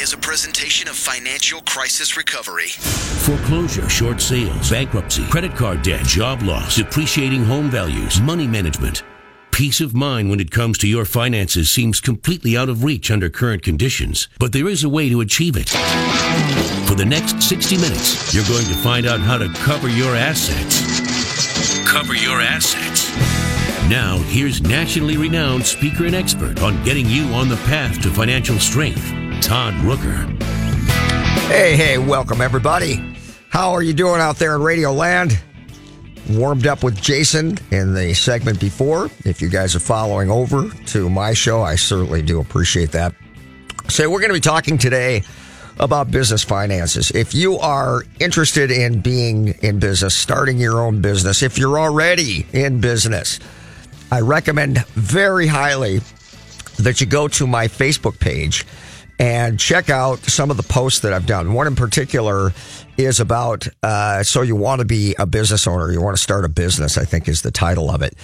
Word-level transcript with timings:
is 0.00 0.12
a 0.12 0.18
presentation 0.18 0.88
of 0.88 0.94
Financial 0.94 1.60
Crisis 1.62 2.16
Recovery. 2.16 2.68
Foreclosure, 2.68 3.88
short 3.88 4.20
sales, 4.20 4.70
bankruptcy, 4.70 5.26
credit 5.26 5.56
card 5.56 5.82
debt, 5.82 6.04
job 6.04 6.42
loss, 6.42 6.76
depreciating 6.76 7.44
home 7.44 7.68
values, 7.68 8.20
money 8.20 8.46
management. 8.46 9.02
Peace 9.50 9.80
of 9.80 9.94
mind 9.94 10.30
when 10.30 10.38
it 10.38 10.52
comes 10.52 10.78
to 10.78 10.86
your 10.86 11.04
finances 11.04 11.68
seems 11.68 12.00
completely 12.00 12.56
out 12.56 12.68
of 12.68 12.84
reach 12.84 13.10
under 13.10 13.28
current 13.28 13.64
conditions, 13.64 14.28
but 14.38 14.52
there 14.52 14.68
is 14.68 14.84
a 14.84 14.88
way 14.88 15.08
to 15.08 15.20
achieve 15.20 15.56
it. 15.56 15.68
For 16.86 16.94
the 16.94 17.04
next 17.04 17.42
60 17.42 17.76
minutes, 17.76 18.32
you're 18.32 18.44
going 18.44 18.66
to 18.66 18.74
find 18.74 19.04
out 19.04 19.18
how 19.18 19.36
to 19.36 19.48
cover 19.54 19.88
your 19.88 20.14
assets. 20.14 20.78
Cover 21.90 22.14
your 22.14 22.40
assets. 22.40 23.08
Now, 23.88 24.18
here's 24.28 24.60
nationally 24.60 25.16
renowned 25.16 25.64
speaker 25.66 26.04
and 26.04 26.14
expert 26.14 26.62
on 26.62 26.84
getting 26.84 27.06
you 27.06 27.24
on 27.28 27.48
the 27.48 27.56
path 27.64 28.00
to 28.02 28.10
financial 28.10 28.58
strength, 28.58 29.12
Todd 29.40 29.74
Rooker. 29.74 30.42
Hey, 31.48 31.76
hey, 31.76 31.98
welcome 31.98 32.40
everybody. 32.40 33.16
How 33.48 33.72
are 33.72 33.82
you 33.82 33.92
doing 33.92 34.20
out 34.20 34.36
there 34.36 34.54
in 34.54 34.62
Radio 34.62 34.92
Land? 34.92 35.38
warmed 36.30 36.66
up 36.66 36.82
with 36.82 37.00
Jason 37.00 37.56
in 37.70 37.94
the 37.94 38.12
segment 38.14 38.60
before. 38.60 39.06
If 39.24 39.40
you 39.40 39.48
guys 39.48 39.74
are 39.74 39.80
following 39.80 40.30
over 40.30 40.68
to 40.68 41.08
my 41.08 41.32
show, 41.32 41.62
I 41.62 41.76
certainly 41.76 42.22
do 42.22 42.40
appreciate 42.40 42.92
that. 42.92 43.14
So, 43.88 44.10
we're 44.10 44.20
going 44.20 44.30
to 44.30 44.34
be 44.34 44.40
talking 44.40 44.76
today 44.76 45.22
about 45.80 46.10
business 46.10 46.44
finances. 46.44 47.10
If 47.12 47.34
you 47.34 47.58
are 47.58 48.02
interested 48.20 48.70
in 48.70 49.00
being 49.00 49.48
in 49.62 49.78
business, 49.78 50.14
starting 50.14 50.58
your 50.58 50.82
own 50.82 51.00
business, 51.00 51.42
if 51.42 51.56
you're 51.56 51.78
already 51.78 52.46
in 52.52 52.80
business, 52.80 53.38
I 54.10 54.20
recommend 54.20 54.84
very 54.88 55.46
highly 55.46 56.00
that 56.78 57.00
you 57.00 57.06
go 57.06 57.28
to 57.28 57.46
my 57.46 57.68
Facebook 57.68 58.18
page 58.20 58.66
and 59.18 59.58
check 59.58 59.90
out 59.90 60.20
some 60.20 60.50
of 60.50 60.56
the 60.56 60.62
posts 60.62 61.00
that 61.00 61.12
I've 61.12 61.26
done. 61.26 61.52
One 61.52 61.66
in 61.66 61.74
particular 61.74 62.52
is 62.96 63.20
about 63.20 63.66
uh, 63.82 64.22
so 64.22 64.42
you 64.42 64.56
want 64.56 64.80
to 64.80 64.84
be 64.84 65.14
a 65.18 65.26
business 65.26 65.66
owner, 65.66 65.90
you 65.92 66.00
want 66.00 66.16
to 66.16 66.22
start 66.22 66.44
a 66.44 66.48
business, 66.48 66.98
I 66.98 67.04
think 67.04 67.28
is 67.28 67.42
the 67.42 67.50
title 67.50 67.90
of 67.90 68.02
it. 68.02 68.14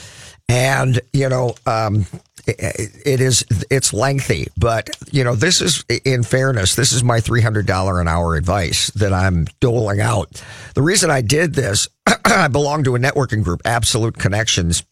And, 0.49 1.01
you 1.13 1.29
know, 1.29 1.55
um, 1.67 2.07
it, 2.47 2.91
it 3.07 3.21
is, 3.21 3.45
it's 3.71 3.95
lengthy, 3.95 4.49
but, 4.59 4.91
you 5.11 5.25
know, 5.25 5.35
this 5.35 5.63
is, 5.63 5.85
in 6.05 6.23
fairness, 6.23 6.75
this 6.75 6.93
is 6.93 7.03
my 7.03 7.21
$300 7.21 8.01
an 8.01 8.09
hour 8.09 8.37
advice 8.37 8.91
that 8.91 9.13
I'm 9.13 9.47
doling 9.61 10.01
out. 10.01 10.43
The 10.75 10.83
reason 10.83 11.11
I 11.11 11.23
did 11.23 11.55
this, 11.55 11.89
I 12.27 12.49
belong 12.49 12.85
to 12.85 12.95
a 12.95 12.99
networking 12.99 13.43
group, 13.43 13.63
Absolute 13.65 14.19
Connections 14.19 14.85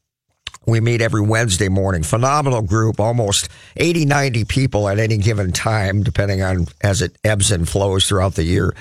we 0.67 0.81
meet 0.81 1.01
every 1.01 1.23
Wednesday 1.23 1.69
morning. 1.69 2.03
Phenomenal 2.03 2.63
group, 2.63 3.01
almost 3.01 3.49
80, 3.77 4.05
90 4.05 4.45
people 4.45 4.89
at 4.89 4.99
any 4.99 5.17
given 5.19 5.53
time, 5.53 6.03
depending 6.03 6.43
on 6.43 6.67
as 6.83 7.03
it 7.03 7.17
ebbs 7.25 7.51
and 7.51 7.69
flows 7.69 8.07
throughout 8.07 8.35
the 8.35 8.45
year. 8.45 8.75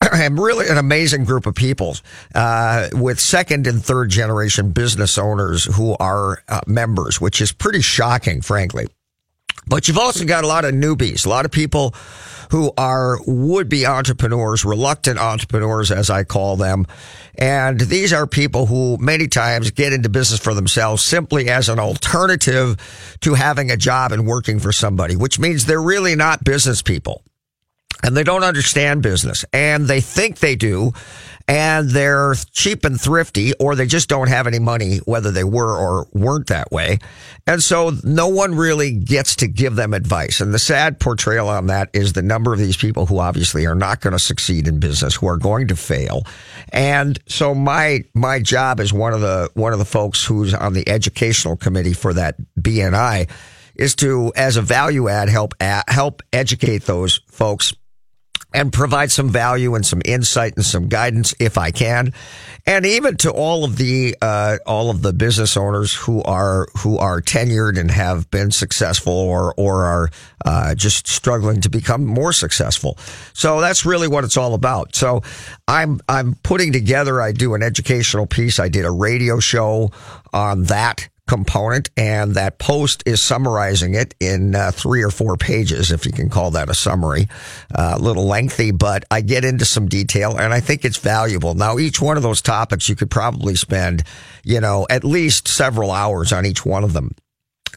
and 0.12 0.38
really 0.38 0.68
an 0.68 0.78
amazing 0.78 1.24
group 1.24 1.46
of 1.46 1.54
people 1.54 1.96
uh, 2.34 2.88
with 2.92 3.18
second 3.18 3.66
and 3.66 3.82
third 3.82 4.10
generation 4.10 4.70
business 4.70 5.16
owners 5.16 5.64
who 5.76 5.96
are 5.98 6.42
uh, 6.48 6.60
members, 6.66 7.20
which 7.20 7.40
is 7.40 7.52
pretty 7.52 7.80
shocking, 7.80 8.40
frankly. 8.40 8.86
But 9.68 9.88
you've 9.88 9.98
also 9.98 10.24
got 10.24 10.44
a 10.44 10.46
lot 10.46 10.64
of 10.64 10.74
newbies, 10.74 11.26
a 11.26 11.28
lot 11.28 11.44
of 11.44 11.50
people 11.50 11.94
who 12.50 12.72
are 12.78 13.18
would 13.26 13.68
be 13.68 13.84
entrepreneurs, 13.84 14.64
reluctant 14.64 15.18
entrepreneurs, 15.18 15.90
as 15.90 16.08
I 16.08 16.22
call 16.22 16.56
them. 16.56 16.86
And 17.34 17.80
these 17.80 18.12
are 18.12 18.26
people 18.26 18.66
who 18.66 18.96
many 18.98 19.26
times 19.26 19.72
get 19.72 19.92
into 19.92 20.08
business 20.08 20.38
for 20.38 20.54
themselves 20.54 21.02
simply 21.02 21.48
as 21.48 21.68
an 21.68 21.80
alternative 21.80 22.76
to 23.22 23.34
having 23.34 23.70
a 23.70 23.76
job 23.76 24.12
and 24.12 24.26
working 24.26 24.60
for 24.60 24.72
somebody, 24.72 25.16
which 25.16 25.38
means 25.40 25.66
they're 25.66 25.82
really 25.82 26.14
not 26.14 26.44
business 26.44 26.80
people 26.80 27.22
and 28.02 28.16
they 28.16 28.22
don't 28.22 28.44
understand 28.44 29.02
business 29.02 29.44
and 29.52 29.86
they 29.86 30.00
think 30.00 30.38
they 30.38 30.54
do 30.54 30.92
and 31.48 31.90
they're 31.90 32.34
cheap 32.52 32.84
and 32.84 33.00
thrifty 33.00 33.52
or 33.54 33.74
they 33.74 33.86
just 33.86 34.08
don't 34.08 34.28
have 34.28 34.46
any 34.46 34.58
money 34.58 34.98
whether 34.98 35.30
they 35.30 35.44
were 35.44 35.76
or 35.76 36.08
weren't 36.12 36.48
that 36.48 36.72
way. 36.72 36.98
And 37.46 37.62
so 37.62 37.92
no 38.02 38.28
one 38.28 38.54
really 38.54 38.92
gets 38.92 39.36
to 39.36 39.46
give 39.46 39.76
them 39.76 39.94
advice. 39.94 40.40
And 40.40 40.52
the 40.52 40.58
sad 40.58 40.98
portrayal 40.98 41.48
on 41.48 41.66
that 41.68 41.90
is 41.92 42.12
the 42.12 42.22
number 42.22 42.52
of 42.52 42.58
these 42.58 42.76
people 42.76 43.06
who 43.06 43.20
obviously 43.20 43.66
are 43.66 43.76
not 43.76 44.00
going 44.00 44.12
to 44.12 44.18
succeed 44.18 44.66
in 44.66 44.80
business 44.80 45.14
who 45.14 45.28
are 45.28 45.36
going 45.36 45.68
to 45.68 45.76
fail. 45.76 46.24
And 46.72 47.18
so 47.26 47.54
my 47.54 48.04
my 48.14 48.40
job 48.40 48.80
is 48.80 48.92
one 48.92 49.12
of 49.12 49.20
the 49.20 49.50
one 49.54 49.72
of 49.72 49.78
the 49.78 49.84
folks 49.84 50.24
who's 50.24 50.52
on 50.52 50.72
the 50.72 50.88
educational 50.88 51.56
committee 51.56 51.92
for 51.92 52.12
that 52.14 52.36
BNI 52.60 53.30
is 53.76 53.94
to 53.96 54.32
as 54.34 54.56
a 54.56 54.62
value 54.62 55.08
add 55.08 55.28
help 55.28 55.54
help 55.60 56.22
educate 56.32 56.82
those 56.82 57.20
folks 57.28 57.74
and 58.56 58.72
provide 58.72 59.10
some 59.10 59.28
value 59.28 59.74
and 59.74 59.84
some 59.84 60.00
insight 60.06 60.56
and 60.56 60.64
some 60.64 60.88
guidance 60.88 61.34
if 61.38 61.58
I 61.58 61.70
can. 61.70 62.14
And 62.64 62.86
even 62.86 63.16
to 63.18 63.30
all 63.30 63.64
of 63.64 63.76
the 63.76 64.16
uh, 64.20 64.56
all 64.66 64.90
of 64.90 65.02
the 65.02 65.12
business 65.12 65.56
owners 65.56 65.94
who 65.94 66.22
are 66.22 66.66
who 66.78 66.96
are 66.96 67.20
tenured 67.20 67.78
and 67.78 67.90
have 67.90 68.28
been 68.30 68.50
successful 68.50 69.12
or 69.12 69.54
or 69.58 69.84
are 69.84 70.10
uh, 70.44 70.74
just 70.74 71.06
struggling 71.06 71.60
to 71.60 71.68
become 71.68 72.04
more 72.06 72.32
successful. 72.32 72.98
So 73.34 73.60
that's 73.60 73.84
really 73.84 74.08
what 74.08 74.24
it's 74.24 74.38
all 74.38 74.54
about. 74.54 74.96
So 74.96 75.22
I'm 75.68 76.00
I'm 76.08 76.34
putting 76.42 76.72
together. 76.72 77.20
I 77.20 77.32
do 77.32 77.54
an 77.54 77.62
educational 77.62 78.26
piece. 78.26 78.58
I 78.58 78.68
did 78.68 78.86
a 78.86 78.90
radio 78.90 79.38
show 79.38 79.92
on 80.32 80.64
that 80.64 81.08
component, 81.26 81.90
and 81.96 82.34
that 82.34 82.58
post 82.58 83.02
is 83.06 83.20
summarizing 83.20 83.94
it 83.94 84.14
in 84.20 84.54
uh, 84.54 84.70
three 84.70 85.02
or 85.02 85.10
four 85.10 85.36
pages, 85.36 85.90
if 85.90 86.06
you 86.06 86.12
can 86.12 86.30
call 86.30 86.52
that 86.52 86.68
a 86.68 86.74
summary. 86.74 87.28
Uh, 87.74 87.94
a 87.96 87.98
little 87.98 88.26
lengthy, 88.26 88.70
but 88.70 89.04
I 89.10 89.20
get 89.20 89.44
into 89.44 89.64
some 89.64 89.88
detail, 89.88 90.36
and 90.36 90.52
I 90.52 90.60
think 90.60 90.84
it's 90.84 90.98
valuable. 90.98 91.54
Now, 91.54 91.78
each 91.78 92.00
one 92.00 92.16
of 92.16 92.22
those 92.22 92.42
topics, 92.42 92.88
you 92.88 92.96
could 92.96 93.10
probably 93.10 93.56
spend, 93.56 94.04
you 94.44 94.60
know, 94.60 94.86
at 94.88 95.04
least 95.04 95.48
several 95.48 95.90
hours 95.90 96.32
on 96.32 96.46
each 96.46 96.64
one 96.64 96.84
of 96.84 96.92
them. 96.92 97.12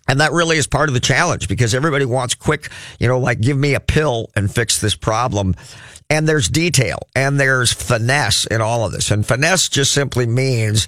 And 0.08 0.22
that 0.22 0.32
really 0.32 0.58
is 0.58 0.66
part 0.66 0.90
of 0.90 0.96
the 0.96 1.00
challenge 1.00 1.48
because 1.48 1.76
everybody 1.76 2.04
wants 2.04 2.34
quick, 2.34 2.70
you 3.00 3.08
know, 3.08 3.20
like 3.20 3.42
give 3.42 3.58
me 3.58 3.76
a 3.76 3.80
pill 3.80 4.32
and 4.36 4.52
fix 4.52 4.82
this 4.82 4.96
problem 4.96 5.56
and 6.10 6.28
there's 6.28 6.50
detail 6.50 7.00
and 7.16 7.40
there's 7.40 7.72
finesse 7.72 8.46
in 8.46 8.62
all 8.62 8.86
of 8.86 8.92
this. 8.92 9.12
And 9.12 9.26
finesse 9.26 9.70
just 9.70 9.94
simply 9.94 10.26
means 10.26 10.88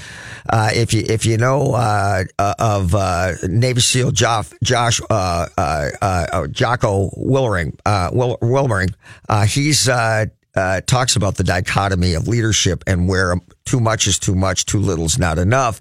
uh, 0.49 0.71
if 0.73 0.93
you 0.93 1.03
if 1.07 1.25
you 1.25 1.37
know 1.37 1.73
uh, 1.73 2.23
uh, 2.39 2.53
of 2.57 2.95
uh, 2.95 3.33
Navy 3.47 3.81
SEAL 3.81 4.11
Josh, 4.11 4.49
Josh 4.63 4.99
uh, 5.09 5.47
uh, 5.57 6.47
Jocko 6.47 7.11
Willering, 7.15 7.77
Will, 8.11 8.37
Wilmering, 8.41 8.89
he's 9.47 9.85
talks 9.85 11.15
about 11.15 11.35
the 11.35 11.43
dichotomy 11.43 12.15
of 12.15 12.27
leadership 12.27 12.83
and 12.87 13.07
where 13.07 13.35
too 13.65 13.79
much 13.79 14.07
is 14.07 14.17
too 14.17 14.35
much, 14.35 14.65
too 14.65 14.79
little 14.79 15.05
is 15.05 15.19
not 15.19 15.37
enough. 15.37 15.79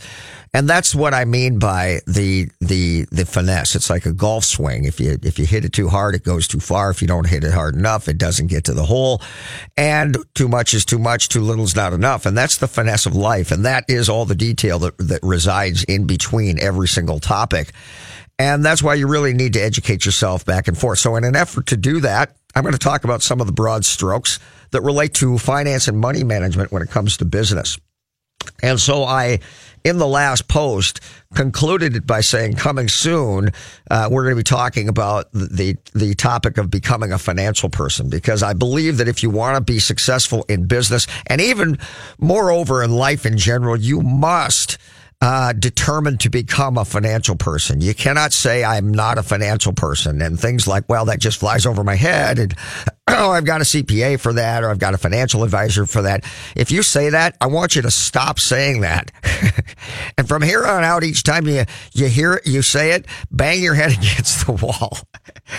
And 0.53 0.69
that's 0.69 0.97
what 0.97 1.15
I 1.15 1.25
mean 1.25 1.61
by 1.61 2.01
the 2.07 2.49
the 2.61 3.07
the 3.13 3.25
finesse. 3.25 3.77
It's 3.77 3.89
like 3.89 4.05
a 4.05 4.13
golf 4.13 4.45
swing. 4.45 4.85
If 4.85 4.99
you 4.99 5.17
if 5.23 5.39
you 5.39 5.47
hit 5.47 5.65
it 5.65 5.73
too 5.73 5.89
hard, 5.89 6.17
it 6.17 6.25
goes 6.25 6.49
too 6.49 6.59
far. 6.59 6.91
If 6.91 7.01
you 7.01 7.07
don't 7.07 7.29
hit 7.29 7.45
it 7.45 7.53
hard 7.53 7.77
enough, 7.77 8.09
it 8.09 8.19
doesn't 8.19 8.49
get 8.49 8.65
to 8.65 8.75
the 8.75 8.85
hole. 8.85 9.23
And 9.77 10.17
too 10.35 10.49
much 10.49 10.75
is 10.75 10.85
too 10.85 10.99
much, 10.99 11.29
too 11.29 11.41
little 11.41 11.65
is 11.65 11.77
not 11.77 11.93
enough. 11.93 12.27
And 12.27 12.37
that's 12.37 12.57
the 12.57 12.67
finesse 12.67 13.07
of 13.07 13.15
life. 13.15 13.53
And 13.53 13.65
that 13.65 13.85
is 13.89 14.09
all 14.09 14.25
the 14.25 14.35
detail 14.35 14.81
that, 14.81 14.99
that 14.99 15.21
resides 15.23 15.85
in 15.85 16.07
between 16.07 16.59
every 16.59 16.89
single 16.89 17.21
topic. 17.21 17.71
And 18.37 18.65
that's 18.65 18.83
why 18.83 18.95
you 18.95 19.07
really 19.07 19.35
need 19.35 19.53
to 19.53 19.61
educate 19.61 20.05
yourself 20.05 20.45
back 20.45 20.67
and 20.67 20.77
forth. 20.77 20.99
So 20.99 21.15
in 21.17 21.25
an 21.25 21.37
effort 21.37 21.67
to 21.67 21.77
do 21.77 22.01
that, 22.01 22.35
I'm 22.57 22.63
going 22.63 22.73
to 22.73 22.79
talk 22.79 23.05
about 23.05 23.23
some 23.23 23.41
of 23.41 23.47
the 23.47 23.53
broad 23.53 23.85
strokes 23.85 24.41
that 24.71 24.81
relate 24.81 25.15
to 25.15 25.39
finance 25.39 25.87
and 25.87 26.01
money 26.01 26.25
management 26.25 26.73
when 26.73 26.83
it 26.83 26.91
comes 26.91 27.19
to 27.19 27.25
business. 27.25 27.79
And 28.63 28.81
so 28.81 29.05
I 29.05 29.41
in 29.85 29.99
the 29.99 30.07
last 30.07 30.49
post 30.49 31.01
concluded 31.35 31.97
it 31.97 32.07
by 32.07 32.21
saying, 32.21 32.55
coming 32.55 32.89
soon, 32.89 33.51
uh, 33.91 34.09
we're 34.11 34.25
going 34.25 34.35
to 34.35 34.41
be 34.41 34.43
talking 34.43 34.89
about 34.89 35.31
the, 35.33 35.77
the 35.95 36.15
topic 36.15 36.59
of 36.59 36.71
becoming 36.71 37.13
a 37.13 37.19
financial 37.19 37.69
person 37.69 38.11
because 38.11 38.43
I 38.43 38.53
believe 38.53 38.97
that 38.99 39.09
if 39.09 39.23
you 39.23 39.31
want 39.31 39.57
to 39.57 39.61
be 39.61 39.79
successful 39.79 40.45
in 40.49 40.67
business 40.67 41.07
and 41.27 41.41
even 41.41 41.79
moreover 42.19 42.83
in 42.83 42.91
life 42.91 43.27
in 43.27 43.39
general, 43.39 43.77
you 43.77 44.01
must 44.01 44.79
uh, 45.23 45.53
determined 45.53 46.19
to 46.21 46.31
become 46.31 46.79
a 46.79 46.85
financial 46.85 47.37
person. 47.37 47.81
You 47.81 47.95
cannot 47.95 48.33
say 48.33 48.65
I'm 48.65 48.91
not 48.91 49.19
a 49.19 49.23
financial 49.23 49.75
person 49.75 50.23
and 50.23 50.41
things 50.41 50.67
like, 50.67 50.89
well, 50.89 51.05
that 51.07 51.21
just 51.21 51.39
flies 51.39 51.67
over 51.67 51.85
my 51.85 51.95
head 51.95 52.39
and 52.39 52.55
oh, 53.19 53.31
I've 53.31 53.45
got 53.45 53.61
a 53.61 53.65
CPA 53.65 54.21
for 54.21 54.33
that, 54.35 54.63
or 54.63 54.71
I've 54.71 54.79
got 54.79 54.95
a 54.95 54.99
financial 54.99 55.43
advisor 55.43 55.87
for 55.87 56.03
that. 56.03 56.25
If 56.55 56.71
you 56.71 56.83
say 56.83 57.11
that, 57.11 57.37
I 57.41 57.47
want 57.47 57.75
you 57.75 57.83
to 57.83 57.91
stop 57.91 58.39
saying 58.39 58.83
that. 58.83 59.11
and 60.19 60.29
from 60.29 60.43
here 60.43 60.65
on 60.65 60.85
out, 60.85 61.03
each 61.03 61.23
time 61.23 61.47
you, 61.47 61.65
you 61.93 62.07
hear 62.07 62.35
it, 62.35 62.47
you 62.47 62.63
say 62.63 62.93
it, 62.93 63.07
bang 63.31 63.63
your 63.63 63.75
head 63.75 63.93
against 63.99 64.47
the 64.47 64.53
wall. 64.53 64.99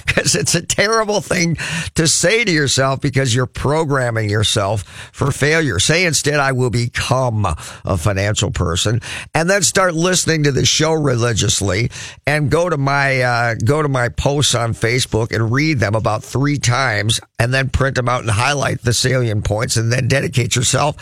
Because 0.05 0.35
it's 0.35 0.55
a 0.55 0.65
terrible 0.65 1.19
thing 1.19 1.57
to 1.95 2.07
say 2.07 2.45
to 2.45 2.51
yourself 2.51 3.01
because 3.01 3.35
you're 3.35 3.45
programming 3.45 4.29
yourself 4.29 4.83
for 5.11 5.31
failure. 5.31 5.79
Say 5.79 6.05
instead, 6.05 6.39
I 6.39 6.53
will 6.53 6.69
become 6.69 7.45
a 7.45 7.97
financial 7.97 8.51
person 8.51 9.01
and 9.33 9.49
then 9.49 9.63
start 9.63 9.93
listening 9.93 10.43
to 10.43 10.51
the 10.51 10.65
show 10.65 10.93
religiously 10.93 11.91
and 12.25 12.49
go 12.49 12.69
to 12.69 12.77
my, 12.77 13.21
uh, 13.21 13.55
go 13.55 13.81
to 13.81 13.89
my 13.89 14.09
posts 14.09 14.55
on 14.55 14.73
Facebook 14.73 15.33
and 15.33 15.51
read 15.51 15.79
them 15.79 15.95
about 15.95 16.23
three 16.23 16.57
times 16.57 17.19
and 17.41 17.51
then 17.51 17.69
print 17.69 17.95
them 17.95 18.07
out 18.07 18.21
and 18.21 18.29
highlight 18.29 18.83
the 18.83 18.93
salient 18.93 19.43
points 19.43 19.75
and 19.75 19.91
then 19.91 20.07
dedicate 20.07 20.55
yourself 20.55 20.95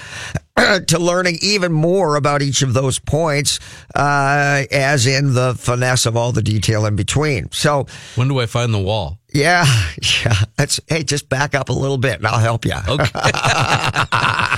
to 0.88 1.00
learning 1.00 1.38
even 1.41 1.71
more 1.71 2.15
about 2.15 2.41
each 2.41 2.61
of 2.61 2.73
those 2.73 3.00
points, 3.00 3.59
uh, 3.95 4.63
as 4.71 5.07
in 5.07 5.33
the 5.33 5.56
finesse 5.56 6.06
of 6.06 6.15
all 6.15 6.31
the 6.31 6.41
detail 6.41 6.85
in 6.85 6.95
between. 6.95 7.51
So, 7.51 7.88
when 8.15 8.27
do 8.27 8.39
I 8.39 8.45
find 8.45 8.73
the 8.73 8.79
wall? 8.79 9.19
Yeah, 9.31 9.65
yeah. 10.25 10.33
That's 10.57 10.79
hey, 10.88 11.03
just 11.03 11.29
back 11.29 11.53
up 11.53 11.69
a 11.69 11.73
little 11.73 11.97
bit, 11.97 12.15
and 12.15 12.25
I'll 12.27 12.39
help 12.39 12.65
you. 12.65 12.73
Okay. 12.73 13.06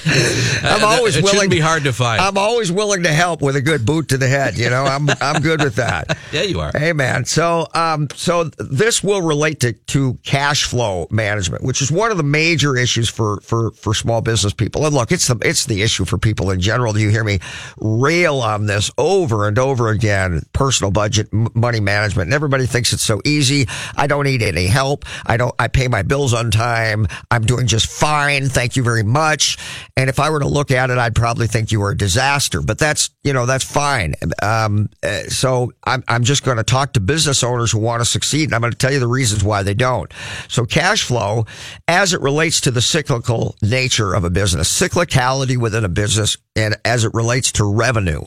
I'm 0.03 0.83
always 0.83 1.17
it 1.17 1.23
willing. 1.23 1.35
Shouldn't 1.35 1.51
be 1.51 1.59
hard 1.59 1.83
to 1.83 1.93
find. 1.93 2.21
I'm 2.21 2.37
always 2.37 2.71
willing 2.71 3.03
to 3.03 3.11
help 3.11 3.41
with 3.41 3.55
a 3.55 3.61
good 3.61 3.85
boot 3.85 4.09
to 4.09 4.17
the 4.17 4.27
head. 4.27 4.57
You 4.57 4.69
know, 4.69 4.85
I'm 4.85 5.09
I'm 5.21 5.41
good 5.41 5.61
with 5.61 5.75
that. 5.75 6.17
yeah, 6.31 6.43
you 6.43 6.59
are. 6.61 6.71
Hey, 6.73 6.93
man. 6.93 7.25
So, 7.25 7.67
um, 7.73 8.07
so 8.15 8.45
this 8.57 9.03
will 9.03 9.21
relate 9.21 9.59
to 9.61 9.73
to 9.73 10.17
cash 10.23 10.63
flow 10.63 11.07
management, 11.11 11.63
which 11.63 11.81
is 11.81 11.91
one 11.91 12.11
of 12.11 12.17
the 12.17 12.23
major 12.23 12.77
issues 12.77 13.09
for 13.09 13.41
for 13.41 13.71
for 13.71 13.93
small 13.93 14.21
business 14.21 14.53
people. 14.53 14.85
And 14.85 14.95
look, 14.95 15.11
it's 15.11 15.27
the 15.27 15.37
it's 15.41 15.65
the 15.65 15.81
issue 15.81 15.90
for 15.99 16.17
people 16.17 16.51
in 16.51 16.59
general. 16.59 16.93
Do 16.93 16.99
you 16.99 17.09
hear 17.09 17.23
me 17.23 17.39
rail 17.79 18.39
on 18.41 18.65
this 18.65 18.91
over 18.97 19.47
and 19.47 19.57
over 19.57 19.89
again. 19.89 20.41
Personal 20.53 20.91
budget, 20.91 21.31
money 21.31 21.79
management, 21.79 22.27
and 22.27 22.33
everybody 22.33 22.65
thinks 22.65 22.93
it's 22.93 23.03
so 23.03 23.21
easy. 23.25 23.67
I 23.95 24.07
don't 24.07 24.25
need 24.25 24.41
any 24.41 24.67
help. 24.67 25.05
I 25.25 25.37
don't. 25.37 25.53
I 25.59 25.67
pay 25.67 25.87
my 25.87 26.03
bills 26.03 26.33
on 26.33 26.51
time. 26.51 27.07
I'm 27.29 27.43
doing 27.43 27.67
just 27.67 27.87
fine. 27.87 28.47
Thank 28.47 28.75
you 28.75 28.83
very 28.83 29.03
much. 29.03 29.57
And 29.97 30.09
if 30.09 30.19
I 30.19 30.29
were 30.29 30.39
to 30.39 30.47
look 30.47 30.71
at 30.71 30.89
it, 30.89 30.97
I'd 30.97 31.15
probably 31.15 31.47
think 31.47 31.71
you 31.71 31.79
were 31.79 31.91
a 31.91 31.97
disaster. 31.97 32.61
But 32.61 32.77
that's 32.77 33.09
you 33.23 33.33
know 33.33 33.45
that's 33.45 33.63
fine. 33.63 34.15
Um, 34.41 34.89
uh, 35.03 35.23
so 35.23 35.71
I'm 35.83 36.03
I'm 36.07 36.23
just 36.23 36.43
going 36.43 36.57
to 36.57 36.63
talk 36.63 36.93
to 36.93 36.99
business 36.99 37.43
owners 37.43 37.71
who 37.71 37.79
want 37.79 38.01
to 38.01 38.05
succeed, 38.05 38.45
and 38.45 38.55
I'm 38.55 38.61
going 38.61 38.71
to 38.73 38.77
tell 38.77 38.91
you 38.91 38.99
the 38.99 39.07
reasons 39.07 39.43
why 39.43 39.63
they 39.63 39.73
don't. 39.73 40.11
So 40.47 40.65
cash 40.65 41.03
flow, 41.03 41.45
as 41.87 42.13
it 42.13 42.21
relates 42.21 42.61
to 42.61 42.71
the 42.71 42.81
cyclical 42.81 43.55
nature 43.61 44.13
of 44.13 44.23
a 44.23 44.29
business, 44.29 44.71
cyclicality 44.71 45.57
within 45.71 45.85
a 45.85 45.89
business, 45.89 46.37
and 46.53 46.75
as 46.83 47.05
it 47.05 47.13
relates 47.13 47.53
to 47.53 47.63
revenue, 47.63 48.21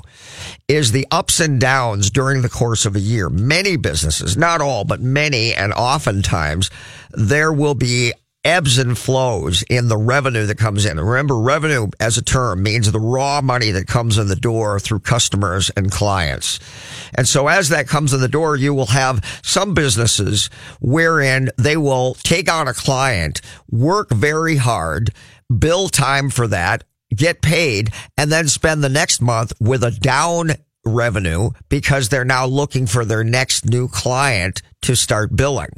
is 0.67 0.93
the 0.93 1.07
ups 1.11 1.41
and 1.41 1.61
downs 1.61 2.09
during 2.09 2.41
the 2.41 2.49
course 2.49 2.87
of 2.87 2.97
a 2.97 3.01
year. 3.01 3.29
Many 3.29 3.77
businesses, 3.77 4.35
not 4.35 4.63
all, 4.63 4.85
but 4.85 5.03
many, 5.03 5.53
and 5.53 5.75
oftentimes 5.75 6.71
there 7.13 7.53
will 7.53 7.75
be 7.75 8.15
ebbs 8.47 8.79
and 8.79 8.97
flows 8.97 9.63
in 9.69 9.89
the 9.89 9.97
revenue 9.97 10.47
that 10.47 10.57
comes 10.57 10.87
in. 10.87 10.99
Remember, 10.99 11.39
revenue 11.39 11.89
as 12.01 12.17
a 12.17 12.23
term 12.23 12.63
means 12.63 12.91
the 12.91 13.01
raw 13.01 13.43
money 13.43 13.71
that 13.71 13.87
comes 13.87 14.17
in 14.17 14.29
the 14.29 14.37
door 14.37 14.81
through 14.81 15.01
customers 15.01 15.71
and 15.77 15.91
clients. 15.91 16.61
And 17.15 17.29
so 17.29 17.49
as 17.49 17.69
that 17.71 17.89
comes 17.89 18.15
in 18.15 18.21
the 18.21 18.29
door, 18.29 18.57
you 18.57 18.73
will 18.73 18.87
have 18.87 19.25
some 19.43 19.75
businesses 19.75 20.49
wherein 20.81 21.51
they 21.59 21.77
will 21.77 22.15
take 22.15 22.51
on 22.51 22.69
a 22.69 22.75
client, 22.75 23.43
work 23.71 24.11
very 24.11 24.57
hard, 24.57 25.11
bill 25.59 25.89
time 25.89 26.31
for 26.31 26.47
that, 26.49 26.85
get 27.17 27.43
paid, 27.43 27.91
and 28.17 28.31
then 28.31 28.49
spend 28.49 28.83
the 28.83 28.89
next 28.89 29.21
month 29.21 29.53
with 29.61 29.83
a 29.83 29.91
down 29.91 30.53
revenue 30.85 31.51
because 31.69 32.09
they're 32.09 32.25
now 32.25 32.47
looking 32.47 32.87
for 32.87 33.05
their 33.05 33.25
next 33.25 33.65
new 33.65 33.89
client 33.89 34.63
to 34.85 34.95
start 34.95 35.35
billing 35.35 35.71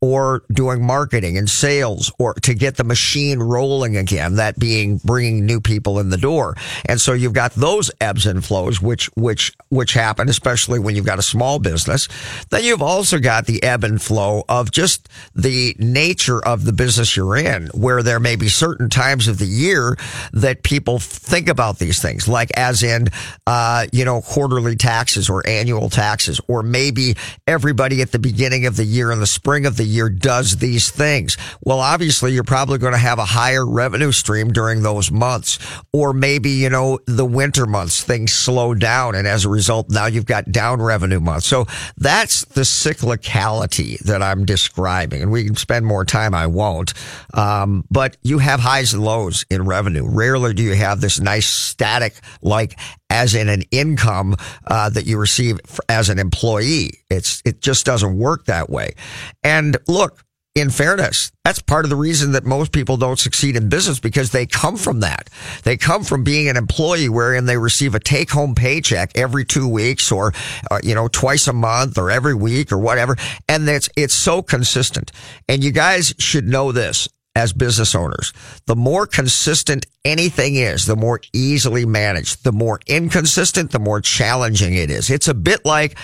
or 0.00 0.42
doing 0.52 0.84
marketing 0.84 1.38
and 1.38 1.48
sales 1.48 2.12
or 2.18 2.34
to 2.34 2.52
get 2.52 2.76
the 2.76 2.84
machine 2.84 3.38
rolling 3.38 3.96
again, 3.96 4.34
that 4.36 4.58
being 4.58 4.98
bringing 5.04 5.46
new 5.46 5.60
people 5.60 6.00
in 6.00 6.10
the 6.10 6.16
door. 6.16 6.56
And 6.86 7.00
so 7.00 7.12
you've 7.12 7.32
got 7.32 7.52
those 7.52 7.92
ebbs 8.00 8.26
and 8.26 8.44
flows, 8.44 8.82
which, 8.82 9.06
which, 9.14 9.52
which 9.68 9.92
happen, 9.92 10.28
especially 10.28 10.80
when 10.80 10.96
you've 10.96 11.06
got 11.06 11.20
a 11.20 11.22
small 11.22 11.60
business. 11.60 12.08
Then 12.50 12.64
you've 12.64 12.82
also 12.82 13.20
got 13.20 13.46
the 13.46 13.62
ebb 13.62 13.84
and 13.84 14.02
flow 14.02 14.42
of 14.48 14.72
just 14.72 15.08
the 15.34 15.76
nature 15.78 16.44
of 16.44 16.64
the 16.64 16.72
business 16.72 17.16
you're 17.16 17.36
in, 17.36 17.68
where 17.68 18.02
there 18.02 18.20
may 18.20 18.34
be 18.34 18.48
certain 18.48 18.90
times 18.90 19.28
of 19.28 19.38
the 19.38 19.46
year 19.46 19.96
that 20.32 20.64
people 20.64 20.98
think 20.98 21.48
about 21.48 21.78
these 21.78 22.02
things, 22.02 22.26
like 22.26 22.50
as 22.56 22.82
in, 22.82 23.06
uh, 23.46 23.86
you 23.92 24.04
know, 24.04 24.20
quarterly 24.22 24.74
taxes 24.74 25.30
or 25.30 25.46
annual 25.46 25.88
taxes, 25.88 26.40
or 26.48 26.64
maybe 26.64 27.14
everybody 27.46 28.02
at 28.02 28.10
the 28.10 28.18
beginning 28.18 28.39
beginning 28.40 28.64
of 28.64 28.76
the 28.76 28.86
year 28.86 29.10
and 29.10 29.20
the 29.20 29.26
spring 29.26 29.66
of 29.66 29.76
the 29.76 29.84
year 29.84 30.08
does 30.08 30.56
these 30.56 30.90
things. 30.90 31.36
Well, 31.62 31.78
obviously 31.78 32.32
you're 32.32 32.42
probably 32.42 32.78
going 32.78 32.94
to 32.94 32.98
have 32.98 33.18
a 33.18 33.24
higher 33.26 33.66
revenue 33.66 34.12
stream 34.12 34.50
during 34.50 34.80
those 34.82 35.10
months. 35.10 35.58
Or 35.92 36.14
maybe, 36.14 36.48
you 36.48 36.70
know, 36.70 37.00
the 37.04 37.26
winter 37.26 37.66
months, 37.66 38.02
things 38.02 38.32
slow 38.32 38.72
down. 38.72 39.14
And 39.14 39.28
as 39.28 39.44
a 39.44 39.50
result, 39.50 39.90
now 39.90 40.06
you've 40.06 40.24
got 40.24 40.50
down 40.50 40.80
revenue 40.80 41.20
months. 41.20 41.48
So 41.48 41.66
that's 41.98 42.46
the 42.46 42.62
cyclicality 42.62 43.98
that 44.04 44.22
I'm 44.22 44.46
describing. 44.46 45.20
And 45.20 45.30
we 45.30 45.44
can 45.44 45.56
spend 45.56 45.84
more 45.84 46.06
time. 46.06 46.34
I 46.34 46.46
won't. 46.46 46.94
Um, 47.34 47.84
but 47.90 48.16
you 48.22 48.38
have 48.38 48.60
highs 48.60 48.94
and 48.94 49.04
lows 49.04 49.44
in 49.50 49.66
revenue. 49.66 50.08
Rarely 50.08 50.54
do 50.54 50.62
you 50.62 50.76
have 50.76 51.02
this 51.02 51.20
nice 51.20 51.46
static 51.46 52.14
like 52.40 52.78
as 53.10 53.34
in 53.34 53.48
an 53.48 53.62
income 53.70 54.36
uh, 54.68 54.88
that 54.90 55.04
you 55.04 55.18
receive 55.18 55.60
as 55.88 56.08
an 56.08 56.18
employee. 56.18 57.00
It's 57.10 57.42
it 57.44 57.60
just 57.60 57.84
doesn't 57.84 58.16
work 58.16 58.46
that 58.46 58.70
way. 58.70 58.94
And 59.42 59.76
look, 59.86 60.24
in 60.56 60.70
fairness, 60.70 61.30
that's 61.44 61.62
part 61.62 61.84
of 61.84 61.90
the 61.90 61.96
reason 61.96 62.32
that 62.32 62.44
most 62.44 62.72
people 62.72 62.96
don't 62.96 63.18
succeed 63.18 63.54
in 63.54 63.68
business 63.68 64.00
because 64.00 64.30
they 64.30 64.46
come 64.46 64.76
from 64.76 65.00
that. 65.00 65.30
They 65.62 65.76
come 65.76 66.02
from 66.02 66.24
being 66.24 66.48
an 66.48 66.56
employee 66.56 67.08
wherein 67.08 67.46
they 67.46 67.56
receive 67.56 67.94
a 67.94 68.00
take 68.00 68.30
home 68.30 68.56
paycheck 68.56 69.12
every 69.14 69.44
two 69.44 69.68
weeks 69.68 70.10
or, 70.10 70.32
uh, 70.70 70.80
you 70.82 70.94
know, 70.94 71.06
twice 71.06 71.46
a 71.46 71.52
month 71.52 71.98
or 71.98 72.10
every 72.10 72.34
week 72.34 72.72
or 72.72 72.78
whatever. 72.78 73.16
And 73.48 73.68
it's, 73.68 73.88
it's 73.96 74.14
so 74.14 74.42
consistent. 74.42 75.12
And 75.48 75.62
you 75.62 75.70
guys 75.70 76.14
should 76.18 76.48
know 76.48 76.72
this 76.72 77.08
as 77.40 77.52
business 77.52 77.94
owners. 77.94 78.32
The 78.66 78.76
more 78.76 79.06
consistent 79.06 79.86
anything 80.04 80.56
is, 80.56 80.86
the 80.86 80.96
more 80.96 81.20
easily 81.32 81.86
managed. 81.86 82.44
The 82.44 82.52
more 82.52 82.80
inconsistent, 82.86 83.72
the 83.72 83.78
more 83.78 84.00
challenging 84.00 84.74
it 84.74 84.90
is. 84.90 85.10
It's 85.10 85.28
a 85.28 85.34
bit 85.34 85.64
like, 85.64 85.96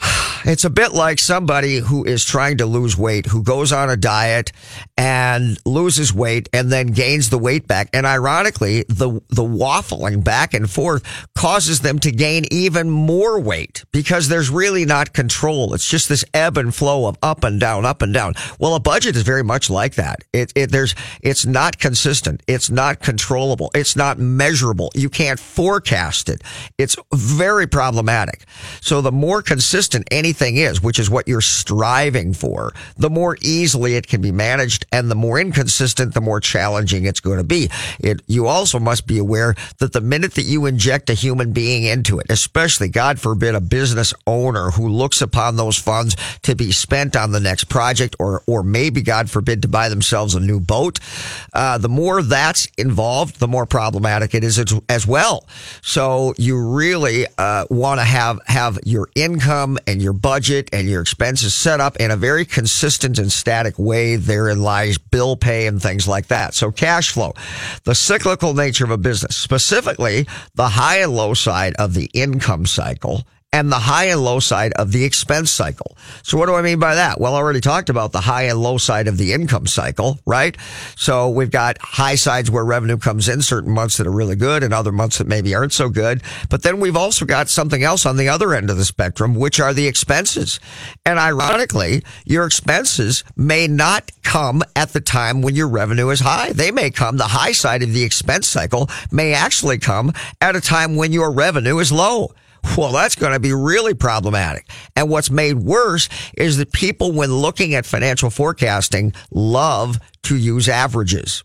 it's 0.44 0.64
a 0.64 0.70
bit 0.70 0.92
like 0.92 1.18
somebody 1.18 1.78
who 1.78 2.04
is 2.04 2.24
trying 2.24 2.58
to 2.58 2.66
lose 2.66 2.96
weight, 2.96 3.26
who 3.26 3.42
goes 3.42 3.72
on 3.72 3.90
a 3.90 3.96
diet 3.96 4.52
and 4.96 5.58
loses 5.64 6.12
weight 6.12 6.48
and 6.52 6.70
then 6.70 6.88
gains 6.88 7.30
the 7.30 7.38
weight 7.38 7.66
back. 7.66 7.88
And 7.92 8.06
ironically, 8.06 8.84
the, 8.88 9.20
the 9.28 9.42
waffling 9.42 10.22
back 10.24 10.54
and 10.54 10.70
forth 10.70 11.02
causes 11.36 11.80
them 11.80 11.98
to 12.00 12.10
gain 12.10 12.44
even 12.50 12.90
more 12.90 13.40
weight 13.40 13.84
because 13.92 14.28
there's 14.28 14.50
really 14.50 14.84
not 14.84 15.12
control. 15.12 15.74
It's 15.74 15.88
just 15.88 16.08
this 16.08 16.24
ebb 16.34 16.56
and 16.56 16.74
flow 16.74 17.06
of 17.06 17.16
up 17.22 17.44
and 17.44 17.60
down, 17.60 17.84
up 17.84 18.02
and 18.02 18.12
down. 18.12 18.34
Well, 18.58 18.74
a 18.74 18.80
budget 18.80 19.16
is 19.16 19.22
very 19.22 19.44
much 19.44 19.70
like 19.70 19.94
that. 19.94 20.20
It, 20.32 20.52
it, 20.54 20.70
there's, 20.70 20.94
it's 21.22 21.46
not 21.46 21.78
consistent. 21.78 22.42
It's 22.46 22.70
not 22.70 23.00
controllable. 23.00 23.70
It's 23.74 23.96
not 23.96 24.18
measurable. 24.18 24.90
You 24.94 25.10
can't 25.10 25.40
forecast 25.40 26.28
it. 26.28 26.42
It's 26.78 26.96
very 27.12 27.66
problematic. 27.66 28.44
So 28.80 29.00
the 29.00 29.12
more 29.12 29.42
consistent 29.42 29.89
anything 30.10 30.56
is, 30.56 30.82
which 30.82 30.98
is 30.98 31.10
what 31.10 31.28
you're 31.28 31.40
striving 31.40 32.32
for, 32.32 32.72
the 32.96 33.10
more 33.10 33.36
easily 33.40 33.96
it 33.96 34.06
can 34.06 34.20
be 34.20 34.32
managed 34.32 34.86
and 34.92 35.10
the 35.10 35.14
more 35.14 35.38
inconsistent, 35.38 36.14
the 36.14 36.20
more 36.20 36.40
challenging 36.40 37.04
it's 37.04 37.20
going 37.20 37.38
to 37.38 37.44
be. 37.44 37.70
It, 37.98 38.22
you 38.26 38.46
also 38.46 38.78
must 38.78 39.06
be 39.06 39.18
aware 39.18 39.54
that 39.78 39.92
the 39.92 40.00
minute 40.00 40.34
that 40.34 40.42
you 40.42 40.66
inject 40.66 41.10
a 41.10 41.14
human 41.14 41.52
being 41.52 41.84
into 41.84 42.18
it, 42.18 42.26
especially 42.30 42.88
God 42.88 43.20
forbid 43.20 43.54
a 43.54 43.60
business 43.60 44.14
owner 44.26 44.70
who 44.70 44.88
looks 44.88 45.20
upon 45.20 45.56
those 45.56 45.76
funds 45.76 46.16
to 46.42 46.54
be 46.54 46.72
spent 46.72 47.16
on 47.16 47.32
the 47.32 47.40
next 47.40 47.64
project 47.64 48.16
or, 48.18 48.42
or 48.46 48.62
maybe 48.62 49.02
God 49.02 49.30
forbid 49.30 49.62
to 49.62 49.68
buy 49.68 49.88
themselves 49.88 50.34
a 50.34 50.40
new 50.40 50.60
boat, 50.60 51.00
uh, 51.52 51.78
the 51.78 51.88
more 51.88 52.22
that's 52.22 52.66
involved, 52.78 53.40
the 53.40 53.48
more 53.48 53.66
problematic 53.66 54.34
it 54.34 54.44
is 54.44 54.58
as, 54.58 54.72
as 54.88 55.06
well. 55.06 55.46
So 55.82 56.34
you 56.36 56.60
really, 56.60 57.26
uh, 57.38 57.66
want 57.70 58.00
to 58.00 58.04
have, 58.04 58.40
have 58.46 58.78
your 58.84 59.08
income 59.14 59.78
and 59.86 60.02
your 60.02 60.12
budget 60.12 60.68
and 60.72 60.88
your 60.88 61.00
expenses 61.00 61.54
set 61.54 61.80
up 61.80 61.96
in 61.96 62.10
a 62.10 62.16
very 62.16 62.44
consistent 62.44 63.18
and 63.18 63.30
static 63.30 63.78
way. 63.78 64.16
Therein 64.16 64.62
lies 64.62 64.98
bill 64.98 65.36
pay 65.36 65.66
and 65.66 65.80
things 65.80 66.06
like 66.06 66.28
that. 66.28 66.54
So 66.54 66.70
cash 66.70 67.10
flow, 67.10 67.34
the 67.84 67.94
cyclical 67.94 68.54
nature 68.54 68.84
of 68.84 68.90
a 68.90 68.98
business, 68.98 69.36
specifically 69.36 70.26
the 70.54 70.68
high 70.68 70.98
and 70.98 71.14
low 71.14 71.34
side 71.34 71.74
of 71.74 71.94
the 71.94 72.10
income 72.12 72.66
cycle 72.66 73.24
and 73.52 73.70
the 73.70 73.78
high 73.78 74.04
and 74.04 74.22
low 74.22 74.38
side 74.38 74.72
of 74.74 74.92
the 74.92 75.04
expense 75.04 75.50
cycle. 75.50 75.96
So 76.22 76.38
what 76.38 76.46
do 76.46 76.54
I 76.54 76.62
mean 76.62 76.78
by 76.78 76.94
that? 76.94 77.20
Well, 77.20 77.34
I 77.34 77.38
already 77.38 77.60
talked 77.60 77.90
about 77.90 78.12
the 78.12 78.20
high 78.20 78.44
and 78.44 78.60
low 78.60 78.78
side 78.78 79.08
of 79.08 79.18
the 79.18 79.32
income 79.32 79.66
cycle, 79.66 80.20
right? 80.24 80.56
So 80.96 81.28
we've 81.28 81.50
got 81.50 81.76
high 81.80 82.14
sides 82.14 82.50
where 82.50 82.64
revenue 82.64 82.96
comes 82.96 83.28
in 83.28 83.42
certain 83.42 83.72
months 83.72 83.96
that 83.96 84.06
are 84.06 84.12
really 84.12 84.36
good 84.36 84.62
and 84.62 84.72
other 84.72 84.92
months 84.92 85.18
that 85.18 85.26
maybe 85.26 85.54
aren't 85.54 85.72
so 85.72 85.88
good. 85.88 86.22
But 86.48 86.62
then 86.62 86.78
we've 86.78 86.96
also 86.96 87.24
got 87.24 87.48
something 87.48 87.82
else 87.82 88.06
on 88.06 88.16
the 88.16 88.28
other 88.28 88.54
end 88.54 88.70
of 88.70 88.76
the 88.76 88.84
spectrum, 88.84 89.34
which 89.34 89.58
are 89.58 89.74
the 89.74 89.88
expenses. 89.88 90.60
And 91.04 91.18
ironically, 91.18 92.04
your 92.24 92.46
expenses 92.46 93.24
may 93.36 93.66
not 93.66 94.12
come 94.22 94.62
at 94.76 94.90
the 94.90 95.00
time 95.00 95.42
when 95.42 95.56
your 95.56 95.68
revenue 95.68 96.10
is 96.10 96.20
high. 96.20 96.52
They 96.52 96.70
may 96.70 96.90
come, 96.90 97.16
the 97.16 97.24
high 97.24 97.52
side 97.52 97.82
of 97.82 97.92
the 97.92 98.04
expense 98.04 98.46
cycle 98.46 98.88
may 99.10 99.34
actually 99.34 99.78
come 99.78 100.12
at 100.40 100.54
a 100.54 100.60
time 100.60 100.94
when 100.94 101.12
your 101.12 101.32
revenue 101.32 101.78
is 101.80 101.90
low. 101.90 102.32
Well, 102.76 102.92
that's 102.92 103.14
going 103.14 103.32
to 103.32 103.40
be 103.40 103.52
really 103.52 103.94
problematic. 103.94 104.68
And 104.96 105.08
what's 105.08 105.30
made 105.30 105.54
worse 105.54 106.08
is 106.36 106.58
that 106.58 106.72
people, 106.72 107.12
when 107.12 107.32
looking 107.32 107.74
at 107.74 107.86
financial 107.86 108.30
forecasting, 108.30 109.12
love 109.30 109.98
to 110.24 110.36
use 110.36 110.68
averages. 110.68 111.42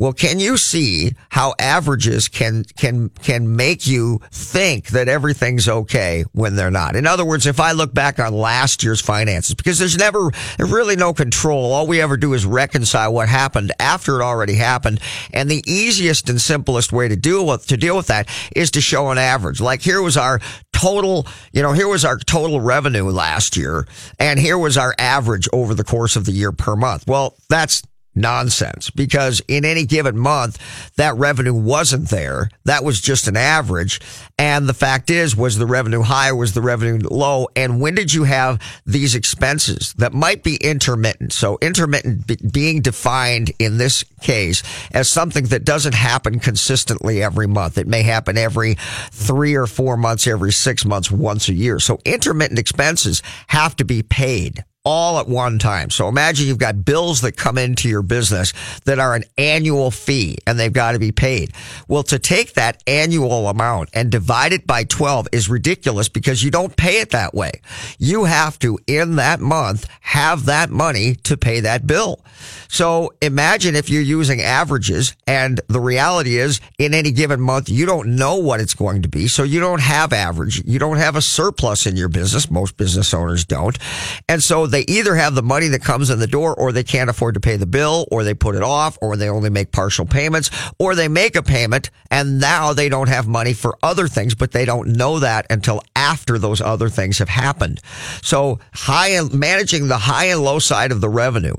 Well, 0.00 0.14
can 0.14 0.40
you 0.40 0.56
see 0.56 1.12
how 1.28 1.54
averages 1.58 2.28
can, 2.28 2.64
can, 2.78 3.10
can 3.10 3.54
make 3.54 3.86
you 3.86 4.22
think 4.32 4.86
that 4.88 5.10
everything's 5.10 5.68
okay 5.68 6.24
when 6.32 6.56
they're 6.56 6.70
not? 6.70 6.96
In 6.96 7.06
other 7.06 7.26
words, 7.26 7.44
if 7.44 7.60
I 7.60 7.72
look 7.72 7.92
back 7.92 8.18
on 8.18 8.32
last 8.32 8.82
year's 8.82 9.02
finances, 9.02 9.54
because 9.54 9.78
there's 9.78 9.98
never, 9.98 10.30
really 10.58 10.96
no 10.96 11.12
control. 11.12 11.74
All 11.74 11.86
we 11.86 12.00
ever 12.00 12.16
do 12.16 12.32
is 12.32 12.46
reconcile 12.46 13.12
what 13.12 13.28
happened 13.28 13.72
after 13.78 14.18
it 14.18 14.24
already 14.24 14.54
happened. 14.54 15.00
And 15.34 15.50
the 15.50 15.62
easiest 15.66 16.30
and 16.30 16.40
simplest 16.40 16.94
way 16.94 17.06
to 17.06 17.16
deal 17.16 17.44
with, 17.44 17.66
to 17.66 17.76
deal 17.76 17.94
with 17.94 18.06
that 18.06 18.26
is 18.56 18.70
to 18.70 18.80
show 18.80 19.10
an 19.10 19.18
average. 19.18 19.60
Like 19.60 19.82
here 19.82 20.00
was 20.00 20.16
our 20.16 20.40
total, 20.72 21.26
you 21.52 21.60
know, 21.60 21.72
here 21.72 21.88
was 21.88 22.06
our 22.06 22.16
total 22.16 22.58
revenue 22.62 23.04
last 23.04 23.54
year 23.54 23.86
and 24.18 24.40
here 24.40 24.56
was 24.56 24.78
our 24.78 24.94
average 24.98 25.46
over 25.52 25.74
the 25.74 25.84
course 25.84 26.16
of 26.16 26.24
the 26.24 26.32
year 26.32 26.52
per 26.52 26.74
month. 26.74 27.06
Well, 27.06 27.36
that's 27.50 27.82
nonsense. 28.14 28.90
Because 28.90 29.40
in 29.48 29.64
any 29.64 29.84
given 29.84 30.18
month 30.18 30.58
that 30.96 31.16
revenue 31.16 31.54
wasn't 31.54 32.10
there. 32.10 32.50
That 32.64 32.84
was 32.84 33.00
just 33.00 33.28
an 33.28 33.36
average. 33.36 34.00
And 34.38 34.68
the 34.68 34.74
fact 34.74 35.10
is 35.10 35.36
was 35.36 35.58
the 35.58 35.66
revenue 35.66 36.02
high 36.02 36.32
was 36.32 36.54
the 36.54 36.62
revenue 36.62 36.98
low? 37.10 37.48
And 37.56 37.80
when 37.80 37.94
did 37.94 38.12
you 38.12 38.24
have 38.24 38.60
these 38.86 39.14
expenses 39.14 39.94
that 39.98 40.12
might 40.12 40.42
be 40.42 40.56
intermittent? 40.56 41.32
So 41.32 41.58
intermittent 41.60 42.26
be- 42.26 42.36
being 42.36 42.80
defined 42.80 43.52
in 43.58 43.78
this 43.78 44.04
case 44.20 44.62
as 44.92 45.08
something 45.08 45.44
that 45.46 45.64
doesn't 45.64 45.94
happen 45.94 46.40
consistently 46.40 47.22
every 47.22 47.46
month. 47.46 47.78
It 47.78 47.86
may 47.86 48.02
happen 48.02 48.36
every 48.36 48.76
3 49.12 49.54
or 49.54 49.66
4 49.66 49.96
months 49.96 50.26
every 50.26 50.52
6 50.52 50.84
months 50.84 51.10
once 51.10 51.48
a 51.48 51.54
year. 51.54 51.78
So 51.78 51.98
intermittent 52.04 52.58
expenses 52.58 53.22
have 53.48 53.76
to 53.76 53.84
be 53.84 54.02
paid 54.02 54.64
all 54.84 55.18
at 55.18 55.28
one 55.28 55.58
time. 55.58 55.90
So 55.90 56.08
imagine 56.08 56.46
you've 56.46 56.58
got 56.58 56.84
bills 56.84 57.20
that 57.20 57.36
come 57.36 57.58
into 57.58 57.88
your 57.88 58.02
business 58.02 58.52
that 58.86 58.98
are 58.98 59.14
an 59.14 59.24
annual 59.36 59.90
fee 59.90 60.38
and 60.46 60.58
they've 60.58 60.72
got 60.72 60.92
to 60.92 60.98
be 60.98 61.12
paid. 61.12 61.52
Well, 61.86 62.02
to 62.04 62.18
take 62.18 62.54
that 62.54 62.82
annual 62.86 63.48
amount 63.48 63.90
and 63.92 64.10
divide 64.10 64.52
it 64.52 64.66
by 64.66 64.84
12 64.84 65.28
is 65.32 65.50
ridiculous 65.50 66.08
because 66.08 66.42
you 66.42 66.50
don't 66.50 66.76
pay 66.76 67.00
it 67.00 67.10
that 67.10 67.34
way. 67.34 67.52
You 67.98 68.24
have 68.24 68.58
to, 68.60 68.78
in 68.86 69.16
that 69.16 69.40
month, 69.40 69.86
have 70.00 70.46
that 70.46 70.70
money 70.70 71.14
to 71.24 71.36
pay 71.36 71.60
that 71.60 71.86
bill. 71.86 72.24
So 72.68 73.12
imagine 73.20 73.76
if 73.76 73.90
you're 73.90 74.00
using 74.00 74.40
averages 74.40 75.14
and 75.26 75.60
the 75.68 75.80
reality 75.80 76.38
is 76.38 76.60
in 76.78 76.94
any 76.94 77.10
given 77.10 77.40
month, 77.40 77.68
you 77.68 77.84
don't 77.84 78.16
know 78.16 78.36
what 78.36 78.60
it's 78.60 78.74
going 78.74 79.02
to 79.02 79.08
be. 79.08 79.28
So 79.28 79.42
you 79.42 79.60
don't 79.60 79.80
have 79.80 80.12
average. 80.12 80.64
You 80.64 80.78
don't 80.78 80.96
have 80.96 81.16
a 81.16 81.22
surplus 81.22 81.86
in 81.86 81.96
your 81.96 82.08
business. 82.08 82.50
Most 82.50 82.76
business 82.76 83.12
owners 83.12 83.44
don't. 83.44 83.76
And 84.28 84.42
so 84.42 84.66
they 84.70 84.82
either 84.82 85.14
have 85.14 85.34
the 85.34 85.42
money 85.42 85.68
that 85.68 85.82
comes 85.82 86.10
in 86.10 86.18
the 86.18 86.26
door 86.26 86.54
or 86.54 86.72
they 86.72 86.84
can't 86.84 87.10
afford 87.10 87.34
to 87.34 87.40
pay 87.40 87.56
the 87.56 87.66
bill 87.66 88.06
or 88.10 88.24
they 88.24 88.34
put 88.34 88.54
it 88.54 88.62
off 88.62 88.98
or 89.02 89.16
they 89.16 89.28
only 89.28 89.50
make 89.50 89.72
partial 89.72 90.06
payments 90.06 90.50
or 90.78 90.94
they 90.94 91.08
make 91.08 91.36
a 91.36 91.42
payment 91.42 91.90
and 92.10 92.40
now 92.40 92.72
they 92.72 92.88
don't 92.88 93.08
have 93.08 93.26
money 93.26 93.52
for 93.52 93.76
other 93.82 94.08
things, 94.08 94.34
but 94.34 94.52
they 94.52 94.64
don't 94.64 94.88
know 94.88 95.18
that 95.18 95.46
until 95.50 95.82
after 95.94 96.38
those 96.38 96.60
other 96.60 96.88
things 96.88 97.18
have 97.18 97.28
happened. 97.28 97.80
So 98.22 98.60
high 98.72 99.08
and 99.08 99.32
managing 99.32 99.88
the 99.88 99.98
high 99.98 100.26
and 100.26 100.42
low 100.42 100.58
side 100.58 100.92
of 100.92 101.00
the 101.00 101.08
revenue 101.08 101.56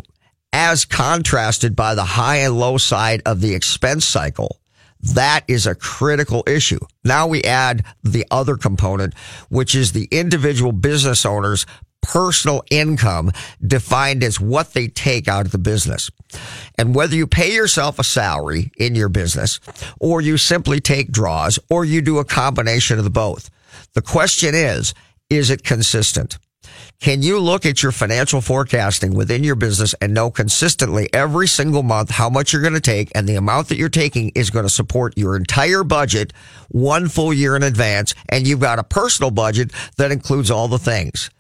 as 0.54 0.86
contrasted 0.86 1.76
by 1.76 1.96
the 1.96 2.04
high 2.04 2.38
and 2.38 2.58
low 2.58 2.78
side 2.78 3.22
of 3.26 3.42
the 3.42 3.56
expense 3.56 4.06
cycle. 4.06 4.61
That 5.04 5.44
is 5.48 5.66
a 5.66 5.76
critical 5.76 6.44
issue. 6.48 6.80
Now 7.04 7.28
we 7.28 7.44
add 7.44 7.86
the 8.04 8.26
other 8.30 8.56
component, 8.56 9.16
which 9.50 9.76
is 9.76 9.92
the 9.92 10.08
individual 10.12 10.72
business 10.72 11.26
owner's 11.26 11.66
personal 12.02 12.64
income 12.72 13.32
defined 13.66 14.24
as 14.24 14.40
what 14.40 14.74
they 14.74 14.88
take 14.88 15.28
out 15.28 15.46
of 15.46 15.52
the 15.52 15.58
business. 15.58 16.10
And 16.78 16.96
whether 16.96 17.16
you 17.16 17.28
pay 17.28 17.54
yourself 17.54 18.00
a 18.00 18.04
salary 18.04 18.72
in 18.78 18.96
your 18.96 19.10
business 19.10 19.60
or 20.00 20.22
you 20.22 20.38
simply 20.38 20.80
take 20.80 21.12
draws 21.12 21.60
or 21.70 21.86
you 21.86 22.02
do 22.02 22.18
a 22.18 22.26
combination 22.26 22.98
of 22.98 23.04
the 23.04 23.12
both. 23.12 23.50
The 23.94 24.02
question 24.02 24.56
is, 24.56 24.94
is 25.30 25.50
it 25.50 25.64
consistent? 25.64 26.38
Can 27.02 27.24
you 27.24 27.40
look 27.40 27.66
at 27.66 27.82
your 27.82 27.92
financial 27.92 28.42
forecasting 28.42 29.16
within 29.16 29.44
your 29.44 29.56
business 29.56 29.96
and 30.02 30.14
know 30.14 30.30
consistently 30.30 31.10
every 31.12 31.48
single 31.48 31.82
month 31.82 32.12
how 32.12 32.30
much 32.30 32.54
you're 32.54 32.62
going 32.62 32.76
to 32.76 32.80
take 32.80 33.12
and 33.16 33.28
the 33.28 33.38
amount 33.38 33.70
that 33.70 33.78
you're 33.78 33.90
taking 33.90 34.32
is 34.36 34.52
going 34.52 34.66
to 34.66 34.70
support 34.70 35.18
your 35.18 35.36
entire 35.36 35.84
budget 35.84 36.32
one 36.70 37.10
full 37.10 37.34
year 37.34 37.56
in 37.56 37.64
advance 37.64 38.14
and 38.30 38.48
you've 38.48 38.60
got 38.60 38.78
a 38.78 38.84
personal 38.84 39.32
budget 39.32 39.72
that 39.98 40.12
includes 40.12 40.52
all 40.52 40.68
the 40.68 40.78
things? 40.78 41.32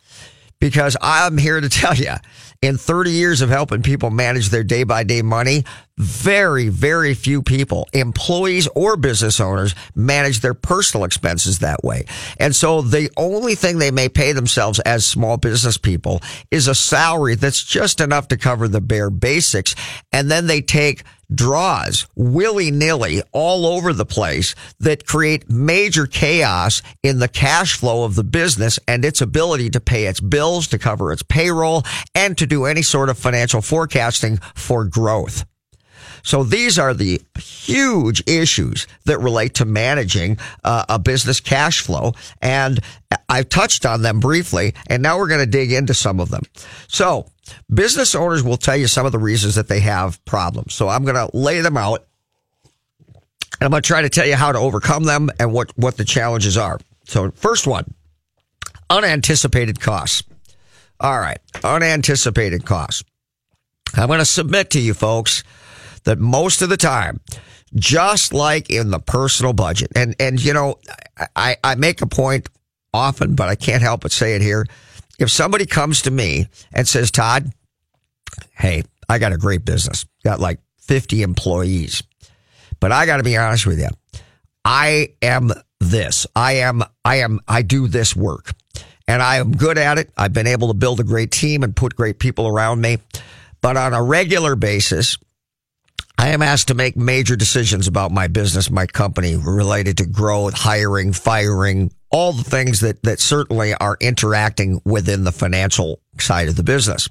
because 0.61 0.95
I'm 1.01 1.37
here 1.37 1.59
to 1.59 1.67
tell 1.81 1.95
you 1.95 2.13
in 2.61 2.77
30 2.77 3.11
years 3.11 3.41
of 3.41 3.49
helping 3.49 3.81
people 3.81 4.11
manage 4.11 4.49
their 4.49 4.63
day 4.63 4.83
by 4.83 5.03
day 5.03 5.23
money, 5.23 5.63
very, 5.97 6.69
very 6.69 7.15
few 7.15 7.41
people, 7.41 7.87
employees 7.91 8.67
or 8.75 8.97
business 8.97 9.39
owners, 9.39 9.73
manage 9.95 10.41
their 10.41 10.53
personal 10.53 11.03
expenses 11.03 11.59
that 11.59 11.83
way. 11.83 12.05
And 12.39 12.55
so 12.55 12.81
the 12.81 13.09
only 13.17 13.55
thing 13.55 13.79
they 13.79 13.89
may 13.89 14.09
pay 14.09 14.33
themselves 14.33 14.79
as 14.81 15.05
small 15.05 15.37
business 15.37 15.77
people 15.77 16.21
is 16.51 16.67
a 16.67 16.75
salary 16.75 17.35
that's 17.35 17.63
just 17.63 17.99
enough 17.99 18.27
to 18.27 18.37
cover 18.37 18.67
the 18.67 18.81
bare 18.81 19.09
basics. 19.09 19.75
And 20.11 20.29
then 20.29 20.45
they 20.45 20.61
take 20.61 21.03
draws 21.33 22.07
willy 22.15 22.71
nilly 22.71 23.21
all 23.31 23.65
over 23.65 23.93
the 23.93 24.05
place 24.05 24.55
that 24.79 25.05
create 25.05 25.49
major 25.49 26.05
chaos 26.05 26.81
in 27.03 27.19
the 27.19 27.27
cash 27.27 27.77
flow 27.77 28.03
of 28.03 28.15
the 28.15 28.23
business 28.23 28.79
and 28.87 29.05
its 29.05 29.21
ability 29.21 29.69
to 29.69 29.79
pay 29.79 30.05
its 30.05 30.19
bills, 30.19 30.67
to 30.67 30.79
cover 30.79 31.11
its 31.11 31.23
payroll, 31.23 31.83
and 32.15 32.37
to 32.37 32.45
do 32.45 32.65
any 32.65 32.81
sort 32.81 33.09
of 33.09 33.17
financial 33.17 33.61
forecasting 33.61 34.37
for 34.55 34.85
growth. 34.85 35.45
So 36.23 36.43
these 36.43 36.77
are 36.77 36.93
the 36.93 37.21
huge 37.37 38.23
issues 38.27 38.87
that 39.05 39.19
relate 39.19 39.55
to 39.55 39.65
managing 39.65 40.37
uh, 40.63 40.85
a 40.89 40.99
business 40.99 41.39
cash 41.39 41.81
flow. 41.81 42.13
And 42.41 42.79
I've 43.29 43.49
touched 43.49 43.85
on 43.85 44.01
them 44.01 44.19
briefly, 44.19 44.73
and 44.87 45.01
now 45.01 45.17
we're 45.17 45.27
going 45.27 45.39
to 45.39 45.45
dig 45.45 45.71
into 45.71 45.93
some 45.93 46.19
of 46.19 46.29
them. 46.29 46.43
So 46.87 47.27
business 47.73 48.15
owners 48.15 48.43
will 48.43 48.57
tell 48.57 48.77
you 48.77 48.87
some 48.87 49.05
of 49.05 49.11
the 49.11 49.19
reasons 49.19 49.55
that 49.55 49.67
they 49.67 49.79
have 49.81 50.23
problems. 50.25 50.73
So 50.73 50.89
I'm 50.89 51.03
going 51.03 51.15
to 51.15 51.35
lay 51.35 51.61
them 51.61 51.77
out. 51.77 52.05
And 53.59 53.67
I'm 53.67 53.71
going 53.71 53.83
to 53.83 53.87
try 53.87 54.01
to 54.01 54.09
tell 54.09 54.25
you 54.25 54.35
how 54.35 54.51
to 54.51 54.59
overcome 54.59 55.03
them 55.03 55.29
and 55.39 55.53
what, 55.53 55.71
what 55.77 55.97
the 55.97 56.05
challenges 56.05 56.57
are. 56.57 56.79
So 57.05 57.31
first 57.31 57.67
one, 57.67 57.93
unanticipated 58.89 59.79
costs. 59.79 60.23
All 60.99 61.19
right. 61.19 61.39
Unanticipated 61.63 62.65
costs. 62.65 63.03
I'm 63.95 64.07
going 64.07 64.19
to 64.19 64.25
submit 64.25 64.69
to 64.71 64.79
you 64.79 64.93
folks 64.93 65.43
that 66.03 66.19
most 66.19 66.61
of 66.61 66.69
the 66.69 66.77
time, 66.77 67.19
just 67.75 68.33
like 68.33 68.69
in 68.69 68.91
the 68.91 68.99
personal 68.99 69.53
budget, 69.53 69.91
and, 69.95 70.15
and, 70.19 70.43
you 70.43 70.53
know, 70.53 70.77
I, 71.35 71.57
I 71.63 71.75
make 71.75 72.01
a 72.01 72.07
point 72.07 72.49
often, 72.93 73.35
but 73.35 73.49
I 73.49 73.55
can't 73.55 73.81
help 73.81 74.01
but 74.01 74.11
say 74.11 74.35
it 74.35 74.41
here. 74.41 74.65
If 75.19 75.29
somebody 75.29 75.65
comes 75.65 76.01
to 76.03 76.11
me 76.11 76.47
and 76.73 76.87
says, 76.87 77.11
Todd, 77.11 77.51
hey, 78.57 78.83
I 79.07 79.19
got 79.19 79.33
a 79.33 79.37
great 79.37 79.65
business, 79.65 80.05
got 80.23 80.39
like 80.39 80.59
50 80.79 81.21
employees, 81.21 82.03
but 82.79 82.91
I 82.91 83.05
got 83.05 83.17
to 83.17 83.23
be 83.23 83.37
honest 83.37 83.65
with 83.65 83.79
you. 83.79 83.89
I 84.65 85.13
am 85.21 85.51
this. 85.79 86.27
I 86.35 86.53
am, 86.53 86.83
I 87.03 87.17
am, 87.17 87.39
I 87.47 87.61
do 87.61 87.87
this 87.87 88.15
work 88.15 88.51
and 89.07 89.21
I 89.21 89.37
am 89.37 89.51
good 89.51 89.77
at 89.77 89.97
it. 89.97 90.09
I've 90.15 90.33
been 90.33 90.47
able 90.47 90.69
to 90.69 90.73
build 90.73 90.99
a 90.99 91.03
great 91.03 91.31
team 91.31 91.63
and 91.63 91.75
put 91.75 91.95
great 91.95 92.19
people 92.19 92.47
around 92.47 92.81
me. 92.81 92.99
But 93.59 93.77
on 93.77 93.93
a 93.93 94.01
regular 94.01 94.55
basis, 94.55 95.17
I 96.17 96.29
am 96.29 96.41
asked 96.41 96.67
to 96.67 96.75
make 96.75 96.95
major 96.95 97.35
decisions 97.35 97.87
about 97.87 98.11
my 98.11 98.27
business, 98.27 98.69
my 98.69 98.85
company 98.85 99.35
related 99.35 99.97
to 99.97 100.05
growth, 100.05 100.53
hiring, 100.53 101.13
firing, 101.13 101.91
all 102.11 102.33
the 102.33 102.43
things 102.43 102.81
that, 102.81 103.01
that 103.03 103.19
certainly 103.19 103.73
are 103.73 103.97
interacting 103.99 104.81
within 104.85 105.23
the 105.23 105.31
financial 105.31 105.99
side 106.19 106.47
of 106.47 106.55
the 106.55 106.63
business. 106.63 107.09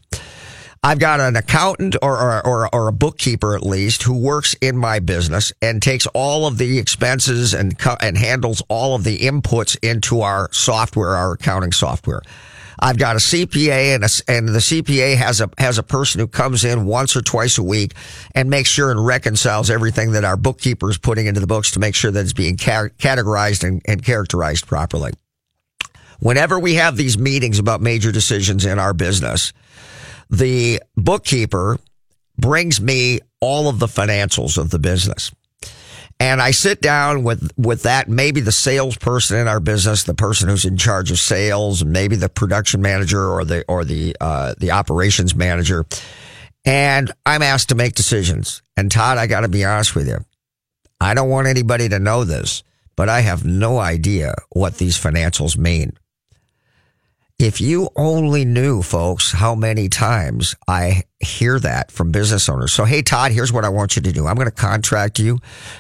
I've 0.83 0.99
got 0.99 1.21
an 1.21 1.37
accountant 1.37 1.97
or, 2.01 2.19
or, 2.19 2.47
or, 2.47 2.75
or, 2.75 2.89
a 2.89 2.93
bookkeeper 2.93 3.55
at 3.55 3.63
least 3.63 4.03
who 4.03 4.17
works 4.17 4.55
in 4.63 4.79
my 4.79 4.99
business 4.99 5.53
and 5.61 5.83
takes 5.83 6.07
all 6.15 6.47
of 6.47 6.57
the 6.57 6.79
expenses 6.79 7.53
and, 7.53 7.77
and 8.01 8.17
handles 8.17 8.63
all 8.71 8.95
of 8.95 9.05
the 9.05 9.19
inputs 9.19 9.77
into 9.83 10.23
our 10.23 10.49
software, 10.53 11.11
our 11.11 11.33
accounting 11.33 11.73
software. 11.73 12.23
I've 12.81 12.99
got 12.99 13.17
a 13.17 13.19
CPA 13.19 13.95
and 13.95 14.05
a, 14.05 14.09
and 14.27 14.49
the 14.49 14.59
CPA 14.59 15.17
has 15.17 15.41
a, 15.43 15.51
has 15.59 15.77
a 15.77 15.83
person 15.83 16.19
who 16.21 16.27
comes 16.27 16.65
in 16.65 16.87
once 16.87 17.15
or 17.15 17.21
twice 17.21 17.59
a 17.59 17.63
week 17.63 17.93
and 18.35 18.49
makes 18.49 18.71
sure 18.71 18.91
and 18.91 19.05
reconciles 19.05 19.71
everything 19.71 20.13
that 20.13 20.25
our 20.25 20.37
bookkeeper 20.37 20.89
is 20.89 20.97
putting 20.97 21.27
into 21.27 21.41
the 21.41 21.47
books 21.47 21.73
to 21.73 21.81
make 21.81 21.95
sure 21.95 22.11
that 22.11 22.21
it's 22.21 22.33
being 22.33 22.57
ca- 22.57 22.89
categorized 22.99 23.69
and, 23.69 23.83
and 23.85 24.03
characterized 24.03 24.67
properly. 24.67 25.13
Whenever 26.21 26.59
we 26.59 26.75
have 26.75 26.97
these 26.97 27.19
meetings 27.19 27.59
about 27.59 27.83
major 27.83 28.13
decisions 28.13 28.65
in 28.65 28.79
our 28.79 28.95
business, 28.95 29.53
the 30.31 30.81
bookkeeper 30.97 31.79
brings 32.39 32.81
me 32.81 33.21
all 33.41 33.69
of 33.69 33.79
the 33.79 33.87
financials 33.87 34.57
of 34.57 34.71
the 34.71 34.79
business. 34.79 35.33
And 36.21 36.43
I 36.43 36.51
sit 36.51 36.83
down 36.83 37.23
with, 37.25 37.51
with 37.57 37.85
that, 37.85 38.07
maybe 38.07 38.43
the 38.43 38.53
salesperson 38.53 39.39
in 39.39 39.49
our 39.49 39.59
business, 39.59 40.03
the 40.03 40.13
person 40.13 40.51
who's 40.51 40.67
in 40.67 40.77
charge 40.77 41.11
of 41.11 41.19
sales, 41.19 41.83
maybe 41.83 42.15
the 42.15 42.29
production 42.29 42.83
manager 42.83 43.27
or 43.27 43.43
the, 43.47 43.65
or 43.67 43.87
the, 43.87 44.15
uh, 44.21 44.55
the 44.59 44.73
operations 44.73 45.35
manager. 45.35 45.87
And 46.67 47.11
I'm 47.25 47.41
asked 47.41 47.71
to 47.71 47.75
make 47.75 47.95
decisions. 47.95 48.63
And 48.77 48.93
Todd, 48.93 49.17
I 49.17 49.27
got 49.27 49.41
to 49.41 49.49
be 49.49 49.65
honest 49.65 49.95
with 49.95 50.09
you. 50.09 50.19
I 51.01 51.15
don't 51.15 51.31
want 51.31 51.47
anybody 51.47 51.89
to 51.89 51.99
know 51.99 52.25
this, 52.25 52.63
but 52.97 53.09
I 53.09 53.21
have 53.21 53.47
no 53.47 53.79
idea 53.79 54.35
what 54.51 54.77
these 54.77 54.99
financials 54.99 55.57
mean. 55.57 55.97
If 57.41 57.59
you 57.59 57.89
only 57.97 58.45
knew, 58.45 58.83
folks, 58.83 59.33
how 59.33 59.55
many 59.55 59.89
times 59.89 60.55
I 60.69 61.05
hear 61.21 61.59
that 61.59 61.91
from 61.91 62.11
business 62.11 62.51
owners. 62.51 62.73
So, 62.73 62.85
hey, 62.85 63.01
Todd, 63.01 63.33
here's 63.33 63.53
what 63.53 63.65
I 63.65 63.71
want 63.71 63.97
you 63.97 64.03
to 64.03 64.13
do. 64.13 64.27
I'm 64.27 64.37
going 64.37 64.47
to 64.47 64.51
contract 64.51 65.19
you 65.19 65.39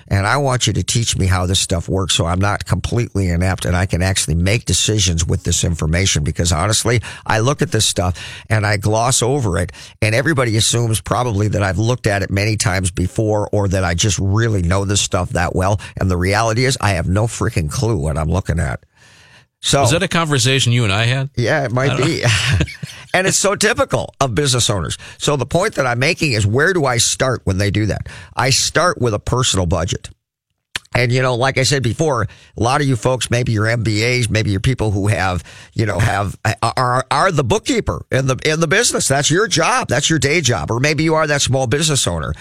and 0.08 0.26
I 0.26 0.38
want 0.38 0.66
you 0.66 0.72
to 0.74 0.82
teach 0.82 1.18
me 1.18 1.26
how 1.26 1.44
this 1.44 1.60
stuff 1.60 1.88
works 1.88 2.14
so 2.14 2.26
I'm 2.26 2.38
not 2.38 2.66
completely 2.66 3.28
inept 3.28 3.66
and 3.66 3.74
I 3.74 3.84
can 3.84 4.00
actually 4.00 4.36
make 4.36 4.64
decisions 4.64 5.26
with 5.26 5.44
this 5.44 5.62
information 5.62 6.24
because 6.24 6.52
honestly, 6.52 7.00
I 7.26 7.40
look 7.40 7.60
at 7.60 7.72
this 7.72 7.86
stuff 7.86 8.42
and 8.48 8.66
I 8.66 8.76
gloss 8.76 9.22
over 9.22 9.58
it 9.58 9.72
and 10.00 10.14
everybody 10.14 10.56
assumes 10.56 11.00
probably 11.00 11.48
that 11.48 11.62
I've 11.62 11.78
looked 11.78 12.06
at 12.06 12.22
it 12.22 12.30
many 12.30 12.56
times 12.56 12.90
before 12.90 13.48
or 13.52 13.68
that 13.68 13.84
I 13.84 13.94
just 13.94 14.18
really 14.18 14.62
know 14.62 14.86
this 14.86 15.00
stuff 15.00 15.30
that 15.30 15.54
well. 15.54 15.80
And 15.98 16.10
the 16.10 16.18
reality 16.18 16.64
is 16.64 16.76
I 16.80 16.90
have 16.90 17.08
no 17.08 17.26
freaking 17.26 17.70
clue 17.70 17.96
what 17.96 18.16
I'm 18.16 18.30
looking 18.30 18.58
at. 18.58 18.84
So 19.60 19.82
was 19.82 19.90
that 19.90 20.02
a 20.02 20.08
conversation 20.08 20.72
you 20.72 20.84
and 20.84 20.92
I 20.92 21.04
had? 21.04 21.30
Yeah, 21.36 21.64
it 21.64 21.72
might 21.72 21.96
be. 21.96 22.22
and 23.14 23.26
it's 23.26 23.36
so 23.36 23.54
typical 23.54 24.14
of 24.20 24.34
business 24.34 24.70
owners. 24.70 24.96
So 25.18 25.36
the 25.36 25.46
point 25.46 25.74
that 25.74 25.86
I'm 25.86 25.98
making 25.98 26.32
is 26.32 26.46
where 26.46 26.72
do 26.72 26.86
I 26.86 26.96
start 26.96 27.42
when 27.44 27.58
they 27.58 27.70
do 27.70 27.86
that? 27.86 28.08
I 28.34 28.50
start 28.50 29.00
with 29.00 29.12
a 29.12 29.18
personal 29.18 29.66
budget. 29.66 30.08
And 30.92 31.12
you 31.12 31.22
know, 31.22 31.36
like 31.36 31.56
I 31.56 31.62
said 31.62 31.84
before, 31.84 32.22
a 32.22 32.28
lot 32.60 32.80
of 32.80 32.86
you 32.88 32.96
folks, 32.96 33.30
maybe 33.30 33.52
your 33.52 33.66
MBAs, 33.66 34.28
maybe 34.28 34.50
you're 34.50 34.58
people 34.58 34.90
who 34.90 35.06
have, 35.06 35.44
you 35.72 35.86
know, 35.86 36.00
have 36.00 36.36
are 36.62 37.04
are 37.12 37.30
the 37.30 37.44
bookkeeper 37.44 38.04
in 38.10 38.26
the 38.26 38.36
in 38.44 38.58
the 38.58 38.66
business. 38.66 39.06
That's 39.06 39.30
your 39.30 39.46
job. 39.46 39.86
That's 39.86 40.10
your 40.10 40.18
day 40.18 40.40
job, 40.40 40.68
or 40.68 40.80
maybe 40.80 41.04
you 41.04 41.14
are 41.14 41.28
that 41.28 41.42
small 41.42 41.68
business 41.68 42.08
owner. 42.08 42.34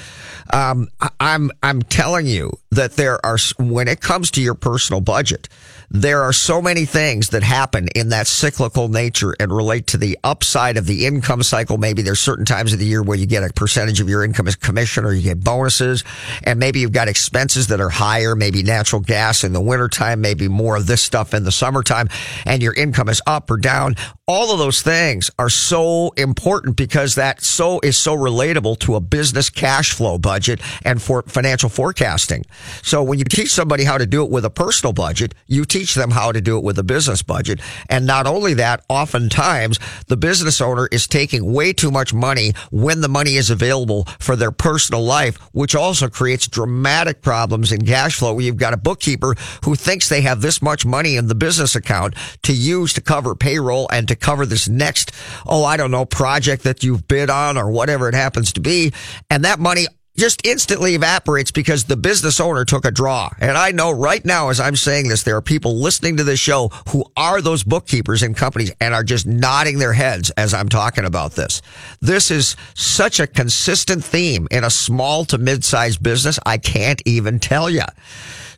Um, 0.51 0.87
I'm 1.19 1.51
I'm 1.61 1.83
telling 1.83 2.25
you 2.25 2.51
that 2.71 2.93
there 2.93 3.23
are 3.23 3.37
when 3.59 3.87
it 3.87 4.01
comes 4.01 4.31
to 4.31 4.41
your 4.41 4.55
personal 4.55 4.99
budget, 4.99 5.47
there 5.91 6.21
are 6.21 6.33
so 6.33 6.61
many 6.61 6.85
things 6.85 7.29
that 7.29 7.41
happen 7.41 7.87
in 7.95 8.09
that 8.09 8.27
cyclical 8.27 8.89
nature 8.89 9.35
and 9.39 9.51
relate 9.51 9.87
to 9.87 9.97
the 9.97 10.19
upside 10.23 10.77
of 10.77 10.85
the 10.85 11.07
income 11.07 11.41
cycle. 11.41 11.77
Maybe 11.79 12.03
there's 12.03 12.19
certain 12.19 12.45
times 12.45 12.73
of 12.73 12.79
the 12.79 12.85
year 12.85 13.01
where 13.01 13.17
you 13.17 13.25
get 13.25 13.43
a 13.43 13.51
percentage 13.51 13.99
of 13.99 14.07
your 14.07 14.23
income 14.23 14.47
as 14.47 14.55
commission 14.55 15.03
or 15.03 15.13
you 15.13 15.23
get 15.23 15.43
bonuses. 15.43 16.03
And 16.43 16.59
maybe 16.59 16.79
you've 16.79 16.91
got 16.91 17.07
expenses 17.07 17.67
that 17.67 17.81
are 17.81 17.89
higher, 17.89 18.35
maybe 18.35 18.61
natural 18.61 19.01
gas 19.01 19.43
in 19.43 19.53
the 19.53 19.61
wintertime, 19.61 20.21
maybe 20.21 20.47
more 20.47 20.75
of 20.75 20.85
this 20.85 21.01
stuff 21.01 21.33
in 21.33 21.43
the 21.43 21.51
summertime, 21.51 22.07
and 22.45 22.61
your 22.61 22.73
income 22.73 23.09
is 23.09 23.21
up 23.25 23.49
or 23.49 23.57
down. 23.57 23.95
All 24.27 24.53
of 24.53 24.59
those 24.59 24.83
things 24.83 25.31
are 25.39 25.49
so 25.49 26.11
important 26.11 26.75
because 26.75 27.15
that 27.15 27.41
so 27.41 27.79
is 27.79 27.97
so 27.97 28.15
relatable 28.15 28.77
to 28.79 28.93
a 28.93 28.99
business 28.99 29.49
cash 29.49 29.91
flow 29.91 30.19
budget 30.19 30.61
and 30.85 31.01
for 31.01 31.23
financial 31.23 31.67
forecasting. 31.67 32.45
So 32.83 33.01
when 33.01 33.17
you 33.17 33.25
teach 33.25 33.49
somebody 33.49 33.85
how 33.85 33.97
to 33.97 34.05
do 34.05 34.23
it 34.23 34.29
with 34.29 34.45
a 34.45 34.51
personal 34.51 34.93
budget, 34.93 35.33
you 35.47 35.65
teach 35.65 35.78
teach 35.79 35.95
them 35.95 36.11
how 36.11 36.31
to 36.31 36.41
do 36.41 36.57
it 36.57 36.63
with 36.63 36.77
a 36.77 36.83
business 36.83 37.21
budget. 37.23 37.61
And 37.89 38.05
not 38.05 38.27
only 38.27 38.53
that, 38.55 38.83
oftentimes 38.89 39.79
the 40.07 40.17
business 40.17 40.59
owner 40.59 40.87
is 40.91 41.07
taking 41.07 41.53
way 41.53 41.71
too 41.71 41.89
much 41.89 42.13
money 42.13 42.53
when 42.69 42.99
the 42.99 43.07
money 43.07 43.35
is 43.35 43.49
available 43.49 44.03
for 44.19 44.35
their 44.35 44.51
personal 44.51 45.03
life, 45.03 45.37
which 45.53 45.75
also 45.75 46.09
creates 46.09 46.47
dramatic 46.47 47.21
problems 47.21 47.71
in 47.71 47.85
cash 47.85 48.17
flow 48.17 48.39
you've 48.39 48.57
got 48.57 48.73
a 48.73 48.77
bookkeeper 48.77 49.35
who 49.63 49.75
thinks 49.75 50.09
they 50.09 50.21
have 50.21 50.41
this 50.41 50.61
much 50.61 50.85
money 50.85 51.15
in 51.15 51.27
the 51.27 51.35
business 51.35 51.75
account 51.75 52.13
to 52.43 52.53
use 52.53 52.93
to 52.93 53.01
cover 53.01 53.35
payroll 53.35 53.87
and 53.91 54.07
to 54.07 54.15
cover 54.15 54.45
this 54.45 54.67
next, 54.67 55.11
oh, 55.45 55.63
I 55.63 55.77
don't 55.77 55.91
know, 55.91 56.05
project 56.05 56.63
that 56.63 56.83
you've 56.83 57.07
bid 57.07 57.29
on 57.29 57.57
or 57.57 57.71
whatever 57.71 58.09
it 58.09 58.15
happens 58.15 58.51
to 58.53 58.59
be. 58.59 58.91
And 59.29 59.45
that 59.45 59.59
money 59.59 59.87
just 60.19 60.45
instantly 60.45 60.95
evaporates 60.95 61.51
because 61.51 61.85
the 61.85 61.97
business 61.97 62.39
owner 62.39 62.65
took 62.65 62.85
a 62.85 62.91
draw. 62.91 63.29
And 63.39 63.57
I 63.57 63.71
know 63.71 63.91
right 63.91 64.23
now, 64.23 64.49
as 64.49 64.59
I'm 64.59 64.75
saying 64.75 65.07
this, 65.07 65.23
there 65.23 65.35
are 65.35 65.41
people 65.41 65.77
listening 65.77 66.17
to 66.17 66.23
this 66.23 66.39
show 66.39 66.69
who 66.89 67.05
are 67.17 67.41
those 67.41 67.63
bookkeepers 67.63 68.21
in 68.21 68.33
companies 68.33 68.71
and 68.79 68.93
are 68.93 69.03
just 69.03 69.25
nodding 69.25 69.79
their 69.79 69.93
heads 69.93 70.29
as 70.31 70.53
I'm 70.53 70.69
talking 70.69 71.05
about 71.05 71.31
this. 71.33 71.61
This 72.01 72.29
is 72.29 72.55
such 72.75 73.19
a 73.19 73.27
consistent 73.27 74.03
theme 74.03 74.47
in 74.51 74.63
a 74.63 74.69
small 74.69 75.25
to 75.25 75.37
mid-sized 75.37 76.03
business. 76.03 76.39
I 76.45 76.57
can't 76.57 77.01
even 77.05 77.39
tell 77.39 77.69
you. 77.69 77.83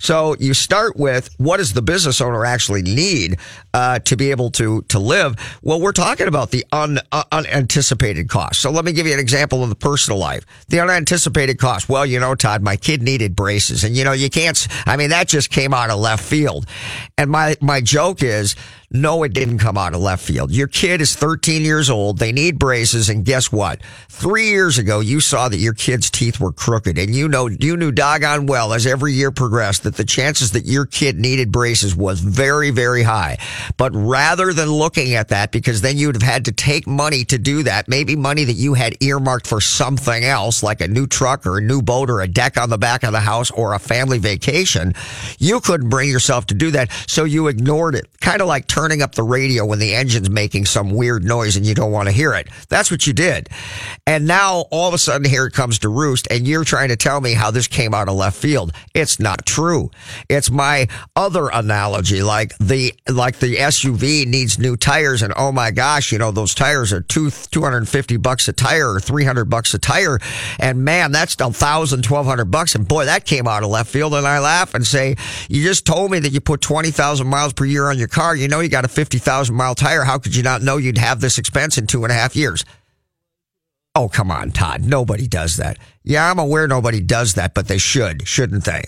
So 0.02 0.36
you 0.40 0.56
start 0.56 0.98
with 0.98 1.30
what 1.38 1.58
does 1.58 1.74
the 1.74 1.82
business 1.84 2.22
owner 2.22 2.44
actually 2.44 2.82
need 2.82 3.38
uh, 3.72 4.00
to 4.00 4.18
be 4.18 4.32
able 4.32 4.50
to 4.52 4.82
to 4.90 4.98
live? 4.98 5.36
Well, 5.62 5.80
we're 5.80 5.92
talking 5.92 6.28
about 6.28 6.50
the 6.50 6.66
un, 6.72 7.00
uh, 7.12 7.24
unanticipated 7.32 8.28
costs. 8.28 8.64
So 8.64 8.72
let 8.72 8.84
me 8.84 8.94
give 8.94 9.06
you 9.06 9.14
an 9.14 9.20
example 9.20 9.62
of 9.62 9.70
the 9.70 9.76
personal 9.76 10.20
life. 10.20 10.44
The 10.70 10.80
unanticipated 10.80 11.60
cost. 11.60 11.88
Well, 11.88 12.04
you 12.04 12.20
know, 12.20 12.34
Todd, 12.34 12.64
my 12.64 12.78
kid 12.78 13.04
needed 13.04 13.36
braces, 13.36 13.84
and 13.84 13.96
you 13.96 14.04
know, 14.04 14.12
you 14.14 14.32
can't. 14.32 14.68
I 14.88 14.98
mean, 14.98 15.12
that 15.12 15.28
just 15.28 15.52
came 15.52 15.72
out 15.72 15.92
of 15.92 16.00
left 16.00 16.24
field. 16.24 16.66
And 17.16 17.30
my 17.30 17.56
my 17.62 17.80
joke 17.80 18.24
is 18.24 18.56
no, 18.94 19.24
it 19.24 19.34
didn't 19.34 19.60
come 19.60 19.78
out 19.78 19.94
of 19.94 20.02
left 20.02 20.22
field. 20.24 20.52
Your 20.52 20.68
kid 20.68 21.00
is 21.00 21.16
13 21.16 21.62
years 21.62 21.90
old. 21.90 22.18
They 22.18 22.34
need 22.34 22.60
braces. 22.60 23.08
And 23.10 23.24
guess 23.24 23.50
what? 23.50 23.80
Three 24.10 24.50
years 24.50 24.78
ago, 24.78 25.00
you 25.00 25.22
saw 25.22 25.48
that 25.48 25.58
your 25.58 25.74
kid's 25.74 26.10
teeth 26.10 26.42
were 26.42 26.52
crooked 26.52 26.98
and 26.98 27.16
you 27.16 27.30
know, 27.30 27.48
you 27.48 27.78
knew 27.78 27.92
doggone 27.94 28.48
well 28.48 28.74
as 28.74 28.86
every 28.86 29.14
year 29.14 29.32
progressed 29.32 29.84
that 29.84 29.96
the 29.96 30.04
chances 30.04 30.52
that 30.52 30.66
your 30.66 30.86
kid 30.86 31.18
needed 31.18 31.54
braces 31.54 31.96
was 31.96 32.20
very, 32.20 32.70
very 32.70 33.04
high. 33.04 33.38
But 33.78 33.96
rather 33.96 34.52
than 34.52 34.70
looking 34.70 35.14
at 35.16 35.30
that, 35.30 35.54
because 35.54 35.80
then 35.80 35.98
you'd 35.98 36.16
have 36.16 36.22
had 36.22 36.46
to 36.46 36.52
take 36.52 36.86
money 36.86 37.24
to 37.26 37.38
do 37.38 37.64
that, 37.64 37.88
maybe 37.88 38.18
money 38.18 38.44
that 38.44 38.54
you 38.54 38.74
had 38.74 39.02
earmarked 39.02 39.48
for 39.48 39.62
something 39.62 40.26
else, 40.26 40.64
like 40.64 40.82
a 40.82 40.88
new 40.88 41.08
truck 41.08 41.46
or 41.46 41.60
a 41.60 41.62
new 41.62 41.82
boat 41.82 42.10
or 42.10 42.20
a 42.20 42.28
deck 42.28 42.58
on 42.58 42.70
the 42.70 42.78
back 42.78 43.04
of 43.04 43.14
the 43.14 43.22
house 43.22 43.52
or 43.52 43.74
a 43.74 43.80
family 43.80 44.18
vacation, 44.18 44.94
you 45.40 45.62
couldn't 45.62 45.90
bring 45.90 46.10
yourself 46.10 46.46
to 46.48 46.54
do 46.54 46.72
that. 46.72 46.92
So 47.08 47.24
you 47.24 47.48
ignored 47.48 47.96
it. 47.96 48.08
Kind 48.20 48.42
of 48.42 48.48
like 48.48 48.68
up 49.02 49.14
the 49.14 49.24
radio 49.24 49.66
when 49.66 49.80
the 49.80 49.94
engine's 49.94 50.30
making 50.30 50.66
some 50.66 50.90
weird 50.90 51.24
noise 51.24 51.56
and 51.56 51.66
you 51.66 51.76
don't 51.76 51.92
want 51.92 52.08
to 52.08 52.12
hear 52.12 52.34
it. 52.34 52.48
That's 52.70 52.90
what 52.90 53.06
you 53.06 53.14
did. 53.14 53.50
And 54.08 54.26
now 54.26 54.66
all 54.72 54.88
of 54.88 54.94
a 54.94 54.98
sudden 54.98 55.30
here 55.30 55.46
it 55.46 55.54
comes 55.54 55.80
to 55.80 55.90
roost 55.90 56.28
and 56.32 56.48
you're 56.48 56.64
trying 56.64 56.90
to 56.90 56.96
tell 56.96 57.22
me 57.22 57.34
how 57.34 57.52
this 57.52 57.68
came 57.68 57.94
out 57.94 58.10
of 58.10 58.16
left 58.16 58.38
field. 58.38 58.72
It's 58.96 59.20
not 59.20 59.46
true. 59.46 59.92
It's 60.30 60.50
my 60.50 60.88
other 61.16 61.50
analogy, 61.50 62.24
like 62.24 62.58
the, 62.58 62.94
like 63.08 63.38
the 63.38 63.58
SUV 63.58 64.26
needs 64.26 64.58
new 64.58 64.76
tires 64.76 65.22
and 65.22 65.34
oh 65.38 65.52
my 65.52 65.70
gosh, 65.70 66.12
you 66.12 66.18
know, 66.18 66.32
those 66.32 66.56
tires 66.56 66.92
are 66.92 67.02
two, 67.02 67.30
250 67.30 68.18
bucks 68.18 68.48
a 68.48 68.54
tire 68.54 68.94
or 68.94 69.00
300 69.00 69.46
bucks 69.46 69.74
a 69.74 69.80
tire. 69.80 70.20
And 70.60 70.84
man, 70.84 71.12
that's 71.12 71.36
a 71.40 71.52
thousand, 71.52 72.04
twelve 72.04 72.26
hundred 72.26 72.46
bucks. 72.46 72.76
And 72.76 72.88
boy, 72.88 73.06
that 73.06 73.26
came 73.26 73.48
out 73.48 73.64
of 73.64 73.70
left 73.70 73.92
field. 73.92 74.14
And 74.14 74.26
I 74.26 74.40
laugh 74.40 74.74
and 74.74 74.86
say, 74.86 75.16
you 75.50 75.64
just 75.64 75.86
told 75.86 76.12
me 76.12 76.20
that 76.20 76.32
you 76.32 76.42
put 76.42 76.62
20,000 76.62 77.28
miles 77.28 77.54
per 77.54 77.66
year 77.66 77.90
on 77.90 77.98
your 77.98 78.08
car. 78.08 78.36
You 78.36 78.48
know, 78.48 78.60
you 78.62 78.70
got 78.72 78.86
a 78.86 78.88
50,000 78.88 79.56
mile 79.56 79.76
tire. 79.76 80.04
How 80.04 80.18
could 80.18 80.36
you 80.36 80.44
not 80.44 80.62
know 80.62 80.78
you'd 80.78 80.98
have 80.98 81.22
this 81.22 81.38
expense 81.38 81.78
in 81.78 81.86
two 81.88 82.04
and 82.04 82.12
a 82.12 82.16
half 82.16 82.36
years? 82.36 82.66
Oh, 83.94 84.08
come 84.08 84.32
on, 84.32 84.52
Todd. 84.52 84.84
Nobody 84.84 85.28
does 85.28 85.58
that. 85.58 85.78
Yeah, 86.04 86.32
I'm 86.32 86.40
aware 86.40 86.68
nobody 86.68 87.02
does 87.02 87.34
that, 87.34 87.54
but 87.54 87.68
they 87.68 87.78
should, 87.78 88.28
shouldn't 88.28 88.64
they? 88.64 88.84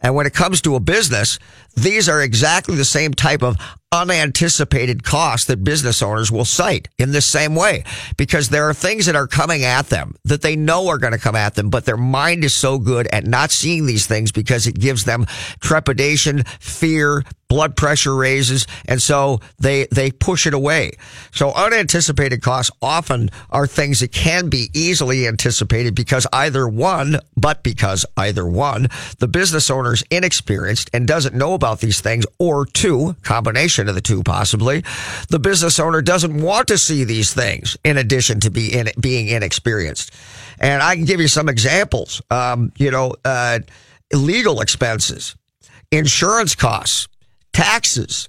And 0.00 0.14
when 0.14 0.26
it 0.26 0.34
comes 0.34 0.60
to 0.62 0.74
a 0.74 0.80
business, 0.80 1.38
these 1.76 2.08
are 2.08 2.22
exactly 2.22 2.74
the 2.74 2.84
same 2.84 3.12
type 3.12 3.42
of 3.42 3.56
unanticipated 3.96 5.02
costs 5.02 5.46
that 5.46 5.64
business 5.64 6.02
owners 6.02 6.30
will 6.30 6.44
cite 6.44 6.88
in 6.98 7.12
the 7.12 7.20
same 7.22 7.54
way 7.54 7.84
because 8.16 8.50
there 8.50 8.68
are 8.68 8.74
things 8.74 9.06
that 9.06 9.16
are 9.16 9.26
coming 9.26 9.64
at 9.64 9.88
them 9.88 10.14
that 10.24 10.42
they 10.42 10.54
know 10.54 10.88
are 10.88 10.98
going 10.98 11.12
to 11.12 11.18
come 11.18 11.36
at 11.36 11.54
them, 11.54 11.70
but 11.70 11.84
their 11.84 11.96
mind 11.96 12.44
is 12.44 12.54
so 12.54 12.78
good 12.78 13.06
at 13.08 13.26
not 13.26 13.50
seeing 13.50 13.86
these 13.86 14.06
things 14.06 14.32
because 14.32 14.66
it 14.66 14.78
gives 14.78 15.04
them 15.04 15.26
trepidation, 15.60 16.42
fear, 16.60 17.24
blood 17.48 17.76
pressure 17.76 18.14
raises, 18.14 18.66
and 18.86 19.00
so 19.00 19.40
they 19.58 19.86
they 19.86 20.10
push 20.10 20.46
it 20.46 20.54
away. 20.54 20.92
So 21.32 21.52
unanticipated 21.52 22.42
costs 22.42 22.74
often 22.82 23.30
are 23.50 23.66
things 23.66 24.00
that 24.00 24.12
can 24.12 24.48
be 24.48 24.70
easily 24.74 25.26
anticipated 25.26 25.94
because 25.94 26.26
either 26.32 26.66
one, 26.68 27.18
but 27.36 27.62
because 27.62 28.04
either 28.16 28.46
one, 28.46 28.88
the 29.18 29.28
business 29.28 29.70
owner 29.70 29.92
is 29.92 30.04
inexperienced 30.10 30.90
and 30.92 31.06
doesn't 31.06 31.34
know 31.34 31.54
about 31.54 31.80
these 31.80 32.00
things, 32.00 32.26
or 32.38 32.66
two, 32.66 33.16
combination 33.22 33.85
of 33.88 33.94
the 33.94 34.00
two 34.00 34.22
possibly, 34.22 34.84
the 35.28 35.38
business 35.38 35.78
owner 35.78 36.02
doesn't 36.02 36.42
want 36.42 36.68
to 36.68 36.78
see 36.78 37.04
these 37.04 37.32
things 37.32 37.76
in 37.84 37.98
addition 37.98 38.40
to 38.40 38.50
be 38.50 38.72
in, 38.72 38.88
being 39.00 39.28
inexperienced. 39.28 40.12
And 40.58 40.82
I 40.82 40.96
can 40.96 41.04
give 41.04 41.20
you 41.20 41.28
some 41.28 41.48
examples. 41.48 42.22
Um, 42.30 42.72
you 42.78 42.90
know, 42.90 43.14
uh, 43.24 43.60
legal 44.12 44.60
expenses, 44.60 45.36
insurance 45.90 46.54
costs 46.54 47.08
taxes. 47.56 48.28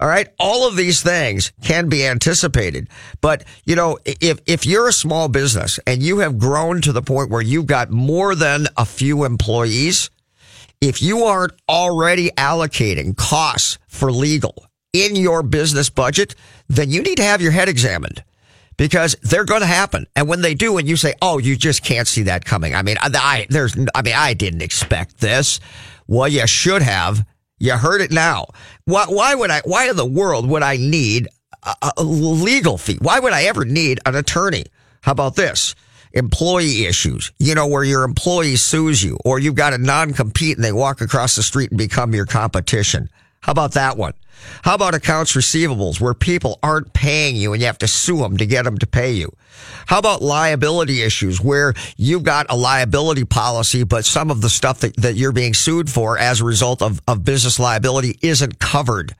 All 0.00 0.06
right. 0.06 0.28
All 0.38 0.68
of 0.68 0.76
these 0.76 1.02
things 1.02 1.52
can 1.62 1.88
be 1.88 2.06
anticipated. 2.06 2.88
But, 3.20 3.44
you 3.64 3.74
know, 3.74 3.98
if, 4.04 4.38
if 4.46 4.64
you're 4.64 4.86
a 4.86 4.92
small 4.92 5.26
business 5.26 5.80
and 5.84 6.00
you 6.00 6.18
have 6.18 6.38
grown 6.38 6.80
to 6.82 6.92
the 6.92 7.02
point 7.02 7.30
where 7.30 7.42
you've 7.42 7.66
got 7.66 7.90
more 7.90 8.36
than 8.36 8.68
a 8.76 8.84
few 8.84 9.24
employees, 9.24 10.10
if 10.80 11.02
you 11.02 11.24
aren't 11.24 11.54
already 11.68 12.30
allocating 12.30 13.16
costs 13.16 13.78
for 13.88 14.12
legal 14.12 14.67
in 14.92 15.16
your 15.16 15.42
business 15.42 15.90
budget, 15.90 16.34
then 16.68 16.90
you 16.90 17.02
need 17.02 17.16
to 17.16 17.24
have 17.24 17.42
your 17.42 17.52
head 17.52 17.68
examined 17.68 18.24
because 18.76 19.16
they're 19.22 19.44
going 19.44 19.60
to 19.60 19.66
happen. 19.66 20.06
And 20.16 20.28
when 20.28 20.40
they 20.40 20.54
do, 20.54 20.78
and 20.78 20.88
you 20.88 20.96
say, 20.96 21.14
"Oh, 21.20 21.38
you 21.38 21.56
just 21.56 21.82
can't 21.82 22.08
see 22.08 22.22
that 22.24 22.44
coming," 22.44 22.74
I 22.74 22.82
mean, 22.82 22.96
I, 23.00 23.46
there's, 23.50 23.76
I 23.94 24.02
mean, 24.02 24.14
I 24.16 24.34
didn't 24.34 24.62
expect 24.62 25.18
this. 25.18 25.60
Well, 26.06 26.28
you 26.28 26.46
should 26.46 26.82
have, 26.82 27.26
you 27.58 27.72
heard 27.72 28.00
it 28.00 28.10
now. 28.10 28.46
Why, 28.86 29.04
why 29.08 29.34
would 29.34 29.50
I, 29.50 29.60
why 29.64 29.90
in 29.90 29.96
the 29.96 30.06
world 30.06 30.48
would 30.48 30.62
I 30.62 30.76
need 30.76 31.28
a, 31.62 31.92
a 31.98 32.02
legal 32.02 32.78
fee? 32.78 32.98
Why 33.00 33.20
would 33.20 33.32
I 33.32 33.44
ever 33.44 33.64
need 33.64 34.00
an 34.06 34.14
attorney? 34.14 34.64
How 35.02 35.12
about 35.12 35.36
this? 35.36 35.74
Employee 36.14 36.86
issues, 36.86 37.32
you 37.38 37.54
know, 37.54 37.66
where 37.66 37.84
your 37.84 38.04
employee 38.04 38.56
sues 38.56 39.02
you 39.04 39.18
or 39.24 39.38
you've 39.38 39.54
got 39.54 39.74
a 39.74 39.78
non-compete 39.78 40.56
and 40.56 40.64
they 40.64 40.72
walk 40.72 41.02
across 41.02 41.36
the 41.36 41.42
street 41.42 41.70
and 41.70 41.78
become 41.78 42.14
your 42.14 42.24
competition. 42.24 43.10
How 43.40 43.52
about 43.52 43.72
that 43.72 43.96
one? 43.96 44.14
How 44.62 44.74
about 44.74 44.94
accounts 44.94 45.32
receivables 45.32 46.00
where 46.00 46.14
people 46.14 46.58
aren't 46.62 46.92
paying 46.92 47.36
you 47.36 47.52
and 47.52 47.60
you 47.60 47.66
have 47.66 47.78
to 47.78 47.88
sue 47.88 48.18
them 48.18 48.36
to 48.36 48.46
get 48.46 48.64
them 48.64 48.78
to 48.78 48.86
pay 48.86 49.12
you? 49.12 49.32
How 49.86 49.98
about 49.98 50.22
liability 50.22 51.02
issues 51.02 51.40
where 51.40 51.74
you've 51.96 52.22
got 52.22 52.46
a 52.48 52.56
liability 52.56 53.24
policy, 53.24 53.84
but 53.84 54.04
some 54.04 54.30
of 54.30 54.40
the 54.40 54.50
stuff 54.50 54.80
that, 54.80 54.96
that 54.96 55.16
you're 55.16 55.32
being 55.32 55.54
sued 55.54 55.90
for 55.90 56.18
as 56.18 56.40
a 56.40 56.44
result 56.44 56.82
of, 56.82 57.00
of 57.08 57.24
business 57.24 57.58
liability 57.58 58.18
isn't 58.22 58.58
covered? 58.58 59.14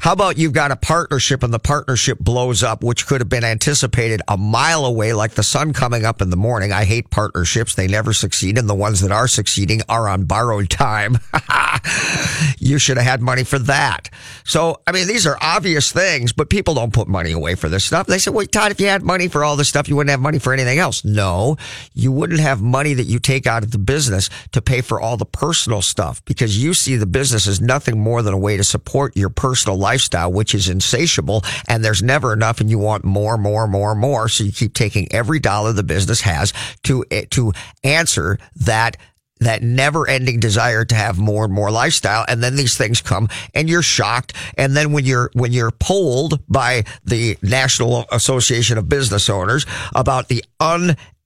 How 0.00 0.12
about 0.12 0.38
you've 0.38 0.52
got 0.52 0.70
a 0.70 0.76
partnership 0.76 1.42
and 1.42 1.52
the 1.52 1.58
partnership 1.58 2.18
blows 2.18 2.62
up, 2.62 2.84
which 2.84 3.06
could 3.06 3.20
have 3.20 3.28
been 3.28 3.44
anticipated 3.44 4.22
a 4.28 4.36
mile 4.36 4.84
away, 4.84 5.12
like 5.12 5.32
the 5.32 5.42
sun 5.42 5.72
coming 5.72 6.04
up 6.04 6.22
in 6.22 6.30
the 6.30 6.36
morning. 6.36 6.72
I 6.72 6.84
hate 6.84 7.10
partnerships. 7.10 7.74
They 7.74 7.86
never 7.86 8.12
succeed. 8.12 8.58
And 8.58 8.68
the 8.68 8.74
ones 8.74 9.00
that 9.00 9.12
are 9.12 9.28
succeeding 9.28 9.82
are 9.88 10.08
on 10.08 10.24
borrowed 10.24 10.70
time. 10.70 11.18
you 12.58 12.78
should 12.78 12.96
have 12.96 13.06
had 13.06 13.20
money 13.20 13.44
for 13.44 13.58
that. 13.60 14.10
So, 14.44 14.80
I 14.86 14.92
mean, 14.92 15.08
these 15.08 15.26
are 15.26 15.38
obvious 15.40 15.92
things, 15.92 16.32
but 16.32 16.50
people 16.50 16.74
don't 16.74 16.92
put 16.92 17.08
money 17.08 17.32
away 17.32 17.54
for 17.54 17.68
this 17.68 17.84
stuff. 17.84 18.06
They 18.06 18.18
say, 18.18 18.30
well, 18.30 18.46
Todd, 18.46 18.70
if 18.70 18.80
you 18.80 18.86
had 18.86 19.02
money 19.02 19.28
for 19.28 19.44
all 19.44 19.56
this 19.56 19.68
stuff, 19.68 19.88
you 19.88 19.96
wouldn't 19.96 20.10
have 20.10 20.20
money 20.20 20.38
for 20.38 20.52
anything 20.52 20.78
else. 20.78 21.04
No, 21.04 21.56
you 21.94 22.12
wouldn't 22.12 22.40
have 22.40 22.62
money 22.62 22.94
that 22.94 23.04
you 23.04 23.18
take 23.18 23.46
out 23.46 23.62
of 23.62 23.70
the 23.70 23.78
business 23.78 24.30
to 24.52 24.62
pay 24.62 24.80
for 24.80 25.00
all 25.00 25.16
the 25.16 25.26
personal 25.26 25.82
stuff 25.82 26.24
because 26.24 26.62
you 26.62 26.74
see 26.74 26.96
the 26.96 27.06
business 27.06 27.46
as 27.46 27.60
nothing 27.60 27.98
more 27.98 28.22
than 28.22 28.34
a 28.34 28.38
way 28.38 28.56
to 28.56 28.64
support 28.64 29.16
your 29.16 29.30
personal 29.30 29.78
lifestyle, 29.86 30.32
which 30.32 30.52
is 30.52 30.68
insatiable 30.68 31.44
and 31.68 31.84
there's 31.84 32.02
never 32.02 32.32
enough 32.32 32.60
and 32.60 32.68
you 32.68 32.78
want 32.78 33.04
more, 33.04 33.38
more, 33.38 33.68
more, 33.68 33.94
more. 33.94 34.28
So 34.28 34.42
you 34.42 34.52
keep 34.52 34.74
taking 34.74 35.06
every 35.12 35.38
dollar 35.38 35.72
the 35.72 35.84
business 35.84 36.22
has 36.22 36.52
to, 36.84 37.04
eh, 37.12 37.26
to 37.30 37.52
answer 37.84 38.38
that 38.56 38.96
that 39.40 39.62
never 39.62 40.08
ending 40.08 40.40
desire 40.40 40.84
to 40.84 40.94
have 40.94 41.18
more 41.18 41.44
and 41.44 41.52
more 41.52 41.70
lifestyle. 41.70 42.24
And 42.26 42.42
then 42.42 42.56
these 42.56 42.76
things 42.76 43.02
come 43.02 43.28
and 43.54 43.68
you're 43.68 43.82
shocked. 43.82 44.32
And 44.56 44.74
then 44.74 44.92
when 44.92 45.04
you're, 45.04 45.30
when 45.34 45.52
you're 45.52 45.72
polled 45.72 46.40
by 46.48 46.84
the 47.04 47.36
National 47.42 48.06
Association 48.10 48.78
of 48.78 48.88
Business 48.88 49.28
Owners 49.28 49.66
about 49.94 50.28
the 50.28 50.42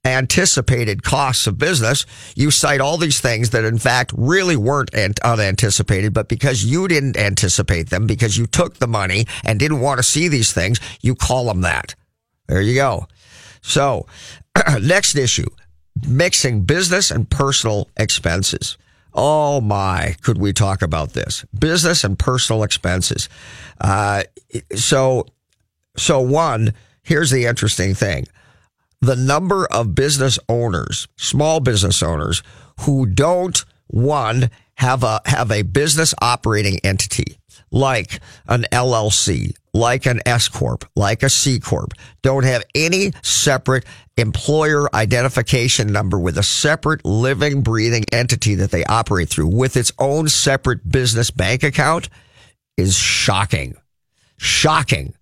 unanticipated 0.05 1.03
costs 1.03 1.47
of 1.47 1.59
business, 1.59 2.07
you 2.35 2.51
cite 2.51 2.81
all 2.81 2.97
these 2.97 3.21
things 3.21 3.51
that 3.51 3.65
in 3.65 3.79
fact 3.79 4.13
really 4.17 4.57
weren't 4.57 5.21
unanticipated, 5.21 6.15
but 6.15 6.29
because 6.29 6.65
you 6.65 6.89
didn't 6.89 7.17
anticipate 7.17 7.91
them, 7.91 8.07
because 8.07 8.39
you 8.39 8.47
took 8.47 8.77
the 8.77 8.89
money 8.89 9.27
and 9.45 9.59
didn't 9.59 9.81
want 9.81 9.99
to 9.99 10.03
see 10.03 10.29
these 10.29 10.53
things, 10.53 10.81
you 11.03 11.15
call 11.15 11.47
them 11.47 11.61
that. 11.63 11.95
There 12.49 12.61
you 12.61 12.75
go. 12.75 13.07
So 13.63 14.07
next 14.81 15.17
issue 15.17 15.49
mixing 16.09 16.63
business 16.63 17.11
and 17.11 17.29
personal 17.29 17.89
expenses. 17.97 18.79
Oh 19.13 19.61
my, 19.61 20.15
could 20.23 20.39
we 20.39 20.53
talk 20.53 20.83
about 20.83 21.11
this? 21.11 21.45
Business 21.59 22.05
and 22.05 22.19
personal 22.19 22.63
expenses. 22.63 23.29
Uh, 23.81 24.23
so, 24.75 25.27
so 25.97 26.21
one, 26.21 26.75
here's 27.03 27.31
the 27.31 27.47
interesting 27.47 27.95
thing. 27.95 28.27
The 29.01 29.17
number 29.17 29.67
of 29.67 29.95
business 29.95 30.39
owners, 30.49 31.09
small 31.17 31.61
business 31.61 32.03
owners 32.03 32.43
who 32.81 33.07
don't, 33.07 33.65
one, 33.87 34.51
have 34.75 35.03
a, 35.03 35.21
have 35.27 35.51
a 35.51 35.63
business 35.63 36.15
operating 36.21 36.79
entity 36.85 37.41
like 37.71 38.21
an 38.49 38.65
LLC, 38.73 39.53
like 39.73 40.07
an 40.07 40.21
S 40.27 40.49
Corp, 40.49 40.85
like 40.97 41.23
a 41.23 41.31
C 41.31 41.61
Corp, 41.61 41.93
don't 42.23 42.45
have 42.45 42.65
any 42.75 43.13
separate 43.23 43.85
employer 44.17 44.95
identification 44.95 45.93
number 45.93 46.19
with 46.19 46.37
a 46.37 46.43
separate 46.43 47.05
living, 47.05 47.63
breathing 47.63 48.05
entity 48.13 48.57
that 48.57 48.71
they 48.71 48.85
operate 48.85 49.29
through 49.29 49.47
with 49.49 49.77
its 49.77 49.93
own 49.99 50.29
separate 50.29 50.89
business 50.89 51.31
bank 51.31 51.63
account 51.63 52.09
is 52.77 52.97
shocking. 52.97 53.77
Shocking. 54.37 55.15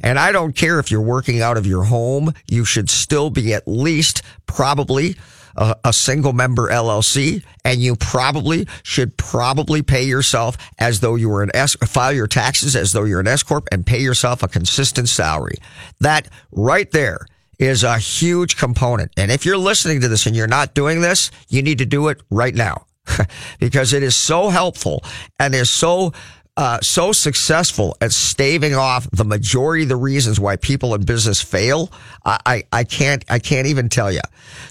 And 0.00 0.18
I 0.18 0.32
don't 0.32 0.54
care 0.54 0.78
if 0.78 0.90
you're 0.90 1.00
working 1.00 1.40
out 1.40 1.56
of 1.56 1.66
your 1.66 1.84
home, 1.84 2.32
you 2.46 2.64
should 2.64 2.90
still 2.90 3.30
be 3.30 3.52
at 3.54 3.66
least 3.66 4.22
probably 4.46 5.16
a, 5.56 5.76
a 5.84 5.92
single 5.92 6.32
member 6.32 6.68
LLC 6.70 7.42
and 7.64 7.80
you 7.80 7.96
probably 7.96 8.66
should 8.82 9.16
probably 9.16 9.82
pay 9.82 10.04
yourself 10.04 10.56
as 10.78 11.00
though 11.00 11.16
you 11.16 11.28
were 11.28 11.42
an 11.42 11.50
S, 11.52 11.74
file 11.84 12.12
your 12.12 12.28
taxes 12.28 12.76
as 12.76 12.92
though 12.92 13.04
you're 13.04 13.20
an 13.20 13.28
S 13.28 13.42
Corp 13.42 13.68
and 13.72 13.84
pay 13.84 14.00
yourself 14.00 14.42
a 14.42 14.48
consistent 14.48 15.08
salary. 15.08 15.56
That 16.00 16.28
right 16.52 16.90
there 16.92 17.26
is 17.58 17.82
a 17.82 17.98
huge 17.98 18.56
component. 18.56 19.10
And 19.16 19.30
if 19.32 19.44
you're 19.44 19.58
listening 19.58 20.00
to 20.02 20.08
this 20.08 20.26
and 20.26 20.36
you're 20.36 20.46
not 20.46 20.74
doing 20.74 21.00
this, 21.00 21.30
you 21.48 21.62
need 21.62 21.78
to 21.78 21.86
do 21.86 22.08
it 22.08 22.22
right 22.30 22.54
now 22.54 22.86
because 23.58 23.92
it 23.92 24.02
is 24.02 24.14
so 24.14 24.48
helpful 24.48 25.02
and 25.40 25.54
is 25.54 25.70
so 25.70 26.12
uh, 26.58 26.80
so 26.82 27.12
successful 27.12 27.96
at 28.00 28.10
staving 28.10 28.74
off 28.74 29.08
the 29.12 29.24
majority 29.24 29.84
of 29.84 29.88
the 29.88 29.96
reasons 29.96 30.40
why 30.40 30.56
people 30.56 30.92
in 30.92 31.04
business 31.04 31.40
fail. 31.40 31.90
I, 32.24 32.38
I, 32.44 32.62
I 32.72 32.84
can't 32.84 33.24
I 33.30 33.38
can't 33.38 33.68
even 33.68 33.88
tell 33.88 34.10
you. 34.10 34.20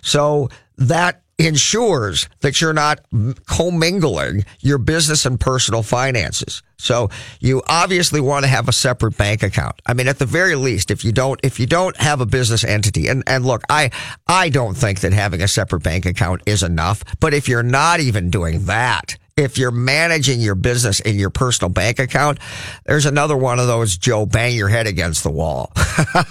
So 0.01 0.49
that 0.77 1.21
ensures 1.37 2.27
that 2.41 2.59
you're 2.59 2.73
not 2.73 2.99
commingling 3.45 4.43
your 4.59 4.77
business 4.79 5.25
and 5.25 5.39
personal 5.39 5.81
finances. 5.81 6.61
So 6.77 7.09
you 7.39 7.61
obviously 7.67 8.19
want 8.19 8.43
to 8.43 8.49
have 8.49 8.67
a 8.67 8.73
separate 8.73 9.15
bank 9.17 9.41
account. 9.41 9.81
I 9.85 9.93
mean, 9.93 10.09
at 10.09 10.19
the 10.19 10.25
very 10.25 10.55
least, 10.55 10.91
if 10.91 11.05
you 11.05 11.13
don't, 11.13 11.39
if 11.41 11.57
you 11.57 11.67
don't 11.67 11.95
have 11.97 12.19
a 12.19 12.25
business 12.25 12.65
entity, 12.65 13.07
and, 13.07 13.23
and 13.27 13.45
look, 13.45 13.61
I, 13.69 13.91
I 14.27 14.49
don't 14.49 14.75
think 14.75 14.99
that 15.01 15.13
having 15.13 15.41
a 15.41 15.47
separate 15.47 15.83
bank 15.83 16.05
account 16.05 16.41
is 16.45 16.63
enough, 16.63 17.03
but 17.21 17.33
if 17.33 17.47
you're 17.47 17.63
not 17.63 18.01
even 18.01 18.29
doing 18.29 18.65
that, 18.65 19.15
if 19.37 19.57
you're 19.57 19.71
managing 19.71 20.41
your 20.41 20.55
business 20.55 20.99
in 20.99 21.15
your 21.15 21.29
personal 21.29 21.69
bank 21.69 21.99
account, 21.99 22.39
there's 22.85 23.05
another 23.05 23.37
one 23.37 23.59
of 23.59 23.67
those, 23.67 23.95
Joe, 23.95 24.25
bang 24.25 24.55
your 24.55 24.67
head 24.67 24.87
against 24.87 25.23
the 25.23 25.29
wall. 25.29 25.71
yeah, 25.77 26.23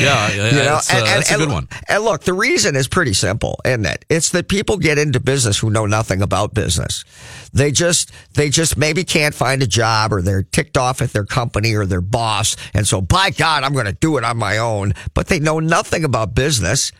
yeah, 0.00 0.30
you 0.30 0.42
know? 0.42 0.64
that's, 0.64 0.92
uh, 0.92 0.96
and, 0.96 1.06
that's 1.06 1.32
and, 1.32 1.40
a 1.40 1.46
good 1.46 1.52
one. 1.52 1.68
And 1.88 2.02
look, 2.02 2.22
the 2.22 2.32
reason 2.32 2.74
is 2.74 2.88
pretty 2.88 3.14
simple, 3.14 3.60
isn't 3.64 3.86
it? 3.86 4.04
It's 4.08 4.30
that 4.30 4.48
people 4.48 4.76
get 4.76 4.98
into 4.98 5.20
business 5.20 5.58
who 5.58 5.70
know 5.70 5.86
nothing 5.86 6.20
about 6.20 6.52
business. 6.52 7.04
They 7.52 7.70
just, 7.70 8.10
they 8.34 8.50
just 8.50 8.76
maybe 8.76 9.04
can't 9.04 9.34
find 9.34 9.62
a 9.62 9.66
job 9.66 10.12
or 10.12 10.20
they're 10.20 10.42
ticked 10.42 10.76
off 10.76 11.00
at 11.00 11.12
their 11.12 11.24
company 11.24 11.74
or 11.74 11.86
their 11.86 12.00
boss. 12.00 12.56
And 12.74 12.86
so 12.88 13.00
by 13.00 13.30
God, 13.30 13.62
I'm 13.62 13.72
going 13.72 13.86
to 13.86 13.92
do 13.92 14.18
it 14.18 14.24
on 14.24 14.36
my 14.36 14.58
own, 14.58 14.94
but 15.14 15.28
they 15.28 15.38
know 15.38 15.60
nothing 15.60 16.02
about 16.02 16.34
business. 16.34 16.90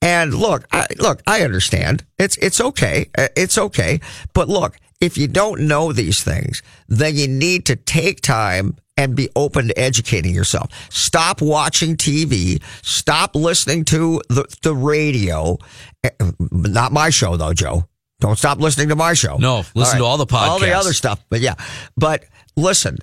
And 0.00 0.32
look, 0.32 0.64
I, 0.72 0.86
look, 0.98 1.22
I 1.26 1.42
understand. 1.42 2.04
It's 2.18 2.36
it's 2.36 2.60
okay. 2.60 3.10
Uh, 3.16 3.28
it's 3.36 3.58
okay. 3.58 4.00
But 4.32 4.48
look, 4.48 4.76
if 5.00 5.18
you 5.18 5.26
don't 5.28 5.62
know 5.62 5.92
these 5.92 6.22
things, 6.22 6.62
then 6.88 7.16
you 7.16 7.26
need 7.26 7.66
to 7.66 7.76
take 7.76 8.20
time 8.20 8.76
and 8.96 9.14
be 9.14 9.28
open 9.36 9.68
to 9.68 9.78
educating 9.78 10.34
yourself. 10.34 10.70
Stop 10.90 11.40
watching 11.40 11.96
TV. 11.96 12.60
Stop 12.82 13.36
listening 13.36 13.84
to 13.86 14.20
the, 14.28 14.44
the 14.62 14.74
radio. 14.74 15.56
Eh, 16.02 16.10
not 16.50 16.92
my 16.92 17.10
show 17.10 17.36
though, 17.36 17.54
Joe. 17.54 17.84
Don't 18.20 18.36
stop 18.36 18.58
listening 18.58 18.88
to 18.88 18.96
my 18.96 19.14
show. 19.14 19.36
No, 19.36 19.58
listen 19.58 19.76
all 19.76 19.84
right. 19.84 19.98
to 19.98 20.04
all 20.04 20.16
the 20.16 20.26
podcasts. 20.26 20.48
All 20.48 20.58
the 20.58 20.72
other 20.72 20.92
stuff. 20.92 21.24
But 21.28 21.40
yeah, 21.40 21.54
but 21.96 22.24
listen, 22.56 22.98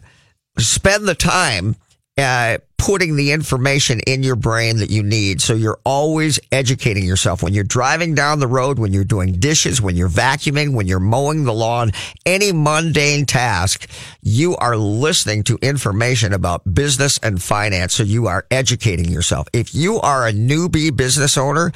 spend 0.57 1.07
the 1.07 1.15
time 1.15 1.77
uh, 2.17 2.57
putting 2.77 3.15
the 3.15 3.31
information 3.31 3.99
in 4.01 4.21
your 4.21 4.35
brain 4.35 4.77
that 4.77 4.89
you 4.89 5.01
need. 5.01 5.41
So 5.41 5.53
you're 5.53 5.79
always 5.83 6.39
educating 6.51 7.03
yourself 7.03 7.41
when 7.41 7.53
you're 7.53 7.63
driving 7.63 8.15
down 8.15 8.39
the 8.39 8.47
road, 8.47 8.77
when 8.77 8.93
you're 8.93 9.03
doing 9.03 9.33
dishes, 9.33 9.81
when 9.81 9.95
you're 9.95 10.09
vacuuming, 10.09 10.73
when 10.73 10.85
you're 10.85 10.99
mowing 10.99 11.45
the 11.45 11.53
lawn, 11.53 11.91
any 12.25 12.51
mundane 12.51 13.25
task, 13.25 13.89
you 14.21 14.55
are 14.57 14.77
listening 14.77 15.43
to 15.45 15.57
information 15.61 16.31
about 16.31 16.61
business 16.73 17.17
and 17.23 17.41
finance. 17.41 17.95
So 17.95 18.03
you 18.03 18.27
are 18.27 18.45
educating 18.51 19.09
yourself. 19.09 19.47
If 19.51 19.73
you 19.73 19.99
are 20.01 20.27
a 20.27 20.31
newbie 20.31 20.95
business 20.95 21.37
owner 21.37 21.71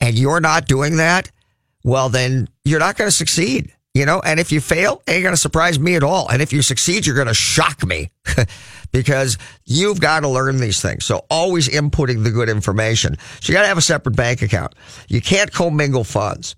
and 0.00 0.18
you're 0.18 0.40
not 0.40 0.66
doing 0.68 0.96
that, 0.98 1.30
well, 1.84 2.08
then 2.08 2.48
you're 2.64 2.80
not 2.80 2.96
going 2.96 3.08
to 3.08 3.16
succeed 3.16 3.72
you 3.94 4.06
know, 4.06 4.20
and 4.20 4.40
if 4.40 4.50
you 4.50 4.60
fail, 4.60 5.02
ain't 5.06 5.22
going 5.22 5.34
to 5.34 5.40
surprise 5.40 5.78
me 5.78 5.96
at 5.96 6.02
all. 6.02 6.28
And 6.30 6.40
if 6.40 6.52
you 6.52 6.62
succeed, 6.62 7.04
you're 7.06 7.14
going 7.14 7.28
to 7.28 7.34
shock 7.34 7.84
me 7.84 8.10
because 8.92 9.38
you've 9.64 10.00
got 10.00 10.20
to 10.20 10.28
learn 10.28 10.58
these 10.58 10.80
things. 10.80 11.04
So 11.04 11.24
always 11.30 11.68
inputting 11.68 12.22
the 12.24 12.30
good 12.30 12.48
information. 12.48 13.16
So 13.40 13.52
you 13.52 13.56
got 13.56 13.62
to 13.62 13.68
have 13.68 13.78
a 13.78 13.82
separate 13.82 14.16
bank 14.16 14.42
account. 14.42 14.74
You 15.08 15.20
can't 15.20 15.50
commingle 15.52 16.04
funds. 16.04 16.54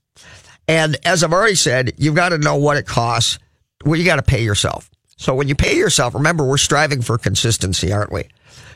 And 0.67 0.97
as 1.05 1.23
I've 1.23 1.33
already 1.33 1.55
said, 1.55 1.93
you've 1.97 2.15
got 2.15 2.31
to 2.31 2.39
know 2.39 2.57
what 2.57 2.77
it 2.77 2.87
costs. 2.87 3.39
Well, 3.85 3.99
you 3.99 4.05
got 4.05 4.17
to 4.17 4.23
pay 4.23 4.43
yourself. 4.43 4.91
So 5.17 5.35
when 5.35 5.49
you 5.49 5.55
pay 5.55 5.77
yourself, 5.77 6.15
remember 6.15 6.45
we're 6.45 6.59
striving 6.59 7.03
for 7.03 7.19
consistency, 7.19 7.93
aren't 7.93 8.13
we? 8.13 8.25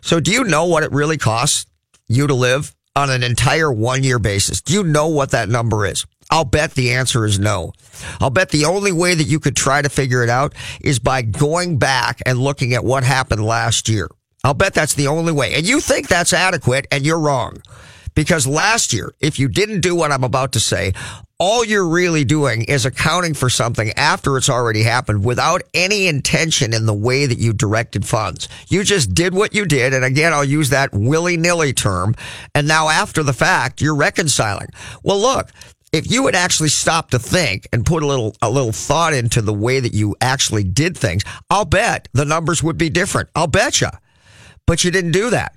So 0.01 0.21
do 0.21 0.31
you 0.31 0.44
know 0.44 0.66
what 0.66 0.83
it 0.83 0.92
really 0.92 1.18
costs 1.18 1.66
you 2.07 2.27
to 2.27 2.35
live 2.35 2.75
on 2.94 3.11
an 3.11 3.23
entire 3.23 3.73
one 3.73 4.05
year 4.05 4.18
basis? 4.18 4.61
Do 4.61 4.75
you 4.75 4.85
know 4.85 5.09
what 5.09 5.33
that 5.33 5.49
number 5.49 5.85
is? 5.87 6.07
I'll 6.31 6.45
bet 6.45 6.73
the 6.73 6.93
answer 6.93 7.25
is 7.25 7.38
no. 7.38 7.73
I'll 8.21 8.31
bet 8.31 8.51
the 8.51 8.67
only 8.67 8.93
way 8.93 9.14
that 9.14 9.25
you 9.25 9.41
could 9.41 9.57
try 9.57 9.81
to 9.81 9.88
figure 9.88 10.23
it 10.23 10.29
out 10.29 10.55
is 10.81 10.99
by 10.99 11.23
going 11.23 11.79
back 11.79 12.21
and 12.27 12.38
looking 12.38 12.75
at 12.75 12.85
what 12.85 13.03
happened 13.03 13.45
last 13.45 13.88
year. 13.88 14.09
I'll 14.45 14.55
bet 14.55 14.75
that's 14.75 14.95
the 14.95 15.09
only 15.09 15.33
way. 15.33 15.55
And 15.55 15.67
you 15.67 15.81
think 15.81 16.09
that's 16.09 16.33
adequate 16.33 16.87
and 16.93 17.05
you're 17.05 17.19
wrong. 17.19 17.62
Because 18.14 18.47
last 18.47 18.93
year, 18.93 19.12
if 19.21 19.38
you 19.38 19.49
didn't 19.49 19.81
do 19.81 19.95
what 19.95 20.11
I'm 20.11 20.25
about 20.25 20.53
to 20.53 20.61
say, 20.61 20.93
all 21.38 21.64
you're 21.64 21.87
really 21.87 22.25
doing 22.25 22.64
is 22.64 22.85
accounting 22.85 23.33
for 23.33 23.49
something 23.49 23.93
after 23.93 24.37
it's 24.37 24.51
already 24.51 24.83
happened 24.83 25.25
without 25.25 25.62
any 25.73 26.09
intention 26.09 26.75
in 26.75 26.85
the 26.85 26.95
way 26.95 27.27
that 27.27 27.38
you 27.38 27.53
directed 27.53 28.05
funds. 28.05 28.49
You 28.69 28.83
just 28.83 29.14
did 29.14 29.35
what 29.35 29.55
you 29.55 29.67
did. 29.67 29.95
And 29.95 30.05
again, 30.05 30.33
I'll 30.33 30.45
use 30.45 30.71
that 30.71 30.93
willy 30.93 31.37
nilly 31.37 31.73
term. 31.73 32.17
And 32.57 32.67
now 32.67 32.88
after 32.88 33.23
the 33.23 33.33
fact, 33.33 33.81
you're 33.81 33.95
reconciling. 33.95 34.71
Well, 35.05 35.21
look, 35.21 35.51
if 35.92 36.11
you 36.11 36.22
would 36.22 36.35
actually 36.35 36.68
stop 36.68 37.11
to 37.11 37.18
think 37.18 37.66
and 37.72 37.85
put 37.85 38.03
a 38.03 38.07
little 38.07 38.37
a 38.42 38.51
little 38.51 38.72
thought 38.72 39.14
into 39.14 39.42
the 39.42 39.55
way 39.55 39.81
that 39.81 39.94
you 39.94 40.16
actually 40.20 40.64
did 40.64 40.96
things, 40.96 41.22
I'll 41.51 41.64
bet 41.64 42.09
the 42.12 42.24
numbers 42.24 42.62
would 42.62 42.79
be 42.79 42.90
different. 42.90 43.29
I'll 43.35 43.46
bet 43.46 43.81
you. 43.81 43.88
But 44.66 44.85
you 44.85 44.90
didn't 44.90 45.12
do 45.12 45.31
that. 45.31 45.55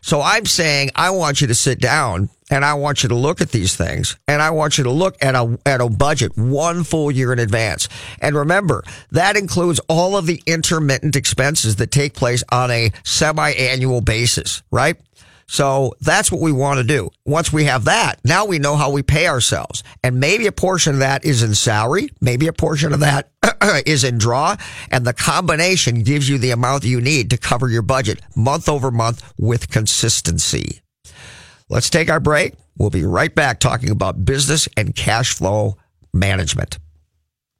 So 0.00 0.22
I'm 0.22 0.46
saying 0.46 0.90
I 0.94 1.10
want 1.10 1.40
you 1.40 1.46
to 1.48 1.54
sit 1.54 1.80
down 1.80 2.30
and 2.50 2.64
I 2.64 2.74
want 2.74 3.02
you 3.02 3.08
to 3.08 3.14
look 3.14 3.40
at 3.40 3.50
these 3.50 3.76
things 3.76 4.16
and 4.28 4.42
I 4.42 4.50
want 4.50 4.78
you 4.78 4.84
to 4.84 4.90
look 4.90 5.16
at 5.22 5.34
a 5.34 5.58
at 5.66 5.80
a 5.80 5.88
budget 5.88 6.36
one 6.36 6.84
full 6.84 7.10
year 7.10 7.32
in 7.32 7.38
advance. 7.38 7.88
And 8.20 8.36
remember, 8.36 8.84
that 9.10 9.36
includes 9.36 9.80
all 9.88 10.16
of 10.16 10.26
the 10.26 10.42
intermittent 10.46 11.16
expenses 11.16 11.76
that 11.76 11.90
take 11.90 12.14
place 12.14 12.44
on 12.50 12.70
a 12.70 12.92
semi-annual 13.02 14.00
basis, 14.00 14.62
right? 14.70 14.96
So 15.46 15.94
that's 16.00 16.32
what 16.32 16.40
we 16.40 16.52
want 16.52 16.78
to 16.78 16.84
do. 16.84 17.10
Once 17.24 17.52
we 17.52 17.64
have 17.64 17.84
that, 17.84 18.20
now 18.24 18.46
we 18.46 18.58
know 18.58 18.76
how 18.76 18.90
we 18.90 19.02
pay 19.02 19.26
ourselves. 19.26 19.82
And 20.02 20.18
maybe 20.18 20.46
a 20.46 20.52
portion 20.52 20.94
of 20.94 20.98
that 21.00 21.24
is 21.24 21.42
in 21.42 21.54
salary. 21.54 22.08
Maybe 22.20 22.46
a 22.46 22.52
portion 22.52 22.92
of 22.92 23.00
that 23.00 23.30
is 23.86 24.04
in 24.04 24.18
draw. 24.18 24.56
And 24.90 25.06
the 25.06 25.12
combination 25.12 26.02
gives 26.02 26.28
you 26.28 26.38
the 26.38 26.50
amount 26.50 26.84
you 26.84 27.00
need 27.00 27.30
to 27.30 27.36
cover 27.36 27.68
your 27.68 27.82
budget 27.82 28.20
month 28.34 28.68
over 28.68 28.90
month 28.90 29.22
with 29.38 29.70
consistency. 29.70 30.80
Let's 31.68 31.90
take 31.90 32.10
our 32.10 32.20
break. 32.20 32.54
We'll 32.76 32.90
be 32.90 33.04
right 33.04 33.34
back 33.34 33.60
talking 33.60 33.90
about 33.90 34.24
business 34.24 34.68
and 34.76 34.94
cash 34.94 35.32
flow 35.34 35.76
management. 36.12 36.78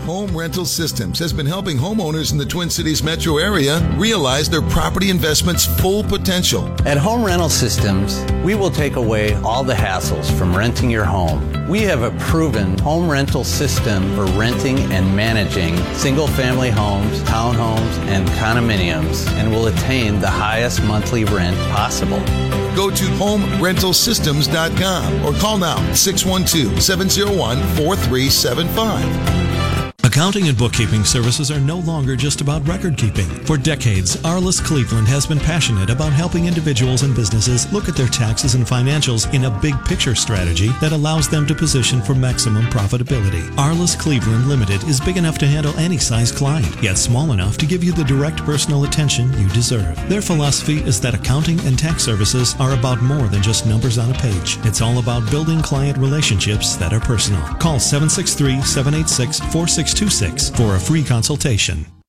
Home 0.00 0.36
Rental 0.36 0.64
Systems 0.64 1.20
has 1.20 1.32
been 1.32 1.46
helping 1.46 1.76
homeowners 1.76 2.32
in 2.32 2.38
the 2.38 2.44
Twin 2.44 2.68
Cities 2.70 3.04
metro 3.04 3.38
area 3.38 3.78
realize 3.96 4.50
their 4.50 4.62
property 4.62 5.10
investment's 5.10 5.64
full 5.80 6.02
potential. 6.02 6.66
At 6.84 6.96
Home 6.96 7.22
Rental 7.22 7.48
Systems, 7.48 8.20
we 8.42 8.56
will 8.56 8.70
take 8.70 8.96
away 8.96 9.34
all 9.42 9.62
the 9.62 9.74
hassles 9.74 10.28
from 10.36 10.56
renting 10.56 10.90
your 10.90 11.04
home. 11.04 11.68
We 11.68 11.82
have 11.82 12.02
a 12.02 12.10
proven 12.18 12.76
home 12.78 13.08
rental 13.08 13.44
system 13.44 14.12
for 14.16 14.24
renting 14.32 14.80
and 14.92 15.14
managing 15.14 15.76
single 15.94 16.26
family 16.26 16.70
homes, 16.70 17.22
townhomes, 17.22 17.96
and 18.08 18.26
condominiums 18.30 19.28
and 19.34 19.52
will 19.52 19.68
attain 19.68 20.18
the 20.18 20.30
highest 20.30 20.82
monthly 20.82 21.22
rent 21.24 21.56
possible. 21.70 22.18
Go 22.74 22.90
to 22.90 23.04
homerentalsystems.com 23.04 25.24
or 25.24 25.32
call 25.38 25.58
now 25.58 25.76
612 25.92 26.82
701 26.82 27.58
4375. 27.76 29.41
Accounting 30.22 30.46
and 30.46 30.56
bookkeeping 30.56 31.02
services 31.02 31.50
are 31.50 31.58
no 31.58 31.78
longer 31.78 32.14
just 32.14 32.40
about 32.40 32.64
record 32.68 32.96
keeping. 32.96 33.28
For 33.44 33.56
decades, 33.56 34.14
Arliss 34.18 34.64
Cleveland 34.64 35.08
has 35.08 35.26
been 35.26 35.40
passionate 35.40 35.90
about 35.90 36.12
helping 36.12 36.46
individuals 36.46 37.02
and 37.02 37.12
businesses 37.12 37.70
look 37.72 37.88
at 37.88 37.96
their 37.96 38.06
taxes 38.06 38.54
and 38.54 38.64
financials 38.64 39.26
in 39.34 39.46
a 39.46 39.60
big 39.60 39.74
picture 39.84 40.14
strategy 40.14 40.68
that 40.80 40.92
allows 40.92 41.28
them 41.28 41.44
to 41.48 41.56
position 41.56 42.00
for 42.00 42.14
maximum 42.14 42.62
profitability. 42.66 43.42
Arliss 43.56 43.98
Cleveland 43.98 44.48
Limited 44.48 44.84
is 44.84 45.00
big 45.00 45.16
enough 45.16 45.38
to 45.38 45.46
handle 45.48 45.76
any 45.76 45.98
size 45.98 46.30
client, 46.30 46.80
yet 46.80 46.98
small 46.98 47.32
enough 47.32 47.58
to 47.58 47.66
give 47.66 47.82
you 47.82 47.90
the 47.90 48.04
direct 48.04 48.44
personal 48.44 48.84
attention 48.84 49.36
you 49.40 49.48
deserve. 49.48 50.08
Their 50.08 50.22
philosophy 50.22 50.78
is 50.82 51.00
that 51.00 51.14
accounting 51.14 51.58
and 51.66 51.76
tax 51.76 52.04
services 52.04 52.54
are 52.60 52.74
about 52.74 53.02
more 53.02 53.26
than 53.26 53.42
just 53.42 53.66
numbers 53.66 53.98
on 53.98 54.12
a 54.12 54.18
page. 54.18 54.56
It's 54.62 54.82
all 54.82 55.00
about 55.00 55.28
building 55.32 55.60
client 55.62 55.98
relationships 55.98 56.76
that 56.76 56.92
are 56.92 57.00
personal. 57.00 57.42
Call 57.56 57.80
763 57.80 58.62
786 58.62 59.40
4622 60.12 60.56
for 60.56 60.76
a 60.76 60.80
free 60.80 61.02
consultation. 61.02 62.01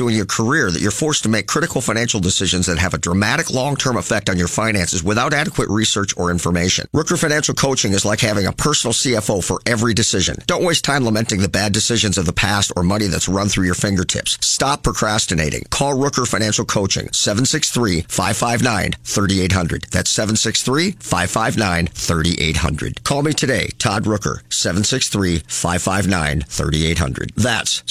your 0.00 0.26
career 0.26 0.70
that 0.70 0.80
you're 0.80 0.90
forced 0.90 1.22
to 1.22 1.28
make 1.28 1.46
critical 1.46 1.80
financial 1.80 2.20
decisions 2.20 2.66
that 2.66 2.78
have 2.78 2.94
a 2.94 2.98
dramatic 2.98 3.50
long-term 3.50 3.96
effect 3.96 4.28
on 4.28 4.38
your 4.38 4.48
finances 4.48 5.02
without 5.02 5.32
adequate 5.32 5.68
research 5.68 6.16
or 6.16 6.30
information. 6.30 6.86
Rooker 6.94 7.18
Financial 7.18 7.54
Coaching 7.54 7.92
is 7.92 8.04
like 8.04 8.20
having 8.20 8.46
a 8.46 8.52
personal 8.52 8.92
CFO 8.92 9.44
for 9.44 9.60
every 9.66 9.94
decision. 9.94 10.36
Don't 10.46 10.64
waste 10.64 10.84
time 10.84 11.04
lamenting 11.04 11.40
the 11.40 11.48
bad 11.48 11.72
decisions 11.72 12.18
of 12.18 12.26
the 12.26 12.32
past 12.32 12.72
or 12.76 12.82
money 12.82 13.06
that's 13.06 13.28
run 13.28 13.48
through 13.48 13.66
your 13.66 13.74
fingertips. 13.74 14.38
Stop 14.46 14.82
procrastinating. 14.82 15.62
Call 15.70 15.94
Rooker 15.94 16.26
Financial 16.26 16.64
Coaching 16.64 17.06
763-559-3800. 17.08 19.90
That's 19.90 20.12
763-559-3800. 20.12 23.04
Call 23.04 23.22
me 23.22 23.32
today, 23.32 23.68
Todd 23.78 24.04
Rooker, 24.04 24.42
763-559-3800. 24.48 27.34
That's 27.34 27.82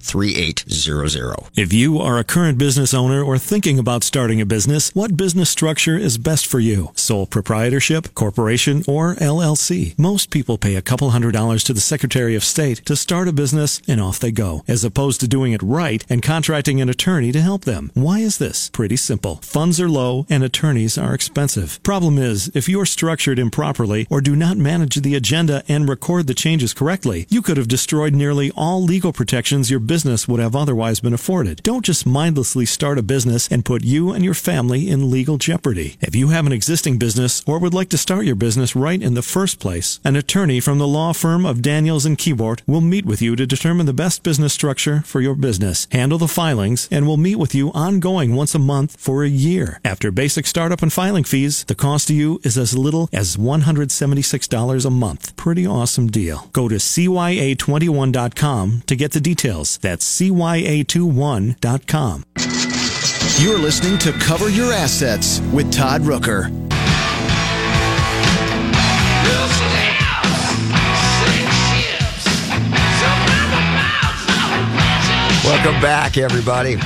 763-559-3800. 0.00 1.48
If 1.56 1.72
you 1.72 1.98
are 1.98 2.18
a 2.18 2.24
current 2.24 2.58
business 2.58 2.92
owner 2.94 3.22
or 3.22 3.38
thinking 3.38 3.78
about 3.78 4.04
starting 4.04 4.40
a 4.40 4.46
business, 4.46 4.90
what 4.94 5.16
business 5.16 5.50
structure 5.50 5.96
is 5.96 6.18
best 6.18 6.46
for 6.46 6.60
you? 6.60 6.90
Sole 6.94 7.26
proprietorship, 7.26 8.14
corporation, 8.14 8.82
or 8.86 9.14
LLC? 9.16 9.98
Most 9.98 10.30
people 10.30 10.58
pay 10.58 10.76
a 10.76 10.82
couple 10.82 11.10
hundred 11.10 11.32
dollars 11.32 11.64
to 11.64 11.72
the 11.72 11.80
Secretary 11.80 12.34
of 12.34 12.44
State 12.44 12.84
to 12.86 12.96
start 12.96 13.28
a 13.28 13.32
business 13.32 13.80
and 13.88 14.00
off 14.00 14.18
they 14.18 14.30
go, 14.32 14.64
as 14.68 14.84
opposed 14.84 15.20
to 15.20 15.28
doing 15.28 15.52
it 15.52 15.62
right 15.62 16.04
and 16.08 16.22
contracting 16.22 16.80
an 16.80 16.88
attorney 16.88 17.32
to 17.32 17.40
help 17.40 17.64
them. 17.64 17.90
Why 17.94 18.20
is 18.20 18.38
this? 18.38 18.70
Pretty 18.70 18.96
simple. 18.96 19.36
Funds 19.36 19.80
are 19.80 19.88
low 19.88 20.26
and 20.28 20.42
attorneys 20.44 20.98
are 20.98 21.14
expensive. 21.14 21.82
Problem 21.82 22.18
is, 22.18 22.48
if 22.54 22.68
you're 22.68 22.86
structured 22.86 23.38
improperly 23.38 24.06
or 24.10 24.20
do 24.20 24.36
not 24.36 24.56
manage 24.56 24.96
the 24.96 25.14
agenda 25.14 25.62
and 25.68 25.88
record 25.88 26.26
the 26.26 26.34
changes 26.34 26.74
correctly, 26.74 27.26
you 27.28 27.42
could 27.42 27.56
have 27.56 27.68
destroyed 27.68 28.14
nearly 28.14 28.50
all 28.56 28.82
legal 28.82 29.12
protections 29.12 29.70
your 29.70 29.80
business 29.88 30.28
would 30.28 30.38
have 30.38 30.54
otherwise 30.54 31.00
been 31.00 31.12
afforded. 31.12 31.60
Don't 31.64 31.84
just 31.84 32.06
mindlessly 32.06 32.64
start 32.64 32.98
a 32.98 33.02
business 33.02 33.48
and 33.48 33.64
put 33.64 33.82
you 33.82 34.12
and 34.12 34.24
your 34.24 34.34
family 34.34 34.88
in 34.88 35.10
legal 35.10 35.38
jeopardy. 35.38 35.96
If 36.00 36.14
you 36.14 36.28
have 36.28 36.46
an 36.46 36.52
existing 36.52 36.98
business 36.98 37.42
or 37.46 37.58
would 37.58 37.74
like 37.74 37.88
to 37.88 37.98
start 37.98 38.26
your 38.26 38.36
business 38.36 38.76
right 38.76 39.02
in 39.02 39.14
the 39.14 39.22
first 39.22 39.58
place, 39.58 39.98
an 40.04 40.14
attorney 40.14 40.60
from 40.60 40.78
the 40.78 40.86
law 40.86 41.12
firm 41.12 41.44
of 41.44 41.62
Daniels 41.62 42.06
and 42.06 42.16
Keyboard 42.16 42.62
will 42.66 42.80
meet 42.80 43.04
with 43.04 43.20
you 43.20 43.34
to 43.34 43.46
determine 43.46 43.86
the 43.86 43.92
best 43.92 44.22
business 44.22 44.52
structure 44.52 45.00
for 45.00 45.20
your 45.20 45.34
business, 45.34 45.88
handle 45.90 46.18
the 46.18 46.28
filings, 46.28 46.86
and 46.90 47.06
will 47.06 47.16
meet 47.16 47.36
with 47.36 47.54
you 47.54 47.72
ongoing 47.72 48.36
once 48.36 48.54
a 48.54 48.60
month 48.60 48.96
for 49.00 49.24
a 49.24 49.28
year. 49.28 49.80
After 49.84 50.12
basic 50.12 50.46
startup 50.46 50.82
and 50.82 50.92
filing 50.92 51.24
fees, 51.24 51.64
the 51.64 51.74
cost 51.74 52.08
to 52.08 52.14
you 52.14 52.40
is 52.44 52.58
as 52.58 52.76
little 52.76 53.08
as 53.12 53.36
$176 53.36 54.84
a 54.84 54.90
month. 54.90 55.36
Pretty 55.36 55.66
awesome 55.66 56.08
deal. 56.08 56.48
Go 56.52 56.68
to 56.68 56.74
CYA21.com 56.76 58.82
to 58.86 58.96
get 58.96 59.12
the 59.12 59.20
details. 59.20 59.67
That's 59.76 60.04
CYA21.com. 60.20 62.24
You're 63.38 63.58
listening 63.58 63.98
to 63.98 64.12
Cover 64.12 64.48
Your 64.48 64.72
Assets 64.72 65.40
with 65.52 65.72
Todd 65.72 66.02
Rooker. 66.02 66.50
Welcome 75.44 75.80
back, 75.80 76.18
everybody. 76.18 76.76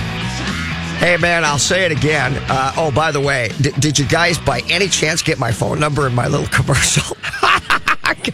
Hey, 0.98 1.16
man, 1.20 1.44
I'll 1.44 1.58
say 1.58 1.84
it 1.84 1.90
again. 1.90 2.36
Uh, 2.48 2.72
oh, 2.76 2.92
by 2.92 3.10
the 3.10 3.20
way, 3.20 3.50
d- 3.60 3.72
did 3.80 3.98
you 3.98 4.06
guys 4.06 4.38
by 4.38 4.60
any 4.70 4.86
chance 4.88 5.20
get 5.20 5.38
my 5.38 5.50
phone 5.50 5.80
number 5.80 6.06
in 6.06 6.14
my 6.14 6.28
little 6.28 6.46
commercial? 6.48 7.16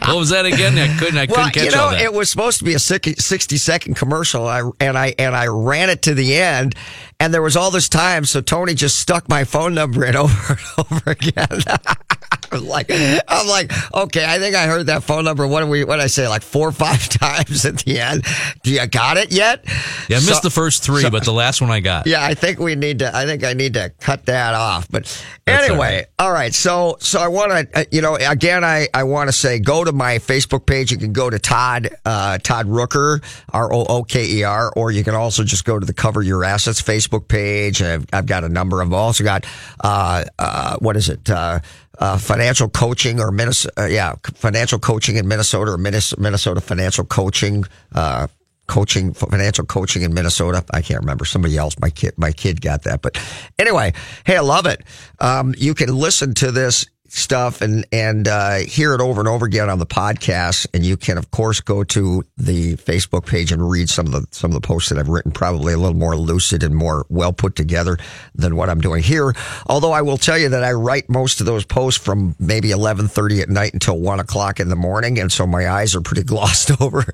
What 0.06 0.16
was 0.16 0.30
that 0.30 0.46
again? 0.46 0.78
I 0.78 0.96
couldn't. 0.98 1.18
I 1.18 1.26
couldn't 1.26 1.42
well, 1.42 1.50
catch 1.50 1.64
you 1.64 1.70
know, 1.70 1.84
all 1.84 1.90
that. 1.90 2.00
It 2.00 2.12
was 2.12 2.30
supposed 2.30 2.58
to 2.58 2.64
be 2.64 2.74
a 2.74 2.78
sixty 2.78 3.56
second 3.56 3.94
commercial, 3.94 4.46
I, 4.46 4.62
and 4.80 4.96
I 4.96 5.14
and 5.18 5.34
I 5.34 5.46
ran 5.46 5.90
it 5.90 6.02
to 6.02 6.14
the 6.14 6.36
end, 6.36 6.74
and 7.20 7.32
there 7.32 7.42
was 7.42 7.56
all 7.56 7.70
this 7.70 7.88
time, 7.88 8.24
so 8.24 8.40
Tony 8.40 8.74
just 8.74 8.98
stuck 8.98 9.28
my 9.28 9.44
phone 9.44 9.74
number 9.74 10.04
in 10.04 10.16
over 10.16 10.52
and 10.52 10.60
over 10.78 11.10
again. 11.10 11.62
I'm 12.52 12.66
like, 12.66 12.90
I'm 12.90 13.46
like, 13.46 13.72
okay, 13.94 14.24
I 14.26 14.38
think 14.38 14.54
I 14.54 14.66
heard 14.66 14.86
that 14.86 15.02
phone 15.02 15.24
number. 15.24 15.46
What 15.46 15.60
do 15.60 15.66
we? 15.66 15.84
What 15.84 15.96
did 15.96 16.04
I 16.04 16.08
say? 16.08 16.28
Like 16.28 16.42
four 16.42 16.68
or 16.68 16.72
five 16.72 17.08
times 17.08 17.64
at 17.64 17.78
the 17.78 18.00
end. 18.00 18.24
Do 18.62 18.70
you 18.70 18.86
got 18.86 19.16
it 19.16 19.32
yet? 19.32 19.64
Yeah, 20.08 20.16
I 20.16 20.20
missed 20.20 20.42
so, 20.42 20.48
the 20.48 20.50
first 20.50 20.82
three, 20.82 21.02
so, 21.02 21.10
but 21.10 21.24
the 21.24 21.32
last 21.32 21.60
one 21.60 21.70
I 21.70 21.80
got. 21.80 22.06
Yeah, 22.06 22.24
I 22.24 22.34
think 22.34 22.58
we 22.58 22.74
need 22.74 23.00
to. 23.00 23.14
I 23.14 23.26
think 23.26 23.44
I 23.44 23.52
need 23.52 23.74
to 23.74 23.92
cut 24.00 24.26
that 24.26 24.54
off. 24.54 24.88
But 24.90 25.24
anyway, 25.46 25.76
all 25.76 25.78
right. 25.78 26.06
all 26.18 26.32
right. 26.32 26.54
So, 26.54 26.96
so 27.00 27.20
I 27.20 27.28
want 27.28 27.52
to, 27.52 27.80
uh, 27.80 27.84
you 27.90 28.00
know, 28.00 28.16
again, 28.16 28.64
I 28.64 28.88
I 28.94 29.04
want 29.04 29.28
to 29.28 29.32
say, 29.32 29.58
go 29.58 29.84
to 29.84 29.92
my 29.92 30.18
Facebook 30.18 30.66
page. 30.66 30.90
You 30.90 30.98
can 30.98 31.12
go 31.12 31.30
to 31.30 31.38
Todd 31.38 31.90
uh, 32.04 32.38
Todd 32.38 32.66
Rooker 32.66 33.22
R 33.52 33.72
O 33.72 33.84
O 33.88 34.02
K 34.04 34.24
E 34.24 34.42
R, 34.42 34.72
or 34.76 34.90
you 34.90 35.04
can 35.04 35.14
also 35.14 35.44
just 35.44 35.64
go 35.64 35.78
to 35.78 35.86
the 35.86 35.94
Cover 35.94 36.22
Your 36.22 36.44
Assets 36.44 36.82
Facebook 36.82 37.28
page. 37.28 37.82
I've, 37.82 38.06
I've 38.12 38.26
got 38.26 38.44
a 38.44 38.48
number 38.48 38.80
of. 38.80 38.88
I've 38.88 38.94
also 38.94 39.24
got 39.24 39.46
uh, 39.80 40.24
uh, 40.38 40.76
what 40.78 40.96
is 40.96 41.08
it? 41.08 41.28
Uh, 41.98 42.16
financial 42.16 42.68
coaching 42.68 43.20
or 43.20 43.32
Minnesota, 43.32 43.82
uh, 43.82 43.86
yeah, 43.86 44.14
financial 44.34 44.78
coaching 44.78 45.16
in 45.16 45.26
Minnesota 45.26 45.72
or 45.72 45.78
Minnesota 45.78 46.60
financial 46.60 47.04
coaching, 47.04 47.64
uh, 47.92 48.28
coaching, 48.68 49.12
financial 49.12 49.64
coaching 49.64 50.02
in 50.02 50.14
Minnesota. 50.14 50.64
I 50.72 50.80
can't 50.80 51.00
remember. 51.00 51.24
Somebody 51.24 51.56
else, 51.56 51.76
my 51.80 51.90
kid, 51.90 52.14
my 52.16 52.30
kid 52.30 52.60
got 52.60 52.84
that. 52.84 53.02
But 53.02 53.20
anyway, 53.58 53.94
hey, 54.24 54.36
I 54.36 54.40
love 54.40 54.66
it. 54.66 54.84
Um, 55.18 55.54
you 55.58 55.74
can 55.74 55.88
listen 55.88 56.34
to 56.34 56.52
this 56.52 56.86
stuff 57.08 57.60
and 57.60 57.86
and 57.92 58.28
uh, 58.28 58.58
hear 58.58 58.94
it 58.94 59.00
over 59.00 59.20
and 59.20 59.28
over 59.28 59.46
again 59.46 59.68
on 59.68 59.78
the 59.78 59.86
podcast. 59.86 60.66
And 60.72 60.84
you 60.84 60.96
can, 60.96 61.18
of 61.18 61.30
course, 61.30 61.60
go 61.60 61.84
to 61.84 62.24
the 62.36 62.76
Facebook 62.76 63.26
page 63.26 63.52
and 63.52 63.68
read 63.68 63.88
some 63.88 64.06
of 64.06 64.12
the 64.12 64.26
some 64.30 64.50
of 64.50 64.54
the 64.54 64.66
posts 64.66 64.90
that 64.90 64.98
I've 64.98 65.08
written. 65.08 65.32
Probably 65.32 65.72
a 65.72 65.78
little 65.78 65.96
more 65.96 66.16
lucid 66.16 66.62
and 66.62 66.74
more 66.74 67.06
well 67.08 67.32
put 67.32 67.56
together 67.56 67.98
than 68.34 68.56
what 68.56 68.68
I'm 68.68 68.80
doing 68.80 69.02
here. 69.02 69.34
Although 69.66 69.92
I 69.92 70.02
will 70.02 70.18
tell 70.18 70.38
you 70.38 70.50
that 70.50 70.64
I 70.64 70.72
write 70.72 71.08
most 71.08 71.40
of 71.40 71.46
those 71.46 71.64
posts 71.64 72.02
from 72.02 72.36
maybe 72.38 72.70
11:30 72.70 73.42
at 73.42 73.48
night 73.48 73.72
until 73.72 73.98
one 73.98 74.20
o'clock 74.20 74.60
in 74.60 74.68
the 74.68 74.76
morning, 74.76 75.18
and 75.18 75.32
so 75.32 75.46
my 75.46 75.68
eyes 75.68 75.94
are 75.94 76.00
pretty 76.00 76.22
glossed 76.28 76.80
over. 76.80 77.04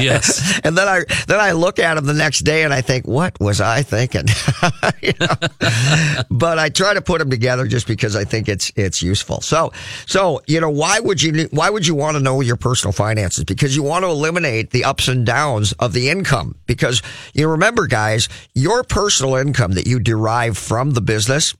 Yes. 0.00 0.60
and 0.64 0.76
then 0.76 0.88
I 0.88 1.04
then 1.26 1.40
I 1.40 1.52
look 1.52 1.78
at 1.78 1.94
them 1.94 2.06
the 2.06 2.14
next 2.14 2.40
day 2.40 2.62
and 2.64 2.72
I 2.72 2.80
think, 2.80 3.06
what 3.06 3.38
was 3.40 3.60
I 3.60 3.82
thinking? 3.82 4.26
but 6.30 6.58
I 6.58 6.68
try 6.68 6.94
to 6.94 7.02
put 7.02 7.18
them 7.18 7.30
together 7.30 7.66
just 7.66 7.86
because 7.86 8.16
I 8.16 8.24
think 8.24 8.48
it's 8.48 8.72
it's 8.76 9.02
useful. 9.02 9.31
So, 9.40 9.72
so, 10.06 10.42
you 10.46 10.60
know, 10.60 10.70
why 10.70 11.00
would 11.00 11.22
you, 11.22 11.48
why 11.50 11.70
would 11.70 11.86
you 11.86 11.94
want 11.94 12.16
to 12.16 12.22
know 12.22 12.40
your 12.40 12.56
personal 12.56 12.92
finances? 12.92 13.44
Because 13.44 13.74
you 13.74 13.82
want 13.82 14.04
to 14.04 14.08
eliminate 14.08 14.70
the 14.70 14.84
ups 14.84 15.08
and 15.08 15.24
downs 15.24 15.72
of 15.72 15.92
the 15.92 16.10
income. 16.10 16.56
Because 16.66 17.02
you 17.32 17.48
remember, 17.48 17.86
guys, 17.86 18.28
your 18.54 18.82
personal 18.84 19.36
income 19.36 19.72
that 19.72 19.86
you 19.86 19.98
derive 19.98 20.58
from 20.58 20.92
the 20.92 21.00
business, 21.00 21.54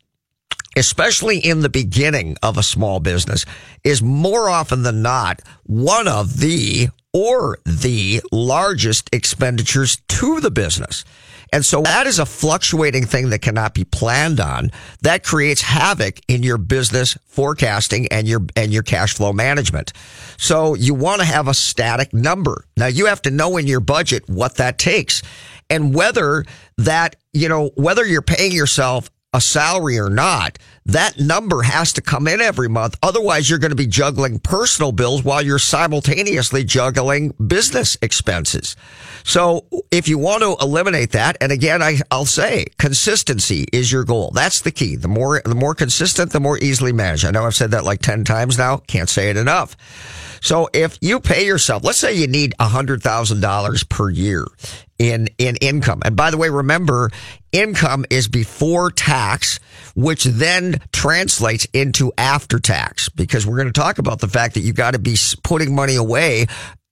especially 0.76 1.38
in 1.38 1.60
the 1.60 1.68
beginning 1.68 2.36
of 2.42 2.56
a 2.56 2.62
small 2.62 3.00
business, 3.00 3.44
is 3.84 4.02
more 4.02 4.48
often 4.48 4.82
than 4.82 5.02
not 5.02 5.40
one 5.64 6.08
of 6.08 6.38
the 6.40 6.88
or 7.12 7.58
the 7.66 8.22
largest 8.32 9.10
expenditures 9.12 10.00
to 10.08 10.40
the 10.40 10.50
business. 10.50 11.04
And 11.52 11.64
so 11.64 11.82
that 11.82 12.06
is 12.06 12.18
a 12.18 12.24
fluctuating 12.24 13.04
thing 13.04 13.28
that 13.30 13.40
cannot 13.40 13.74
be 13.74 13.84
planned 13.84 14.40
on. 14.40 14.70
That 15.02 15.22
creates 15.22 15.60
havoc 15.60 16.18
in 16.26 16.42
your 16.42 16.56
business 16.56 17.16
forecasting 17.26 18.08
and 18.08 18.26
your, 18.26 18.40
and 18.56 18.72
your 18.72 18.82
cash 18.82 19.14
flow 19.14 19.34
management. 19.34 19.92
So 20.38 20.74
you 20.74 20.94
want 20.94 21.20
to 21.20 21.26
have 21.26 21.48
a 21.48 21.54
static 21.54 22.14
number. 22.14 22.64
Now 22.76 22.86
you 22.86 23.06
have 23.06 23.20
to 23.22 23.30
know 23.30 23.58
in 23.58 23.66
your 23.66 23.80
budget 23.80 24.28
what 24.28 24.56
that 24.56 24.78
takes 24.78 25.22
and 25.68 25.94
whether 25.94 26.44
that, 26.78 27.16
you 27.32 27.48
know, 27.48 27.70
whether 27.76 28.04
you're 28.04 28.22
paying 28.22 28.52
yourself 28.52 29.10
a 29.32 29.40
salary 29.40 29.98
or 29.98 30.10
not, 30.10 30.58
that 30.84 31.18
number 31.18 31.62
has 31.62 31.92
to 31.94 32.02
come 32.02 32.28
in 32.28 32.40
every 32.40 32.68
month. 32.68 32.98
Otherwise, 33.02 33.48
you're 33.48 33.58
going 33.58 33.70
to 33.70 33.76
be 33.76 33.86
juggling 33.86 34.38
personal 34.38 34.92
bills 34.92 35.22
while 35.22 35.40
you're 35.40 35.58
simultaneously 35.58 36.64
juggling 36.64 37.30
business 37.46 37.96
expenses. 38.02 38.76
So 39.24 39.66
if 39.90 40.08
you 40.08 40.18
want 40.18 40.42
to 40.42 40.56
eliminate 40.60 41.12
that, 41.12 41.36
and 41.40 41.50
again, 41.52 41.82
I, 41.82 41.98
I'll 42.10 42.24
say 42.26 42.66
consistency 42.78 43.66
is 43.72 43.90
your 43.90 44.04
goal. 44.04 44.32
That's 44.34 44.60
the 44.60 44.72
key. 44.72 44.96
The 44.96 45.08
more, 45.08 45.40
the 45.44 45.54
more 45.54 45.74
consistent, 45.74 46.32
the 46.32 46.40
more 46.40 46.58
easily 46.58 46.92
managed. 46.92 47.24
I 47.24 47.30
know 47.30 47.44
I've 47.44 47.54
said 47.54 47.70
that 47.70 47.84
like 47.84 48.02
10 48.02 48.24
times 48.24 48.58
now. 48.58 48.78
Can't 48.78 49.08
say 49.08 49.30
it 49.30 49.36
enough. 49.36 49.76
So 50.42 50.68
if 50.74 50.98
you 51.00 51.20
pay 51.20 51.46
yourself, 51.46 51.84
let's 51.84 51.98
say 51.98 52.14
you 52.14 52.26
need 52.26 52.52
$100,000 52.58 53.88
per 53.88 54.10
year 54.10 54.44
in, 54.98 55.28
in 55.38 55.56
income. 55.56 56.02
And 56.04 56.16
by 56.16 56.32
the 56.32 56.36
way, 56.36 56.48
remember 56.48 57.10
income 57.52 58.04
is 58.10 58.26
before 58.26 58.90
tax, 58.90 59.60
which 59.94 60.24
then 60.24 60.80
translates 60.92 61.66
into 61.72 62.12
after 62.18 62.58
tax 62.58 63.08
because 63.08 63.46
we're 63.46 63.56
going 63.56 63.72
to 63.72 63.80
talk 63.80 63.98
about 63.98 64.18
the 64.18 64.28
fact 64.28 64.54
that 64.54 64.60
you 64.60 64.72
got 64.72 64.92
to 64.92 64.98
be 64.98 65.16
putting 65.44 65.74
money 65.74 65.94
away 65.94 66.46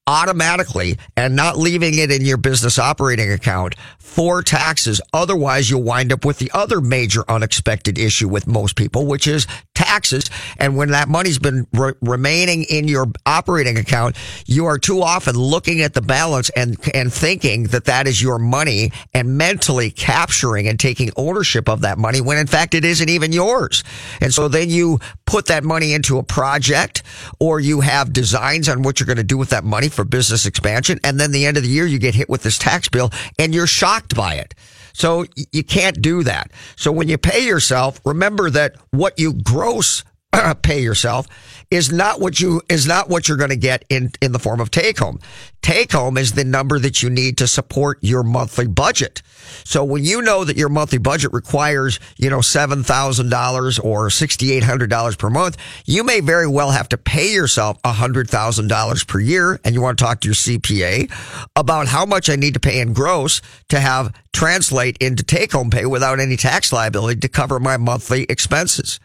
automatically 0.06 0.98
and 1.16 1.36
not 1.36 1.56
leaving 1.56 1.96
it 1.98 2.10
in 2.10 2.24
your 2.24 2.36
business 2.36 2.78
operating 2.78 3.30
account 3.30 3.74
for 3.98 4.42
taxes. 4.42 5.00
Otherwise, 5.12 5.70
you'll 5.70 5.82
wind 5.82 6.12
up 6.12 6.24
with 6.24 6.38
the 6.38 6.50
other 6.52 6.80
major 6.80 7.24
unexpected 7.28 7.98
issue 7.98 8.28
with 8.28 8.46
most 8.46 8.74
people, 8.74 9.06
which 9.06 9.26
is 9.26 9.46
taxes. 9.74 10.28
And 10.58 10.76
when 10.76 10.90
that 10.90 11.08
money's 11.08 11.38
been 11.38 11.66
re- 11.72 11.92
remaining 12.00 12.64
in 12.64 12.88
your 12.88 13.06
operating 13.24 13.78
account, 13.78 14.16
you 14.46 14.66
are 14.66 14.78
too 14.78 15.02
often 15.02 15.36
looking 15.36 15.80
at 15.80 15.94
the 15.94 16.02
balance 16.02 16.50
and, 16.50 16.76
and 16.92 17.12
thinking 17.12 17.64
that 17.64 17.84
that 17.84 18.06
is 18.06 18.20
your 18.20 18.38
money 18.38 18.90
and 19.14 19.38
mentally 19.38 19.90
capturing 19.90 20.66
and 20.66 20.80
taking 20.80 21.10
ownership 21.16 21.68
of 21.68 21.82
that 21.82 21.98
money 21.98 22.20
when 22.20 22.36
in 22.36 22.46
fact 22.46 22.74
it 22.74 22.84
isn't 22.84 23.08
even 23.08 23.32
yours. 23.32 23.84
And 24.20 24.34
so 24.34 24.48
then 24.48 24.70
you 24.70 24.98
put 25.24 25.46
that 25.46 25.62
money 25.62 25.92
into 25.92 26.18
a 26.18 26.22
project 26.22 27.02
or 27.38 27.60
you 27.60 27.80
have 27.80 28.12
designs 28.12 28.68
on 28.68 28.82
what 28.82 28.98
you're 28.98 29.06
going 29.06 29.16
to 29.16 29.22
do 29.22 29.38
with 29.38 29.50
that 29.50 29.64
money 29.64 29.88
for 29.90 30.04
business 30.04 30.46
expansion. 30.46 30.98
And 31.04 31.18
then 31.20 31.32
the 31.32 31.46
end 31.46 31.56
of 31.56 31.62
the 31.62 31.68
year, 31.68 31.86
you 31.86 31.98
get 31.98 32.14
hit 32.14 32.28
with 32.28 32.42
this 32.42 32.58
tax 32.58 32.88
bill 32.88 33.10
and 33.38 33.54
you're 33.54 33.66
shocked 33.66 34.14
by 34.14 34.34
it. 34.34 34.54
So 34.92 35.24
you 35.52 35.62
can't 35.62 36.00
do 36.00 36.22
that. 36.24 36.50
So 36.76 36.92
when 36.92 37.08
you 37.08 37.18
pay 37.18 37.46
yourself, 37.46 38.00
remember 38.04 38.50
that 38.50 38.76
what 38.90 39.18
you 39.18 39.34
gross 39.34 40.04
pay 40.62 40.80
yourself 40.80 41.26
is 41.70 41.92
not 41.92 42.20
what 42.20 42.40
you 42.40 42.60
is 42.68 42.86
not 42.86 43.08
what 43.08 43.28
you're 43.28 43.36
going 43.36 43.50
to 43.50 43.56
get 43.56 43.84
in 43.88 44.10
in 44.20 44.32
the 44.32 44.38
form 44.38 44.60
of 44.60 44.70
take 44.70 44.98
home. 44.98 45.18
Take 45.62 45.92
home 45.92 46.16
is 46.16 46.32
the 46.32 46.44
number 46.44 46.78
that 46.78 47.02
you 47.02 47.10
need 47.10 47.38
to 47.38 47.46
support 47.46 47.98
your 48.00 48.22
monthly 48.22 48.66
budget. 48.66 49.22
So 49.64 49.84
when 49.84 50.04
you 50.04 50.22
know 50.22 50.44
that 50.44 50.56
your 50.56 50.70
monthly 50.70 50.98
budget 50.98 51.32
requires, 51.32 52.00
you 52.16 52.30
know, 52.30 52.38
$7,000 52.38 53.84
or 53.84 54.08
$6,800 54.08 55.18
per 55.18 55.30
month, 55.30 55.58
you 55.84 56.02
may 56.02 56.20
very 56.20 56.46
well 56.46 56.70
have 56.70 56.88
to 56.90 56.96
pay 56.96 57.32
yourself 57.32 57.80
$100,000 57.82 59.06
per 59.06 59.20
year. 59.20 59.60
And 59.62 59.74
you 59.74 59.82
want 59.82 59.98
to 59.98 60.04
talk 60.04 60.20
to 60.22 60.28
your 60.28 60.34
CPA 60.34 61.12
about 61.54 61.88
how 61.88 62.06
much 62.06 62.30
I 62.30 62.36
need 62.36 62.54
to 62.54 62.60
pay 62.60 62.80
in 62.80 62.94
gross 62.94 63.42
to 63.68 63.80
have 63.80 64.14
translate 64.32 64.96
into 64.98 65.22
take 65.22 65.52
home 65.52 65.70
pay 65.70 65.84
without 65.84 66.20
any 66.20 66.36
tax 66.36 66.72
liability 66.72 67.20
to 67.20 67.28
cover 67.28 67.60
my 67.60 67.76
monthly 67.76 68.22
expenses. 68.24 68.98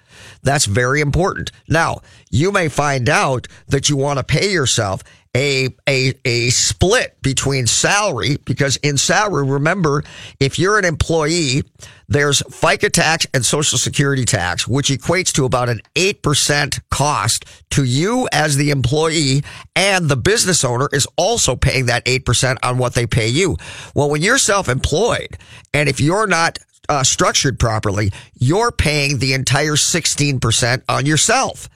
That's 0.43 0.65
very 0.65 1.01
important. 1.01 1.51
Now, 1.67 2.01
you 2.31 2.51
may 2.51 2.69
find 2.69 3.09
out 3.09 3.47
that 3.67 3.89
you 3.89 3.97
want 3.97 4.19
to 4.19 4.23
pay 4.23 4.51
yourself 4.51 5.03
a, 5.35 5.67
a, 5.87 6.13
a 6.23 6.49
split 6.49 7.21
between 7.21 7.67
salary 7.67 8.37
because 8.45 8.77
in 8.77 8.97
salary, 8.97 9.45
remember, 9.45 10.03
if 10.39 10.57
you're 10.57 10.79
an 10.79 10.85
employee, 10.85 11.63
there's 12.07 12.41
FICA 12.43 12.89
tax 12.89 13.27
and 13.33 13.45
social 13.45 13.77
security 13.77 14.23
tax, 14.23 14.65
which 14.65 14.87
equates 14.87 15.33
to 15.33 15.43
about 15.43 15.67
an 15.67 15.81
8% 15.95 16.79
cost 16.89 17.45
to 17.71 17.83
you 17.83 18.29
as 18.31 18.55
the 18.55 18.69
employee 18.69 19.43
and 19.75 20.07
the 20.07 20.15
business 20.15 20.63
owner 20.63 20.87
is 20.93 21.05
also 21.17 21.57
paying 21.57 21.87
that 21.87 22.05
8% 22.05 22.57
on 22.63 22.77
what 22.77 22.93
they 22.93 23.05
pay 23.05 23.27
you. 23.27 23.57
Well, 23.93 24.09
when 24.09 24.21
you're 24.21 24.37
self-employed 24.37 25.37
and 25.73 25.89
if 25.89 25.99
you're 25.99 26.27
not 26.27 26.59
uh, 26.89 27.03
structured 27.03 27.59
properly, 27.59 28.11
you're 28.37 28.71
paying 28.71 29.19
the 29.19 29.33
entire 29.33 29.73
16% 29.73 30.83
on 30.87 31.05
yourself. 31.05 31.69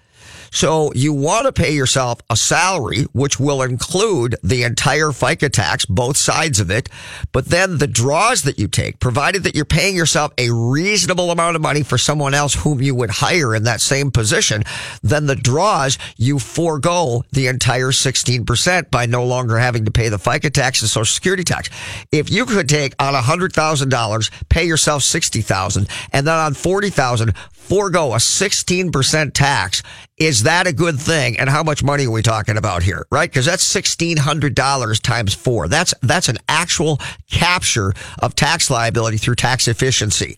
So 0.52 0.92
you 0.94 1.14
want 1.14 1.46
to 1.46 1.52
pay 1.52 1.72
yourself 1.74 2.20
a 2.30 2.36
salary, 2.36 3.04
which 3.14 3.40
will 3.40 3.62
include 3.62 4.36
the 4.44 4.64
entire 4.64 5.08
FICA 5.08 5.52
tax, 5.52 5.86
both 5.86 6.18
sides 6.18 6.60
of 6.60 6.72
it. 6.72 6.90
But 7.32 7.46
then 7.46 7.78
the 7.78 7.88
draws 7.88 8.44
that 8.44 8.60
you 8.60 8.68
take, 8.68 9.00
provided 9.00 9.44
that 9.44 9.56
you're 9.56 9.66
paying 9.66 9.96
yourself 9.96 10.34
a 10.38 10.52
reasonable 10.52 11.32
amount 11.32 11.56
of 11.56 11.62
money 11.62 11.84
for 11.84 11.98
someone 11.98 12.34
else 12.34 12.54
whom 12.54 12.82
you 12.82 12.96
would 12.96 13.10
hire 13.10 13.56
in 13.56 13.64
that 13.64 13.82
same 13.82 14.12
position, 14.12 14.64
then 15.04 15.26
the 15.26 15.36
draws, 15.36 15.98
you 16.18 16.40
forego 16.40 17.24
the 17.32 17.48
entire 17.48 17.92
16% 17.92 18.92
by 18.92 19.06
no 19.06 19.26
longer 19.26 19.58
having 19.58 19.86
to 19.86 19.92
pay 19.92 20.10
the 20.10 20.18
FICA 20.18 20.52
tax 20.52 20.82
and 20.82 20.90
social 20.90 21.14
security 21.14 21.44
tax. 21.44 21.70
If 22.12 22.30
you 22.30 22.46
could 22.46 22.70
take 22.70 22.94
on 23.00 23.14
$100,000, 23.14 24.32
pay 24.50 24.66
yourself 24.66 25.04
60,000 25.04 25.88
and 26.12 26.28
then 26.28 26.36
on 26.36 26.54
40,000, 26.54 27.36
forego 27.52 28.14
a 28.14 28.18
16% 28.18 29.34
tax 29.34 29.84
is 30.20 30.44
that 30.44 30.68
a 30.68 30.74
good 30.74 31.00
thing? 31.00 31.40
And 31.40 31.50
how 31.50 31.64
much 31.64 31.82
money 31.82 32.06
are 32.06 32.12
we 32.12 32.22
talking 32.22 32.58
about 32.58 32.84
here, 32.84 33.06
right? 33.10 33.30
Because 33.30 33.46
that's 33.46 33.74
$1,600 33.74 35.02
times 35.02 35.34
four. 35.34 35.70
That's, 35.70 35.94
that's 36.02 36.28
an 36.28 36.38
actual 36.50 37.00
capture 37.32 37.94
of 38.20 38.36
tax 38.36 38.70
liability 38.70 39.18
through 39.18 39.36
tax 39.36 39.70
efficiency. 39.70 40.38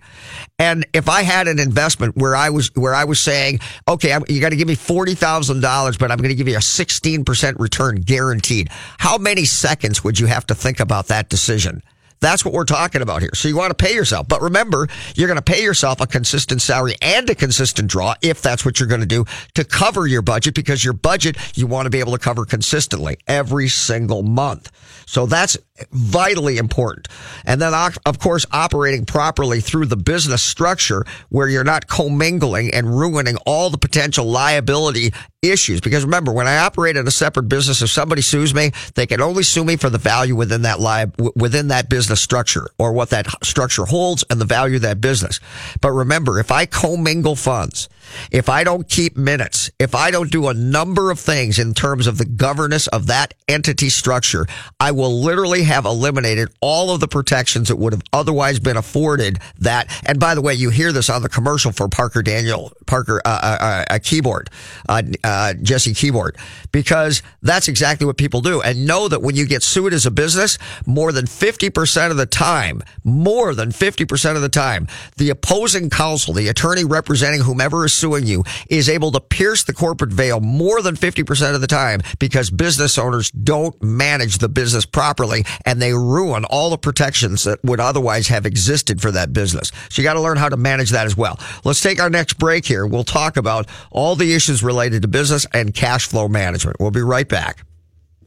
And 0.59 0.85
if 0.93 1.09
I 1.09 1.23
had 1.23 1.47
an 1.47 1.57
investment 1.57 2.15
where 2.15 2.35
I 2.35 2.51
was, 2.51 2.69
where 2.75 2.93
I 2.93 3.05
was 3.05 3.19
saying, 3.19 3.59
okay, 3.87 4.13
I'm, 4.13 4.23
you 4.29 4.39
got 4.39 4.49
to 4.49 4.55
give 4.55 4.67
me 4.67 4.75
$40,000, 4.75 5.97
but 5.97 6.11
I'm 6.11 6.17
going 6.17 6.29
to 6.29 6.35
give 6.35 6.47
you 6.47 6.57
a 6.57 6.59
16% 6.59 7.59
return 7.59 7.95
guaranteed. 7.95 8.69
How 8.99 9.17
many 9.17 9.45
seconds 9.45 10.03
would 10.03 10.19
you 10.19 10.27
have 10.27 10.45
to 10.47 10.55
think 10.55 10.79
about 10.79 11.07
that 11.07 11.29
decision? 11.29 11.81
That's 12.21 12.45
what 12.45 12.53
we're 12.53 12.65
talking 12.65 13.01
about 13.01 13.21
here. 13.21 13.31
So 13.33 13.47
you 13.47 13.57
want 13.57 13.75
to 13.75 13.83
pay 13.83 13.93
yourself. 13.93 14.27
But 14.27 14.41
remember, 14.41 14.87
you're 15.15 15.27
going 15.27 15.37
to 15.37 15.41
pay 15.41 15.63
yourself 15.63 15.99
a 15.99 16.07
consistent 16.07 16.61
salary 16.61 16.95
and 17.01 17.29
a 17.29 17.35
consistent 17.35 17.89
draw 17.89 18.13
if 18.21 18.41
that's 18.41 18.63
what 18.63 18.79
you're 18.79 18.87
going 18.87 19.01
to 19.01 19.07
do 19.07 19.25
to 19.55 19.63
cover 19.63 20.05
your 20.05 20.21
budget 20.21 20.53
because 20.53 20.85
your 20.85 20.93
budget 20.93 21.35
you 21.57 21.65
want 21.65 21.87
to 21.87 21.89
be 21.89 21.99
able 21.99 22.11
to 22.13 22.19
cover 22.19 22.45
consistently 22.45 23.17
every 23.27 23.67
single 23.67 24.21
month. 24.21 24.71
So 25.07 25.25
that's 25.25 25.57
vitally 25.91 26.57
important. 26.57 27.07
And 27.45 27.61
then, 27.61 27.73
of 28.05 28.19
course, 28.19 28.45
operating 28.51 29.05
properly 29.05 29.61
through 29.61 29.87
the 29.87 29.97
business 29.97 30.41
structure 30.41 31.05
where 31.29 31.47
you're 31.47 31.63
not 31.63 31.87
commingling 31.87 32.73
and 32.73 32.97
ruining 32.97 33.37
all 33.45 33.69
the 33.69 33.77
potential 33.77 34.25
liability 34.25 35.13
issues. 35.41 35.81
Because 35.81 36.03
remember, 36.03 36.31
when 36.31 36.47
I 36.47 36.57
operate 36.57 36.95
in 36.97 37.07
a 37.07 37.11
separate 37.11 37.49
business, 37.49 37.81
if 37.81 37.89
somebody 37.89 38.21
sues 38.21 38.53
me, 38.53 38.71
they 38.95 39.07
can 39.07 39.21
only 39.21 39.43
sue 39.43 39.63
me 39.63 39.75
for 39.75 39.89
the 39.89 39.97
value 39.97 40.35
within 40.35 40.63
that 40.63 40.79
li- 40.79 41.31
within 41.35 41.69
that 41.69 41.89
business 41.89 42.21
structure 42.21 42.67
or 42.77 42.93
what 42.93 43.09
that 43.09 43.27
structure 43.43 43.85
holds 43.85 44.23
and 44.29 44.39
the 44.39 44.45
value 44.45 44.75
of 44.75 44.81
that 44.83 45.01
business. 45.01 45.39
But 45.81 45.91
remember, 45.91 46.39
if 46.39 46.51
I 46.51 46.65
commingle 46.65 47.35
funds, 47.35 47.89
if 48.31 48.49
I 48.49 48.63
don't 48.63 48.87
keep 48.87 49.17
minutes, 49.17 49.69
if 49.79 49.95
I 49.95 50.11
don't 50.11 50.31
do 50.31 50.47
a 50.47 50.53
number 50.53 51.11
of 51.11 51.19
things 51.19 51.59
in 51.59 51.73
terms 51.73 52.07
of 52.07 52.17
the 52.17 52.25
governance 52.25 52.87
of 52.87 53.07
that 53.07 53.33
entity 53.47 53.89
structure, 53.89 54.45
I 54.79 54.91
will 54.91 55.21
literally 55.21 55.63
have 55.63 55.85
eliminated 55.85 56.49
all 56.61 56.93
of 56.93 56.99
the 56.99 57.07
protections 57.07 57.67
that 57.67 57.75
would 57.75 57.93
have 57.93 58.03
otherwise 58.13 58.59
been 58.59 58.77
afforded 58.77 59.39
that. 59.59 59.91
And 60.05 60.19
by 60.19 60.35
the 60.35 60.41
way, 60.41 60.53
you 60.53 60.69
hear 60.69 60.91
this 60.91 61.09
on 61.09 61.21
the 61.21 61.29
commercial 61.29 61.71
for 61.71 61.87
Parker 61.87 62.21
Daniel, 62.21 62.71
Parker, 62.85 63.21
uh, 63.25 63.29
uh, 63.41 63.85
uh, 63.89 63.93
Kibort, 63.99 64.47
uh, 64.89 65.01
uh, 65.23 65.53
Jesse 65.61 65.93
Kibort, 65.93 66.37
because 66.71 67.21
that's 67.41 67.67
exactly 67.67 68.05
what 68.05 68.17
people 68.17 68.41
do. 68.41 68.61
And 68.61 68.85
know 68.85 69.07
that 69.07 69.21
when 69.21 69.35
you 69.35 69.45
get 69.45 69.63
sued 69.63 69.93
as 69.93 70.05
a 70.05 70.11
business, 70.11 70.57
more 70.85 71.11
than 71.11 71.25
50% 71.25 72.11
of 72.11 72.17
the 72.17 72.25
time, 72.25 72.81
more 73.03 73.53
than 73.55 73.71
50% 73.71 74.35
of 74.35 74.41
the 74.41 74.49
time, 74.49 74.87
the 75.17 75.29
opposing 75.29 75.89
counsel, 75.89 76.33
the 76.33 76.47
attorney 76.47 76.83
representing 76.83 77.41
whomever 77.41 77.85
is 77.85 77.93
suing 78.01 78.25
you 78.25 78.43
is 78.69 78.89
able 78.89 79.11
to 79.11 79.19
pierce 79.21 79.63
the 79.63 79.73
corporate 79.73 80.11
veil 80.11 80.39
more 80.41 80.81
than 80.81 80.95
50% 80.95 81.55
of 81.55 81.61
the 81.61 81.67
time 81.67 82.01
because 82.19 82.49
business 82.49 82.97
owners 82.97 83.31
don't 83.31 83.81
manage 83.81 84.39
the 84.39 84.49
business 84.49 84.85
properly 84.85 85.45
and 85.65 85.81
they 85.81 85.93
ruin 85.93 86.43
all 86.45 86.71
the 86.71 86.77
protections 86.77 87.43
that 87.43 87.63
would 87.63 87.79
otherwise 87.79 88.27
have 88.27 88.45
existed 88.45 89.01
for 89.01 89.11
that 89.11 89.31
business. 89.33 89.71
So 89.89 90.01
you 90.01 90.03
got 90.03 90.15
to 90.15 90.21
learn 90.21 90.37
how 90.37 90.49
to 90.49 90.57
manage 90.57 90.89
that 90.89 91.05
as 91.05 91.15
well. 91.15 91.39
Let's 91.63 91.81
take 91.81 92.01
our 92.01 92.09
next 92.09 92.39
break 92.39 92.65
here. 92.65 92.85
We'll 92.87 93.03
talk 93.03 93.37
about 93.37 93.69
all 93.91 94.15
the 94.15 94.33
issues 94.33 94.63
related 94.63 95.03
to 95.03 95.07
business 95.07 95.45
and 95.53 95.73
cash 95.73 96.07
flow 96.07 96.27
management. 96.27 96.77
We'll 96.79 96.91
be 96.91 97.01
right 97.01 97.29
back. 97.29 97.63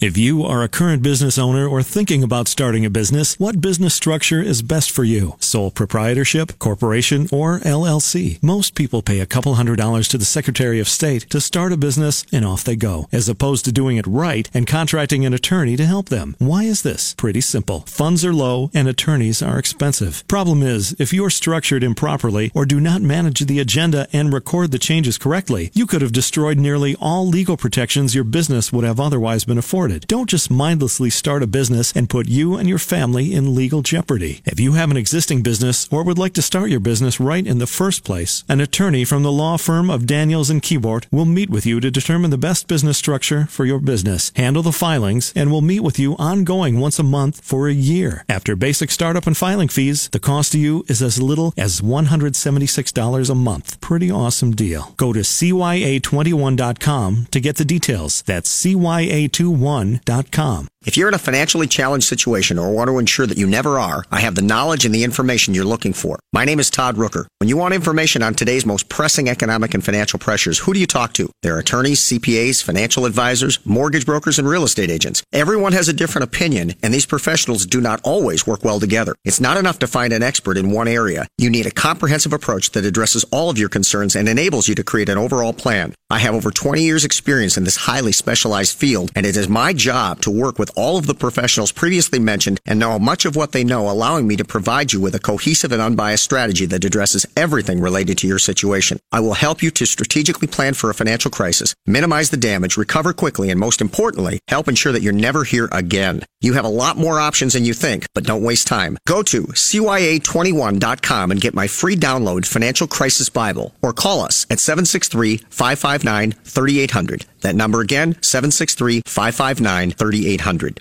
If 0.00 0.18
you 0.18 0.42
are 0.42 0.64
a 0.64 0.68
current 0.68 1.04
business 1.04 1.38
owner 1.38 1.68
or 1.68 1.80
thinking 1.80 2.24
about 2.24 2.48
starting 2.48 2.84
a 2.84 2.90
business, 2.90 3.38
what 3.38 3.60
business 3.60 3.94
structure 3.94 4.42
is 4.42 4.60
best 4.60 4.90
for 4.90 5.04
you? 5.04 5.36
Sole 5.38 5.70
proprietorship, 5.70 6.58
corporation, 6.58 7.28
or 7.30 7.60
LLC? 7.60 8.42
Most 8.42 8.74
people 8.74 9.02
pay 9.02 9.20
a 9.20 9.26
couple 9.26 9.54
hundred 9.54 9.76
dollars 9.76 10.08
to 10.08 10.18
the 10.18 10.24
Secretary 10.24 10.80
of 10.80 10.88
State 10.88 11.30
to 11.30 11.40
start 11.40 11.72
a 11.72 11.76
business 11.76 12.26
and 12.32 12.44
off 12.44 12.64
they 12.64 12.74
go, 12.74 13.06
as 13.12 13.28
opposed 13.28 13.64
to 13.66 13.72
doing 13.72 13.96
it 13.96 14.06
right 14.08 14.50
and 14.52 14.66
contracting 14.66 15.24
an 15.24 15.32
attorney 15.32 15.76
to 15.76 15.86
help 15.86 16.08
them. 16.08 16.34
Why 16.40 16.64
is 16.64 16.82
this? 16.82 17.14
Pretty 17.14 17.40
simple. 17.40 17.82
Funds 17.82 18.24
are 18.24 18.34
low 18.34 18.72
and 18.74 18.88
attorneys 18.88 19.42
are 19.42 19.60
expensive. 19.60 20.26
Problem 20.26 20.60
is, 20.64 20.96
if 20.98 21.12
you 21.12 21.24
are 21.24 21.30
structured 21.30 21.84
improperly 21.84 22.50
or 22.52 22.66
do 22.66 22.80
not 22.80 23.00
manage 23.00 23.38
the 23.38 23.60
agenda 23.60 24.08
and 24.12 24.32
record 24.32 24.72
the 24.72 24.78
changes 24.80 25.18
correctly, 25.18 25.70
you 25.72 25.86
could 25.86 26.02
have 26.02 26.12
destroyed 26.12 26.58
nearly 26.58 26.96
all 27.00 27.28
legal 27.28 27.56
protections 27.56 28.12
your 28.12 28.24
business 28.24 28.72
would 28.72 28.84
have 28.84 28.98
otherwise 28.98 29.44
been 29.44 29.56
afforded. 29.56 29.83
Don't 29.84 30.30
just 30.30 30.50
mindlessly 30.50 31.10
start 31.10 31.42
a 31.42 31.46
business 31.46 31.92
and 31.92 32.08
put 32.08 32.26
you 32.26 32.56
and 32.56 32.66
your 32.66 32.78
family 32.78 33.34
in 33.34 33.54
legal 33.54 33.82
jeopardy. 33.82 34.40
If 34.46 34.58
you 34.58 34.72
have 34.72 34.90
an 34.90 34.96
existing 34.96 35.42
business 35.42 35.86
or 35.92 36.02
would 36.02 36.16
like 36.16 36.32
to 36.34 36.42
start 36.42 36.70
your 36.70 36.80
business 36.80 37.20
right 37.20 37.46
in 37.46 37.58
the 37.58 37.66
first 37.66 38.02
place, 38.02 38.44
an 38.48 38.62
attorney 38.62 39.04
from 39.04 39.22
the 39.22 39.30
law 39.30 39.58
firm 39.58 39.90
of 39.90 40.06
Daniels 40.06 40.48
and 40.48 40.62
Kibort 40.62 41.04
will 41.10 41.26
meet 41.26 41.50
with 41.50 41.66
you 41.66 41.80
to 41.80 41.90
determine 41.90 42.30
the 42.30 42.38
best 42.38 42.66
business 42.66 42.96
structure 42.96 43.44
for 43.46 43.66
your 43.66 43.78
business, 43.78 44.32
handle 44.36 44.62
the 44.62 44.72
filings, 44.72 45.34
and 45.36 45.50
will 45.50 45.60
meet 45.60 45.80
with 45.80 45.98
you 45.98 46.16
ongoing 46.18 46.80
once 46.80 46.98
a 46.98 47.02
month 47.02 47.44
for 47.44 47.68
a 47.68 47.74
year. 47.74 48.24
After 48.26 48.56
basic 48.56 48.90
startup 48.90 49.26
and 49.26 49.36
filing 49.36 49.68
fees, 49.68 50.08
the 50.08 50.18
cost 50.18 50.52
to 50.52 50.58
you 50.58 50.86
is 50.88 51.02
as 51.02 51.20
little 51.20 51.52
as 51.58 51.82
$176 51.82 53.30
a 53.30 53.34
month. 53.34 53.78
Pretty 53.82 54.10
awesome 54.10 54.52
deal. 54.52 54.94
Go 54.96 55.12
to 55.12 55.20
CYA21.com 55.20 57.26
to 57.30 57.40
get 57.40 57.56
the 57.56 57.66
details. 57.66 58.22
That's 58.22 58.64
CYA21 58.64 59.73
one.com. 59.74 60.73
If 60.86 60.98
you're 60.98 61.08
in 61.08 61.14
a 61.14 61.18
financially 61.18 61.66
challenged 61.66 62.06
situation 62.06 62.58
or 62.58 62.70
want 62.70 62.88
to 62.88 62.98
ensure 62.98 63.26
that 63.26 63.38
you 63.38 63.46
never 63.46 63.78
are, 63.78 64.04
I 64.10 64.20
have 64.20 64.34
the 64.34 64.42
knowledge 64.42 64.84
and 64.84 64.94
the 64.94 65.02
information 65.02 65.54
you're 65.54 65.64
looking 65.64 65.94
for. 65.94 66.18
My 66.30 66.44
name 66.44 66.60
is 66.60 66.68
Todd 66.68 66.96
Rooker. 66.96 67.24
When 67.38 67.48
you 67.48 67.56
want 67.56 67.72
information 67.72 68.22
on 68.22 68.34
today's 68.34 68.66
most 68.66 68.90
pressing 68.90 69.30
economic 69.30 69.72
and 69.72 69.82
financial 69.82 70.18
pressures, 70.18 70.58
who 70.58 70.74
do 70.74 70.80
you 70.80 70.86
talk 70.86 71.14
to? 71.14 71.30
There 71.40 71.56
are 71.56 71.58
attorneys, 71.58 72.00
CPAs, 72.00 72.62
financial 72.62 73.06
advisors, 73.06 73.64
mortgage 73.64 74.04
brokers, 74.04 74.38
and 74.38 74.46
real 74.46 74.62
estate 74.62 74.90
agents. 74.90 75.22
Everyone 75.32 75.72
has 75.72 75.88
a 75.88 75.94
different 75.94 76.24
opinion, 76.24 76.74
and 76.82 76.92
these 76.92 77.06
professionals 77.06 77.64
do 77.64 77.80
not 77.80 78.02
always 78.04 78.46
work 78.46 78.62
well 78.62 78.78
together. 78.78 79.14
It's 79.24 79.40
not 79.40 79.56
enough 79.56 79.78
to 79.78 79.86
find 79.86 80.12
an 80.12 80.22
expert 80.22 80.58
in 80.58 80.70
one 80.70 80.88
area. 80.88 81.26
You 81.38 81.48
need 81.48 81.64
a 81.64 81.70
comprehensive 81.70 82.34
approach 82.34 82.72
that 82.72 82.84
addresses 82.84 83.24
all 83.32 83.48
of 83.48 83.56
your 83.56 83.70
concerns 83.70 84.14
and 84.14 84.28
enables 84.28 84.68
you 84.68 84.74
to 84.74 84.84
create 84.84 85.08
an 85.08 85.16
overall 85.16 85.54
plan. 85.54 85.94
I 86.10 86.18
have 86.18 86.34
over 86.34 86.50
20 86.50 86.82
years 86.82 87.06
experience 87.06 87.56
in 87.56 87.64
this 87.64 87.76
highly 87.76 88.12
specialized 88.12 88.76
field, 88.76 89.10
and 89.16 89.24
it 89.24 89.34
is 89.34 89.48
my 89.48 89.72
job 89.72 90.20
to 90.20 90.30
work 90.30 90.58
with 90.58 90.73
all 90.74 90.96
of 90.96 91.06
the 91.06 91.14
professionals 91.14 91.72
previously 91.72 92.18
mentioned 92.18 92.60
and 92.66 92.78
know 92.78 92.98
much 92.98 93.24
of 93.24 93.36
what 93.36 93.52
they 93.52 93.64
know, 93.64 93.90
allowing 93.90 94.26
me 94.26 94.36
to 94.36 94.44
provide 94.44 94.92
you 94.92 95.00
with 95.00 95.14
a 95.14 95.18
cohesive 95.18 95.72
and 95.72 95.80
unbiased 95.80 96.24
strategy 96.24 96.66
that 96.66 96.84
addresses 96.84 97.26
everything 97.36 97.80
related 97.80 98.18
to 98.18 98.26
your 98.26 98.38
situation. 98.38 98.98
I 99.12 99.20
will 99.20 99.34
help 99.34 99.62
you 99.62 99.70
to 99.72 99.86
strategically 99.86 100.48
plan 100.48 100.74
for 100.74 100.90
a 100.90 100.94
financial 100.94 101.30
crisis, 101.30 101.74
minimize 101.86 102.30
the 102.30 102.36
damage, 102.36 102.76
recover 102.76 103.12
quickly, 103.12 103.50
and 103.50 103.58
most 103.58 103.80
importantly, 103.80 104.40
help 104.48 104.68
ensure 104.68 104.92
that 104.92 105.02
you're 105.02 105.12
never 105.12 105.44
here 105.44 105.68
again. 105.72 106.22
You 106.40 106.54
have 106.54 106.64
a 106.64 106.68
lot 106.68 106.96
more 106.96 107.18
options 107.18 107.54
than 107.54 107.64
you 107.64 107.72
think, 107.74 108.06
but 108.14 108.24
don't 108.24 108.42
waste 108.42 108.66
time. 108.66 108.98
Go 109.06 109.22
to 109.22 109.44
CYA21.com 109.44 111.30
and 111.30 111.40
get 111.40 111.54
my 111.54 111.66
free 111.66 111.96
download 111.96 112.46
Financial 112.46 112.86
Crisis 112.86 113.28
Bible 113.28 113.74
or 113.82 113.92
call 113.92 114.20
us 114.20 114.46
at 114.50 114.60
763 114.60 115.38
559 115.48 116.32
3800. 116.32 117.26
That 117.44 117.54
number 117.54 117.82
again, 117.82 118.16
763 118.22 119.02
559 119.04 119.90
3800. 119.90 120.80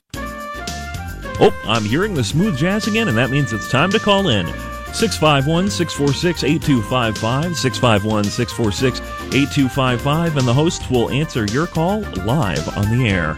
Oh, 1.42 1.62
I'm 1.66 1.84
hearing 1.84 2.14
the 2.14 2.24
smooth 2.24 2.58
jazz 2.58 2.88
again, 2.88 3.10
and 3.10 3.18
that 3.18 3.30
means 3.30 3.52
it's 3.52 3.70
time 3.70 3.92
to 3.92 4.00
call 4.00 4.30
in. 4.30 4.46
651 4.94 5.70
646 5.70 6.44
8255, 6.46 7.58
651 7.58 8.24
646 8.24 9.00
8255, 9.36 10.38
and 10.38 10.48
the 10.48 10.54
hosts 10.54 10.90
will 10.90 11.10
answer 11.10 11.44
your 11.48 11.68
call 11.68 12.00
live 12.26 12.78
on 12.78 12.98
the 12.98 13.10
air. 13.10 13.38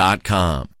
Indeed.com. 0.01 0.80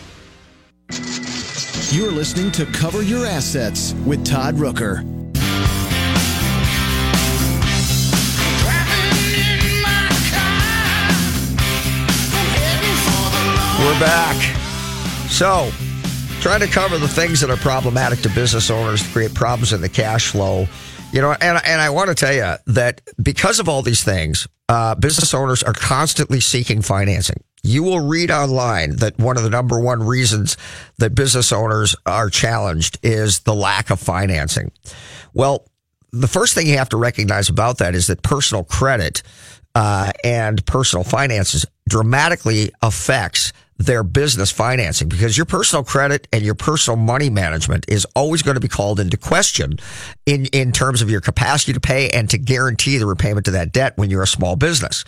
You're 1.91 2.11
listening 2.11 2.51
to 2.53 2.65
Cover 2.67 3.01
Your 3.01 3.25
Assets 3.25 3.93
with 4.05 4.25
Todd 4.25 4.55
Rooker. 4.55 5.03
We're 13.79 13.99
back. 13.99 14.35
So, 15.29 15.71
trying 16.39 16.61
to 16.61 16.67
cover 16.67 16.97
the 16.97 17.07
things 17.07 17.41
that 17.41 17.49
are 17.49 17.57
problematic 17.57 18.19
to 18.19 18.29
business 18.29 18.69
owners 18.69 19.03
to 19.03 19.09
create 19.09 19.33
problems 19.33 19.73
in 19.73 19.81
the 19.81 19.89
cash 19.89 20.29
flow. 20.29 20.67
You 21.11 21.21
know, 21.21 21.31
and, 21.31 21.61
and 21.65 21.81
I 21.81 21.89
want 21.89 22.09
to 22.09 22.15
tell 22.15 22.33
you 22.33 22.55
that 22.67 23.01
because 23.21 23.59
of 23.59 23.67
all 23.67 23.81
these 23.81 24.03
things, 24.03 24.47
uh, 24.69 24.95
business 24.95 25.33
owners 25.33 25.61
are 25.61 25.73
constantly 25.73 26.39
seeking 26.39 26.81
financing 26.81 27.43
you 27.63 27.83
will 27.83 27.99
read 27.99 28.31
online 28.31 28.95
that 28.97 29.17
one 29.19 29.37
of 29.37 29.43
the 29.43 29.49
number 29.49 29.79
one 29.79 30.03
reasons 30.03 30.57
that 30.97 31.13
business 31.13 31.51
owners 31.51 31.95
are 32.05 32.29
challenged 32.29 32.97
is 33.03 33.41
the 33.41 33.53
lack 33.53 33.89
of 33.89 33.99
financing. 33.99 34.71
Well, 35.33 35.67
the 36.11 36.27
first 36.27 36.55
thing 36.55 36.67
you 36.67 36.77
have 36.77 36.89
to 36.89 36.97
recognize 36.97 37.49
about 37.49 37.77
that 37.77 37.95
is 37.95 38.07
that 38.07 38.21
personal 38.23 38.63
credit 38.63 39.21
uh, 39.75 40.11
and 40.23 40.65
personal 40.65 41.03
finances 41.03 41.65
dramatically 41.87 42.71
affects 42.81 43.53
their 43.85 44.03
business 44.03 44.51
financing 44.51 45.09
because 45.09 45.37
your 45.37 45.45
personal 45.45 45.83
credit 45.83 46.27
and 46.31 46.43
your 46.43 46.55
personal 46.55 46.97
money 46.97 47.29
management 47.29 47.85
is 47.87 48.05
always 48.15 48.41
going 48.41 48.55
to 48.55 48.61
be 48.61 48.67
called 48.67 48.99
into 48.99 49.17
question 49.17 49.73
in, 50.25 50.45
in 50.47 50.71
terms 50.71 51.01
of 51.01 51.09
your 51.09 51.21
capacity 51.21 51.73
to 51.73 51.79
pay 51.79 52.09
and 52.09 52.29
to 52.29 52.37
guarantee 52.37 52.97
the 52.97 53.05
repayment 53.05 53.47
of 53.47 53.53
that 53.53 53.71
debt 53.71 53.93
when 53.97 54.09
you're 54.09 54.23
a 54.23 54.27
small 54.27 54.55
business. 54.55 55.03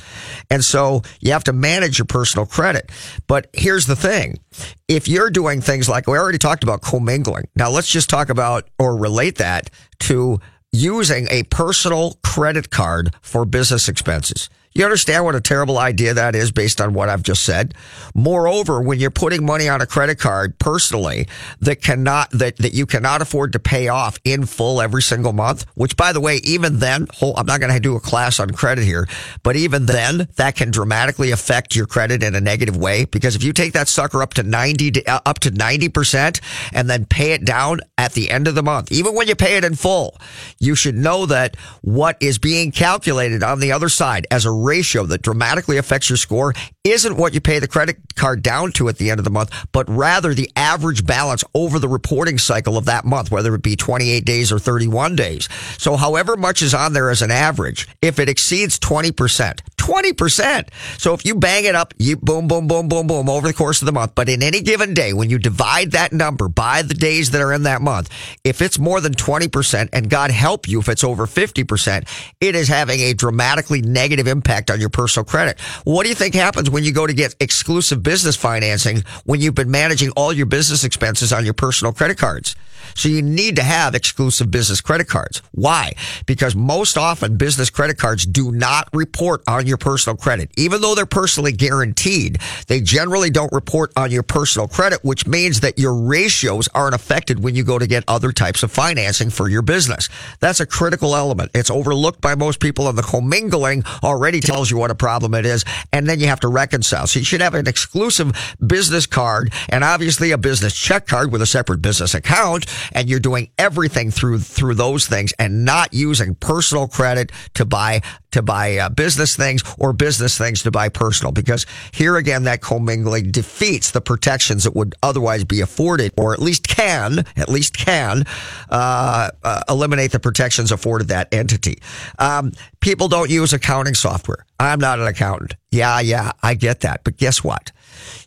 And 0.49 0.63
so 0.63 1.01
you 1.19 1.31
have 1.31 1.43
to 1.45 1.53
manage 1.53 1.99
your 1.99 2.05
personal 2.05 2.45
credit. 2.45 2.91
But 3.27 3.49
here's 3.53 3.85
the 3.85 3.95
thing. 3.95 4.39
If 4.87 5.07
you're 5.07 5.29
doing 5.29 5.61
things 5.61 5.89
like 5.89 6.07
we 6.07 6.17
already 6.17 6.37
talked 6.37 6.63
about 6.63 6.81
commingling. 6.81 7.47
Now 7.55 7.69
let's 7.69 7.87
just 7.87 8.09
talk 8.09 8.29
about 8.29 8.67
or 8.77 8.97
relate 8.97 9.37
that 9.37 9.69
to 10.01 10.39
using 10.71 11.27
a 11.29 11.43
personal 11.43 12.17
credit 12.23 12.69
card 12.69 13.13
for 13.21 13.45
business 13.45 13.87
expenses. 13.87 14.49
You 14.75 14.85
understand 14.85 15.23
what 15.23 15.35
a 15.35 15.41
terrible 15.41 15.77
idea 15.77 16.15
that 16.15 16.35
is 16.35 16.51
based 16.51 16.81
on 16.81 16.93
what 16.93 17.07
I've 17.07 17.21
just 17.21 17.43
said? 17.43 17.75
Moreover, 18.15 18.81
when 18.81 18.99
you're 18.99 19.11
putting 19.11 19.45
money 19.45 19.69
on 19.69 19.81
a 19.81 19.85
credit 19.85 20.17
card 20.17 20.57
personally 20.57 21.27
that 21.59 21.81
cannot, 21.81 22.31
that, 22.31 22.57
that 22.57 22.73
you 22.73 22.87
cannot 22.87 23.21
afford 23.21 23.53
to 23.53 23.59
pay 23.59 23.87
off 23.87 24.17
in 24.23 24.45
full 24.47 24.81
every 24.81 25.03
single 25.03 25.31
month, 25.31 25.65
which 25.75 25.95
by 25.95 26.11
the 26.11 26.19
way, 26.19 26.37
even 26.37 26.79
then, 26.79 27.07
I'm 27.21 27.45
not 27.45 27.59
going 27.59 27.71
to 27.71 27.79
do 27.79 27.95
a 27.95 27.99
class 27.99 28.39
on 28.39 28.49
credit 28.49 28.83
here, 28.83 29.07
but 29.43 29.55
even 29.55 29.85
then 29.85 30.27
that 30.37 30.55
can 30.55 30.71
dramatically 30.71 31.29
affect 31.29 31.75
your 31.75 31.85
credit 31.85 32.23
in 32.23 32.33
a 32.33 32.41
negative 32.41 32.75
way 32.75 33.05
because 33.05 33.35
if 33.35 33.43
you 33.43 33.53
take 33.53 33.73
that 33.73 33.87
sucker 33.87 34.23
up 34.23 34.33
to 34.35 34.43
90, 34.43 34.91
to, 34.91 35.05
uh, 35.05 35.19
up 35.25 35.39
to 35.39 35.51
90% 35.51 36.41
and 36.73 36.89
then 36.89 37.05
pay 37.05 37.33
it 37.33 37.45
down 37.45 37.81
at 37.99 38.13
the 38.13 38.31
end 38.31 38.47
of 38.47 38.55
the 38.55 38.63
month, 38.63 38.91
even 38.91 39.13
when 39.13 39.27
you 39.27 39.35
pay 39.35 39.55
it 39.57 39.63
in 39.63 39.75
full, 39.75 40.17
you 40.57 40.73
should 40.73 40.95
know 40.95 41.27
that 41.27 41.57
what 41.81 42.17
is 42.19 42.39
being 42.39 42.71
calculated 42.71 43.43
on 43.43 43.59
the 43.59 43.71
other 43.71 43.89
side 43.89 44.25
as 44.31 44.45
a 44.45 44.62
ratio 44.63 45.05
that 45.05 45.21
dramatically 45.21 45.77
affects 45.77 46.09
your 46.09 46.17
score 46.17 46.53
isn't 46.83 47.17
what 47.17 47.33
you 47.33 47.41
pay 47.41 47.59
the 47.59 47.67
credit 47.67 47.97
card 48.15 48.41
down 48.43 48.71
to 48.73 48.89
at 48.89 48.97
the 48.97 49.09
end 49.09 49.19
of 49.19 49.23
the 49.23 49.29
month, 49.29 49.51
but 49.71 49.89
rather 49.89 50.33
the 50.33 50.49
average 50.55 51.05
balance 51.05 51.43
over 51.53 51.79
the 51.79 51.87
reporting 51.87 52.37
cycle 52.37 52.77
of 52.77 52.85
that 52.85 53.05
month, 53.05 53.31
whether 53.31 53.53
it 53.55 53.61
be 53.61 53.75
28 53.75 54.25
days 54.25 54.51
or 54.51 54.59
31 54.59 55.15
days. 55.15 55.47
So 55.77 55.95
however 55.95 56.35
much 56.35 56.61
is 56.61 56.73
on 56.73 56.93
there 56.93 57.09
as 57.09 57.21
an 57.21 57.31
average, 57.31 57.87
if 58.01 58.19
it 58.19 58.29
exceeds 58.29 58.79
20%, 58.79 59.59
20%. 59.77 60.69
So 60.97 61.13
if 61.13 61.25
you 61.25 61.35
bang 61.35 61.65
it 61.65 61.75
up, 61.75 61.93
you 61.97 62.17
boom, 62.17 62.47
boom, 62.47 62.67
boom, 62.67 62.87
boom, 62.87 63.07
boom 63.07 63.29
over 63.29 63.47
the 63.47 63.53
course 63.53 63.81
of 63.81 63.85
the 63.85 63.91
month. 63.91 64.13
But 64.15 64.29
in 64.29 64.43
any 64.43 64.61
given 64.61 64.93
day, 64.93 65.13
when 65.13 65.29
you 65.29 65.37
divide 65.37 65.91
that 65.91 66.13
number 66.13 66.47
by 66.47 66.81
the 66.81 66.93
days 66.93 67.31
that 67.31 67.41
are 67.41 67.53
in 67.53 67.63
that 67.63 67.81
month, 67.81 68.09
if 68.43 68.61
it's 68.61 68.79
more 68.79 69.01
than 69.01 69.13
20%, 69.13 69.89
and 69.91 70.09
God 70.09 70.31
help 70.31 70.67
you 70.67 70.79
if 70.79 70.89
it's 70.89 71.03
over 71.03 71.25
50%, 71.25 72.33
it 72.39 72.55
is 72.55 72.67
having 72.67 72.99
a 72.99 73.13
dramatically 73.13 73.81
negative 73.81 74.27
impact 74.27 74.52
on 74.53 74.79
your 74.79 74.89
personal 74.89 75.25
credit. 75.25 75.59
What 75.83 76.03
do 76.03 76.09
you 76.09 76.15
think 76.15 76.35
happens 76.35 76.69
when 76.69 76.83
you 76.83 76.93
go 76.93 77.07
to 77.07 77.13
get 77.13 77.35
exclusive 77.39 78.03
business 78.03 78.35
financing 78.35 79.03
when 79.25 79.41
you've 79.41 79.55
been 79.55 79.71
managing 79.71 80.11
all 80.11 80.31
your 80.31 80.45
business 80.45 80.83
expenses 80.83 81.33
on 81.33 81.45
your 81.45 81.53
personal 81.53 81.93
credit 81.93 82.17
cards? 82.17 82.55
So 82.95 83.09
you 83.09 83.21
need 83.21 83.55
to 83.55 83.63
have 83.63 83.95
exclusive 83.95 84.51
business 84.51 84.81
credit 84.81 85.07
cards. 85.07 85.41
Why? 85.51 85.93
Because 86.25 86.55
most 86.55 86.97
often 86.97 87.37
business 87.37 87.69
credit 87.69 87.97
cards 87.97 88.25
do 88.25 88.51
not 88.51 88.87
report 88.93 89.41
on 89.47 89.65
your 89.67 89.77
personal 89.77 90.17
credit. 90.17 90.51
Even 90.57 90.81
though 90.81 90.95
they're 90.95 91.05
personally 91.05 91.51
guaranteed, 91.51 92.39
they 92.67 92.81
generally 92.81 93.29
don't 93.29 93.51
report 93.51 93.91
on 93.95 94.11
your 94.11 94.23
personal 94.23 94.67
credit, 94.67 95.03
which 95.03 95.25
means 95.25 95.61
that 95.61 95.79
your 95.79 95.95
ratios 95.95 96.67
aren't 96.73 96.95
affected 96.95 97.43
when 97.43 97.55
you 97.55 97.63
go 97.63 97.79
to 97.79 97.87
get 97.87 98.03
other 98.07 98.31
types 98.31 98.63
of 98.63 98.71
financing 98.71 99.29
for 99.29 99.49
your 99.49 99.61
business. 99.61 100.09
That's 100.39 100.59
a 100.59 100.65
critical 100.65 101.15
element. 101.15 101.51
It's 101.53 101.71
overlooked 101.71 102.21
by 102.21 102.35
most 102.35 102.59
people 102.59 102.87
and 102.87 102.97
the 102.97 103.03
commingling 103.03 103.83
already 104.03 104.39
tells 104.43 104.69
you 104.69 104.77
what 104.77 104.91
a 104.91 104.95
problem 104.95 105.33
it 105.33 105.45
is. 105.45 105.65
And 105.91 106.07
then 106.07 106.19
you 106.19 106.27
have 106.27 106.39
to 106.41 106.47
reconcile. 106.47 107.07
So 107.07 107.19
you 107.19 107.25
should 107.25 107.41
have 107.41 107.53
an 107.55 107.67
exclusive 107.67 108.31
business 108.65 109.05
card 109.05 109.51
and 109.69 109.83
obviously 109.83 110.31
a 110.31 110.37
business 110.37 110.75
check 110.75 111.07
card 111.07 111.31
with 111.31 111.41
a 111.41 111.45
separate 111.45 111.81
business 111.81 112.13
account 112.13 112.65
and 112.91 113.09
you're 113.09 113.19
doing 113.19 113.49
everything 113.57 114.11
through 114.11 114.39
through 114.39 114.75
those 114.75 115.07
things 115.07 115.33
and 115.39 115.65
not 115.65 115.93
using 115.93 116.35
personal 116.35 116.87
credit 116.87 117.31
to 117.53 117.65
buy 117.65 118.01
to 118.33 118.41
buy 118.41 118.77
uh, 118.77 118.89
business 118.89 119.35
things 119.35 119.63
or 119.79 119.93
business 119.93 120.37
things 120.37 120.63
to 120.63 120.71
buy 120.71 120.89
personal. 120.89 121.31
Because 121.31 121.65
here 121.91 122.17
again 122.17 122.43
that 122.43 122.61
commingling 122.61 123.31
defeats 123.31 123.91
the 123.91 124.01
protections 124.01 124.65
that 124.65 124.75
would 124.75 124.95
otherwise 125.01 125.43
be 125.43 125.61
afforded 125.61 126.13
or 126.17 126.33
at 126.33 126.39
least 126.39 126.67
can 126.67 127.25
at 127.35 127.49
least 127.49 127.75
can 127.77 128.25
uh, 128.69 129.29
uh, 129.43 129.61
eliminate 129.69 130.11
the 130.11 130.19
protections 130.19 130.71
afforded 130.71 131.07
that 131.07 131.33
entity. 131.33 131.79
Um, 132.19 132.51
people 132.79 133.07
don't 133.07 133.29
use 133.29 133.53
accounting 133.53 133.95
software. 133.95 134.45
I'm 134.59 134.79
not 134.79 134.99
an 134.99 135.07
accountant. 135.07 135.55
Yeah 135.71 135.99
yeah 135.99 136.31
i 136.41 136.53
get 136.53 136.81
that. 136.81 137.03
But 137.03 137.17
guess 137.17 137.43
what 137.43 137.71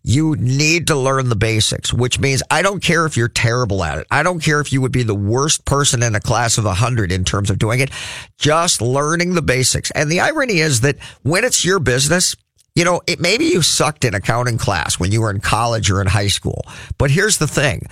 you 0.02 0.36
need 0.36 0.86
to 0.88 0.96
learn 0.96 1.28
the 1.28 1.36
basics, 1.36 1.92
which 1.92 2.18
means 2.18 2.42
I 2.50 2.62
don't 2.62 2.82
care 2.82 3.06
if 3.06 3.16
you're 3.16 3.28
terrible 3.28 3.82
at 3.84 3.98
it. 3.98 4.06
I 4.10 4.22
don't 4.22 4.40
care 4.40 4.60
if 4.60 4.72
you 4.72 4.80
would 4.80 4.92
be 4.92 5.02
the 5.02 5.14
worst 5.14 5.64
person 5.64 6.02
in 6.02 6.14
a 6.14 6.20
class 6.20 6.58
of 6.58 6.64
100 6.64 7.12
in 7.12 7.24
terms 7.24 7.50
of 7.50 7.58
doing 7.58 7.80
it. 7.80 7.90
Just 8.38 8.80
learning 8.80 9.34
the 9.34 9.42
basics. 9.42 9.90
And 9.92 10.10
the 10.10 10.20
irony 10.20 10.58
is 10.58 10.80
that 10.82 10.98
when 11.22 11.44
it's 11.44 11.64
your 11.64 11.78
business, 11.78 12.36
you 12.74 12.84
know, 12.84 13.00
it, 13.06 13.20
maybe 13.20 13.46
you 13.46 13.62
sucked 13.62 14.04
in 14.04 14.14
accounting 14.14 14.58
class 14.58 15.00
when 15.00 15.10
you 15.10 15.22
were 15.22 15.30
in 15.30 15.40
college 15.40 15.90
or 15.90 16.00
in 16.00 16.06
high 16.06 16.28
school. 16.28 16.64
But 16.98 17.10
here's 17.10 17.38
the 17.38 17.46
thing. 17.46 17.86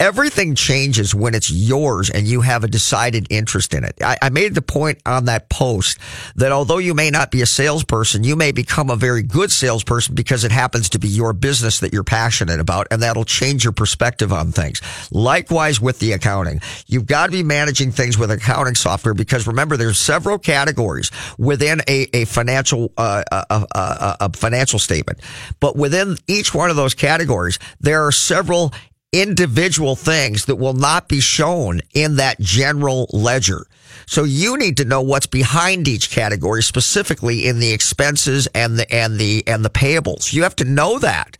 Everything 0.00 0.54
changes 0.54 1.12
when 1.12 1.34
it's 1.34 1.50
yours 1.50 2.08
and 2.08 2.24
you 2.24 2.40
have 2.40 2.62
a 2.62 2.68
decided 2.68 3.26
interest 3.30 3.74
in 3.74 3.82
it. 3.82 3.96
I, 4.00 4.16
I, 4.22 4.28
made 4.28 4.54
the 4.54 4.62
point 4.62 5.00
on 5.04 5.24
that 5.24 5.48
post 5.48 5.98
that 6.36 6.52
although 6.52 6.78
you 6.78 6.94
may 6.94 7.10
not 7.10 7.32
be 7.32 7.42
a 7.42 7.46
salesperson, 7.46 8.22
you 8.22 8.36
may 8.36 8.52
become 8.52 8.90
a 8.90 8.96
very 8.96 9.24
good 9.24 9.50
salesperson 9.50 10.14
because 10.14 10.44
it 10.44 10.52
happens 10.52 10.90
to 10.90 11.00
be 11.00 11.08
your 11.08 11.32
business 11.32 11.80
that 11.80 11.92
you're 11.92 12.04
passionate 12.04 12.60
about 12.60 12.86
and 12.92 13.02
that'll 13.02 13.24
change 13.24 13.64
your 13.64 13.72
perspective 13.72 14.32
on 14.32 14.52
things. 14.52 14.80
Likewise 15.10 15.80
with 15.80 15.98
the 15.98 16.12
accounting. 16.12 16.60
You've 16.86 17.06
got 17.06 17.26
to 17.26 17.32
be 17.32 17.42
managing 17.42 17.90
things 17.90 18.16
with 18.16 18.30
accounting 18.30 18.76
software 18.76 19.14
because 19.14 19.48
remember 19.48 19.76
there's 19.76 19.98
several 19.98 20.38
categories 20.38 21.10
within 21.38 21.80
a, 21.88 22.06
a 22.14 22.24
financial, 22.24 22.92
uh, 22.96 23.24
a, 23.32 23.66
a, 23.74 24.16
a 24.20 24.32
financial 24.32 24.78
statement. 24.78 25.18
But 25.58 25.74
within 25.74 26.18
each 26.28 26.54
one 26.54 26.70
of 26.70 26.76
those 26.76 26.94
categories, 26.94 27.58
there 27.80 28.06
are 28.06 28.12
several 28.12 28.72
individual 29.12 29.96
things 29.96 30.44
that 30.44 30.56
will 30.56 30.74
not 30.74 31.08
be 31.08 31.20
shown 31.20 31.80
in 31.94 32.16
that 32.16 32.38
general 32.40 33.08
ledger. 33.12 33.66
So 34.06 34.24
you 34.24 34.56
need 34.56 34.76
to 34.78 34.84
know 34.84 35.00
what's 35.00 35.26
behind 35.26 35.88
each 35.88 36.10
category, 36.10 36.62
specifically 36.62 37.46
in 37.46 37.58
the 37.58 37.72
expenses 37.72 38.46
and 38.54 38.78
the, 38.78 38.92
and 38.92 39.18
the, 39.18 39.46
and 39.46 39.64
the 39.64 39.70
payables. 39.70 40.32
You 40.32 40.42
have 40.42 40.56
to 40.56 40.64
know 40.64 40.98
that. 40.98 41.36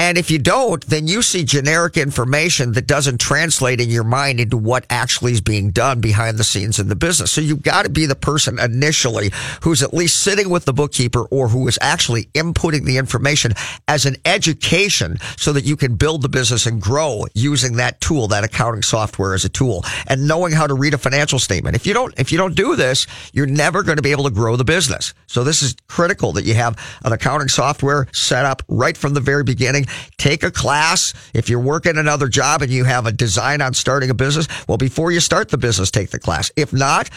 And 0.00 0.16
if 0.16 0.30
you 0.30 0.38
don't, 0.38 0.82
then 0.86 1.06
you 1.06 1.20
see 1.20 1.44
generic 1.44 1.98
information 1.98 2.72
that 2.72 2.86
doesn't 2.86 3.20
translate 3.20 3.82
in 3.82 3.90
your 3.90 4.02
mind 4.02 4.40
into 4.40 4.56
what 4.56 4.86
actually 4.88 5.32
is 5.32 5.42
being 5.42 5.72
done 5.72 6.00
behind 6.00 6.38
the 6.38 6.42
scenes 6.42 6.78
in 6.78 6.88
the 6.88 6.96
business. 6.96 7.30
So 7.30 7.42
you've 7.42 7.62
got 7.62 7.82
to 7.82 7.90
be 7.90 8.06
the 8.06 8.14
person 8.14 8.58
initially 8.58 9.30
who's 9.60 9.82
at 9.82 9.92
least 9.92 10.22
sitting 10.22 10.48
with 10.48 10.64
the 10.64 10.72
bookkeeper 10.72 11.24
or 11.24 11.48
who 11.48 11.68
is 11.68 11.78
actually 11.82 12.24
inputting 12.32 12.86
the 12.86 12.96
information 12.96 13.52
as 13.88 14.06
an 14.06 14.16
education 14.24 15.18
so 15.36 15.52
that 15.52 15.66
you 15.66 15.76
can 15.76 15.96
build 15.96 16.22
the 16.22 16.30
business 16.30 16.64
and 16.64 16.80
grow 16.80 17.26
using 17.34 17.76
that 17.76 18.00
tool, 18.00 18.26
that 18.28 18.42
accounting 18.42 18.80
software 18.80 19.34
as 19.34 19.44
a 19.44 19.50
tool 19.50 19.84
and 20.06 20.26
knowing 20.26 20.54
how 20.54 20.66
to 20.66 20.72
read 20.72 20.94
a 20.94 20.98
financial 20.98 21.38
statement. 21.38 21.76
If 21.76 21.86
you 21.86 21.92
don't, 21.92 22.18
if 22.18 22.32
you 22.32 22.38
don't 22.38 22.54
do 22.54 22.74
this, 22.74 23.06
you're 23.34 23.44
never 23.44 23.82
going 23.82 23.98
to 23.98 24.02
be 24.02 24.12
able 24.12 24.24
to 24.24 24.30
grow 24.30 24.56
the 24.56 24.64
business. 24.64 25.12
So 25.26 25.44
this 25.44 25.62
is 25.62 25.76
critical 25.88 26.32
that 26.32 26.46
you 26.46 26.54
have 26.54 26.78
an 27.04 27.12
accounting 27.12 27.48
software 27.48 28.06
set 28.14 28.46
up 28.46 28.62
right 28.66 28.96
from 28.96 29.12
the 29.12 29.20
very 29.20 29.44
beginning 29.44 29.84
Take 30.18 30.42
a 30.42 30.50
class. 30.50 31.14
If 31.34 31.48
you're 31.48 31.60
working 31.60 31.96
another 31.96 32.28
job 32.28 32.62
and 32.62 32.70
you 32.70 32.84
have 32.84 33.06
a 33.06 33.12
design 33.12 33.60
on 33.60 33.74
starting 33.74 34.10
a 34.10 34.14
business, 34.14 34.48
well, 34.68 34.78
before 34.78 35.12
you 35.12 35.20
start 35.20 35.48
the 35.48 35.58
business, 35.58 35.90
take 35.90 36.10
the 36.10 36.18
class. 36.18 36.50
If 36.56 36.72
not, 36.72 37.10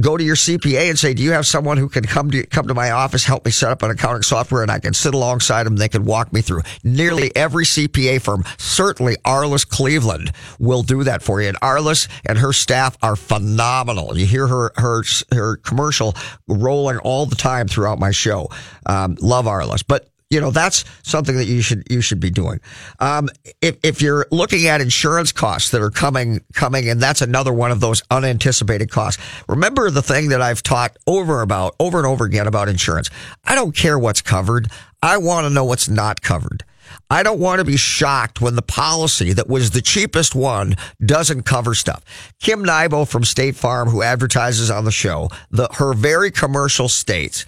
go 0.00 0.16
to 0.16 0.24
your 0.24 0.36
CPA 0.36 0.90
and 0.90 0.98
say, 0.98 1.14
do 1.14 1.22
you 1.22 1.32
have 1.32 1.46
someone 1.46 1.76
who 1.76 1.88
can 1.88 2.04
come 2.04 2.30
to, 2.30 2.46
come 2.46 2.68
to 2.68 2.74
my 2.74 2.90
office, 2.90 3.24
help 3.24 3.44
me 3.44 3.50
set 3.50 3.70
up 3.70 3.82
an 3.82 3.90
accounting 3.90 4.22
software 4.22 4.62
and 4.62 4.70
I 4.70 4.78
can 4.78 4.94
sit 4.94 5.14
alongside 5.14 5.64
them. 5.64 5.76
They 5.76 5.88
can 5.88 6.04
walk 6.04 6.32
me 6.32 6.40
through 6.40 6.62
nearly 6.82 7.34
every 7.36 7.64
CPA 7.64 8.20
firm. 8.20 8.44
Certainly 8.58 9.16
Arliss 9.24 9.66
Cleveland 9.68 10.32
will 10.58 10.82
do 10.82 11.04
that 11.04 11.22
for 11.22 11.40
you. 11.40 11.48
And 11.48 11.60
Arliss 11.60 12.08
and 12.26 12.38
her 12.38 12.52
staff 12.52 12.96
are 13.02 13.16
phenomenal. 13.16 14.16
You 14.16 14.26
hear 14.26 14.46
her, 14.46 14.72
her, 14.76 15.02
her 15.32 15.56
commercial 15.56 16.14
rolling 16.46 16.98
all 16.98 17.26
the 17.26 17.36
time 17.36 17.68
throughout 17.68 17.98
my 17.98 18.10
show. 18.10 18.48
Um, 18.86 19.16
love 19.20 19.46
Arliss, 19.46 19.84
but 19.86 20.08
you 20.30 20.40
know 20.40 20.50
that's 20.50 20.84
something 21.02 21.36
that 21.36 21.46
you 21.46 21.62
should 21.62 21.84
you 21.90 22.00
should 22.00 22.20
be 22.20 22.30
doing. 22.30 22.60
Um, 23.00 23.28
if 23.62 23.78
if 23.82 24.02
you're 24.02 24.26
looking 24.30 24.66
at 24.66 24.80
insurance 24.80 25.32
costs 25.32 25.70
that 25.70 25.80
are 25.80 25.90
coming 25.90 26.40
coming, 26.52 26.88
and 26.88 27.00
that's 27.00 27.22
another 27.22 27.52
one 27.52 27.70
of 27.70 27.80
those 27.80 28.02
unanticipated 28.10 28.90
costs. 28.90 29.22
Remember 29.48 29.90
the 29.90 30.02
thing 30.02 30.28
that 30.28 30.42
I've 30.42 30.62
taught 30.62 30.96
over 31.06 31.40
about 31.40 31.74
over 31.80 31.98
and 31.98 32.06
over 32.06 32.24
again 32.24 32.46
about 32.46 32.68
insurance. 32.68 33.10
I 33.44 33.54
don't 33.54 33.74
care 33.74 33.98
what's 33.98 34.20
covered. 34.20 34.70
I 35.02 35.16
want 35.18 35.46
to 35.46 35.50
know 35.50 35.64
what's 35.64 35.88
not 35.88 36.20
covered. 36.20 36.64
I 37.10 37.22
don't 37.22 37.40
want 37.40 37.60
to 37.60 37.64
be 37.64 37.76
shocked 37.76 38.40
when 38.40 38.54
the 38.54 38.62
policy 38.62 39.32
that 39.32 39.48
was 39.48 39.70
the 39.70 39.82
cheapest 39.82 40.34
one 40.34 40.76
doesn't 41.04 41.42
cover 41.42 41.74
stuff. 41.74 42.04
Kim 42.40 42.64
Nybo 42.64 43.08
from 43.08 43.24
State 43.24 43.56
Farm, 43.56 43.88
who 43.88 44.02
advertises 44.02 44.70
on 44.70 44.84
the 44.84 44.90
show, 44.90 45.30
the, 45.50 45.68
her 45.74 45.94
very 45.94 46.30
commercial 46.30 46.88
states, 46.88 47.46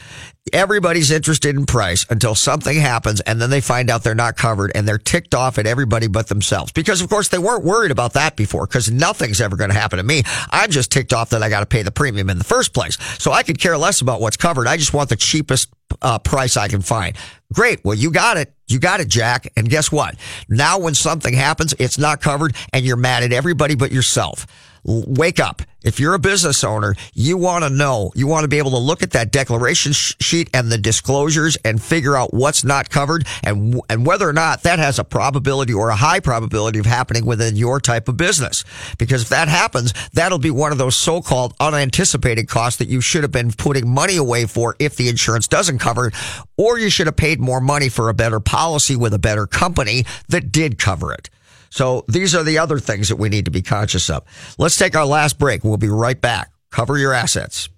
everybody's 0.53 1.11
interested 1.11 1.55
in 1.57 1.66
price 1.66 2.07
until 2.11 2.34
something 2.34 2.78
happens 2.78 3.20
and 3.20 3.41
then 3.41 3.51
they 3.51 3.61
find 3.61 3.91
out 3.91 4.03
they're 4.03 4.14
not 4.14 4.36
covered 4.36 4.72
and 4.74 4.86
they're 4.86 4.99
ticked 4.99 5.34
off 5.34 5.59
at 5.59 5.66
everybody 5.66 6.07
but 6.07 6.28
themselves. 6.28 6.72
Because 6.72 7.01
of 7.01 7.09
course 7.09 7.28
they 7.28 7.38
weren't 7.38 7.64
worried 7.64 7.91
about 7.91 8.14
that 8.14 8.36
before 8.36 8.66
because 8.66 8.91
nothing's 8.91 9.41
ever 9.41 9.57
going 9.57 9.70
to 9.70 9.76
happen 9.76 9.99
to 9.99 10.03
me. 10.03 10.22
I'm 10.51 10.70
just 10.70 10.91
ticked 10.91 11.12
off 11.12 11.30
that 11.30 11.43
I 11.43 11.49
got 11.49 11.61
to 11.61 11.66
pay 11.66 11.82
the 11.82 11.91
premium 11.91 12.30
in 12.30 12.38
the 12.38 12.45
first 12.45 12.72
place. 12.72 12.97
So 13.18 13.32
I 13.32 13.43
could 13.43 13.59
care 13.59 13.76
less 13.76 14.01
about 14.01 14.20
what's 14.20 14.36
covered. 14.36 14.66
I 14.66 14.76
just 14.76 14.95
want 14.95 15.09
the 15.11 15.16
cheapest 15.16 15.68
uh, 16.03 16.18
price 16.18 16.57
I 16.57 16.68
can 16.68 16.82
find. 16.82 17.16
Great. 17.53 17.84
Well, 17.84 17.97
you 17.97 18.11
got 18.11 18.36
it. 18.36 18.55
You 18.68 18.78
got 18.78 19.01
it, 19.01 19.09
Jack. 19.09 19.53
And 19.57 19.68
guess 19.68 19.91
what? 19.91 20.14
Now 20.49 20.78
when 20.78 20.95
something 20.95 21.34
happens, 21.34 21.74
it's 21.78 21.99
not 21.99 22.20
covered 22.20 22.55
and 22.72 22.84
you're 22.84 22.97
mad 22.97 23.22
at 23.24 23.32
everybody 23.32 23.74
but 23.74 23.93
yourself. 23.93 24.47
Wake 24.85 25.41
up. 25.41 25.62
If 25.83 25.99
you're 25.99 26.12
a 26.12 26.18
business 26.18 26.62
owner, 26.62 26.95
you 27.14 27.39
want 27.39 27.64
to 27.64 27.70
know, 27.70 28.12
you 28.14 28.26
want 28.26 28.45
to 28.45 28.49
be 28.49 28.59
able 28.59 28.72
to 28.72 28.78
look 28.78 29.03
at 29.03 29.12
that 29.12 29.33
declaration 29.33 29.93
sheet 29.93 30.51
and 30.53 30.70
the 30.70 30.76
disclosures 30.76 31.57
and 31.64 31.83
figure 31.83 32.16
out 32.16 32.35
what's 32.35 32.64
not 32.64 32.91
covered 32.91 33.26
and, 33.43 33.81
and 33.89 34.05
whether 34.05 34.28
or 34.28 34.35
not 34.35 34.62
that 34.64 34.78
has 34.78 34.99
a 34.99 35.05
probability 35.05 35.72
or 35.72 35.89
a 35.89 35.97
high 35.97 36.20
probability 36.20 36.78
of 36.78 36.85
happening 36.85 37.24
within 37.24 37.57
your 37.57 37.81
type 37.81 38.09
of 38.09 38.18
business. 38.18 38.62
Because 38.99 39.22
if 39.22 39.31
that 39.31 39.49
happens, 39.49 39.95
that'll 40.12 40.39
be 40.39 40.51
one 40.51 40.70
of 40.70 40.76
those 40.76 40.97
so-called 40.97 41.55
unanticipated 41.61 42.47
costs 42.47 42.78
that 42.78 42.89
you 42.89 43.01
should 43.01 43.22
have 43.22 43.33
been 43.33 43.51
putting 43.51 43.89
money 43.89 44.16
away 44.16 44.45
for 44.45 44.76
if 44.78 44.97
the 44.97 45.09
insurance 45.09 45.49
doesn't 45.49 45.78
cover 45.78 46.09
it, 46.09 46.14
or 46.59 46.78
you 46.78 46.91
should 46.91 47.07
have 47.07 47.16
paid 47.16 47.41
more 47.41 47.61
money 47.61 47.89
for 47.89 48.11
a 48.11 48.14
better 48.14 48.39
policy 48.39 48.97
with 48.97 49.14
a 49.14 49.18
better 49.18 49.47
company 49.47 50.05
that 50.28 50.53
did 50.53 50.78
cover 50.78 51.11
it. 51.11 51.31
So 51.71 52.05
these 52.09 52.35
are 52.35 52.45
the 52.45 52.59
other 52.59 52.79
things 52.79 53.09
that 53.09 53.16
we 53.16 53.29
need 53.31 53.47
to 53.47 53.51
be 53.51 53.62
conscious 53.62 54.11
of. 54.11 54.25
Let's 54.59 54.77
take 54.77 54.95
our 54.95 55.07
last 55.07 55.39
break. 55.39 55.64
We'll 55.64 55.79
be 55.79 55.89
right 55.89 56.21
back. 56.21 56.53
Cover 56.71 56.99
your 56.99 57.14
assets. 57.14 57.70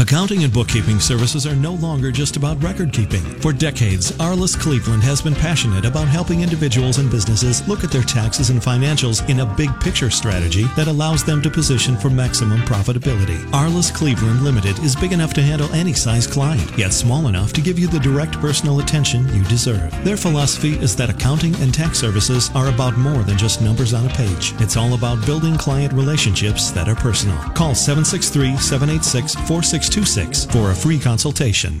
Accounting 0.00 0.44
and 0.44 0.52
bookkeeping 0.52 1.00
services 1.00 1.44
are 1.44 1.56
no 1.56 1.72
longer 1.74 2.12
just 2.12 2.36
about 2.36 2.62
record 2.62 2.92
keeping. 2.92 3.20
For 3.40 3.52
decades, 3.52 4.12
Arliss 4.12 4.56
Cleveland 4.56 5.02
has 5.02 5.20
been 5.20 5.34
passionate 5.34 5.84
about 5.84 6.06
helping 6.06 6.40
individuals 6.40 6.98
and 6.98 7.10
businesses 7.10 7.66
look 7.66 7.82
at 7.82 7.90
their 7.90 8.04
taxes 8.04 8.50
and 8.50 8.60
financials 8.60 9.28
in 9.28 9.40
a 9.40 9.56
big 9.56 9.68
picture 9.80 10.08
strategy 10.08 10.66
that 10.76 10.86
allows 10.86 11.24
them 11.24 11.42
to 11.42 11.50
position 11.50 11.96
for 11.96 12.10
maximum 12.10 12.60
profitability. 12.60 13.38
Arliss 13.50 13.92
Cleveland 13.92 14.42
Limited 14.42 14.78
is 14.84 14.94
big 14.94 15.12
enough 15.12 15.34
to 15.34 15.42
handle 15.42 15.68
any 15.72 15.92
size 15.92 16.28
client, 16.28 16.78
yet 16.78 16.92
small 16.92 17.26
enough 17.26 17.52
to 17.54 17.60
give 17.60 17.76
you 17.76 17.88
the 17.88 17.98
direct 17.98 18.34
personal 18.34 18.78
attention 18.78 19.26
you 19.34 19.42
deserve. 19.46 19.92
Their 20.04 20.16
philosophy 20.16 20.74
is 20.74 20.94
that 20.94 21.10
accounting 21.10 21.56
and 21.56 21.74
tax 21.74 21.98
services 21.98 22.52
are 22.54 22.68
about 22.68 22.96
more 22.96 23.24
than 23.24 23.36
just 23.36 23.60
numbers 23.60 23.94
on 23.94 24.06
a 24.06 24.10
page. 24.10 24.54
It's 24.60 24.76
all 24.76 24.94
about 24.94 25.26
building 25.26 25.56
client 25.56 25.92
relationships 25.92 26.70
that 26.70 26.88
are 26.88 26.94
personal. 26.94 27.36
Call 27.54 27.74
763 27.74 28.58
786 28.58 29.34
46 29.48 29.87
626 29.90 30.46
for 30.52 30.70
a 30.70 30.74
free 30.74 30.98
consultation. 30.98 31.80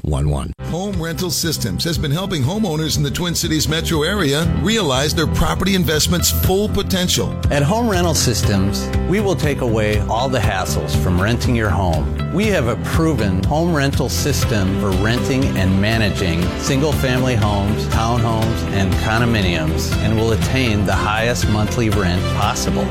711. 0.00 0.52
Home 0.70 1.00
Rental 1.00 1.30
Systems 1.30 1.84
has 1.84 1.98
been 1.98 2.10
helping 2.10 2.42
homeowners 2.42 2.96
in 2.96 3.02
the 3.02 3.10
Twin 3.10 3.34
Cities 3.34 3.68
metro 3.68 4.02
area 4.02 4.44
realize 4.62 5.14
their 5.14 5.26
property 5.26 5.74
investment's 5.74 6.30
full 6.30 6.68
potential. 6.68 7.32
At 7.50 7.62
Home 7.62 7.88
Rental 7.88 8.14
Systems, 8.14 8.88
we 9.08 9.20
will 9.20 9.36
take 9.36 9.60
away 9.60 10.00
all 10.00 10.28
the 10.28 10.38
hassles 10.38 10.96
from 11.02 11.20
renting 11.20 11.54
your 11.54 11.70
home. 11.70 12.32
We 12.34 12.46
have 12.46 12.68
a 12.68 12.76
proven 12.84 13.42
home 13.44 13.74
rental 13.74 14.08
system 14.08 14.80
for 14.80 14.90
renting 14.90 15.44
and 15.56 15.80
managing 15.80 16.42
single 16.58 16.92
family 16.92 17.36
homes, 17.36 17.86
townhomes, 17.88 18.58
and 18.72 18.92
condominiums 18.94 19.94
and 19.98 20.16
will 20.16 20.32
attain 20.32 20.84
the 20.84 20.94
highest 20.94 21.48
monthly 21.48 21.90
rent 21.90 22.22
possible. 22.36 22.84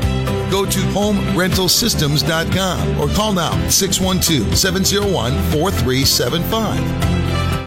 Go 0.50 0.64
to 0.64 0.78
homerentalsystems.com 0.78 3.00
or 3.00 3.08
call 3.14 3.32
now 3.32 3.68
612 3.68 4.56
701 4.56 5.32
4375. 5.50 6.93
啊！ 7.02 7.43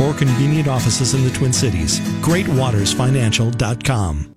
four 0.00 0.14
convenient 0.14 0.66
offices 0.66 1.12
in 1.12 1.22
the 1.24 1.30
Twin 1.30 1.52
Cities. 1.52 2.00
GreatWatersFinancial.com. 2.22 4.34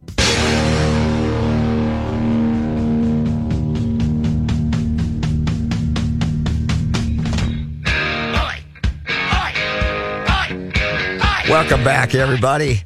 Welcome 11.49 11.83
back, 11.85 12.13
everybody. 12.13 12.81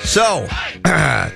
So, 0.00 0.46
uh, 0.84 1.30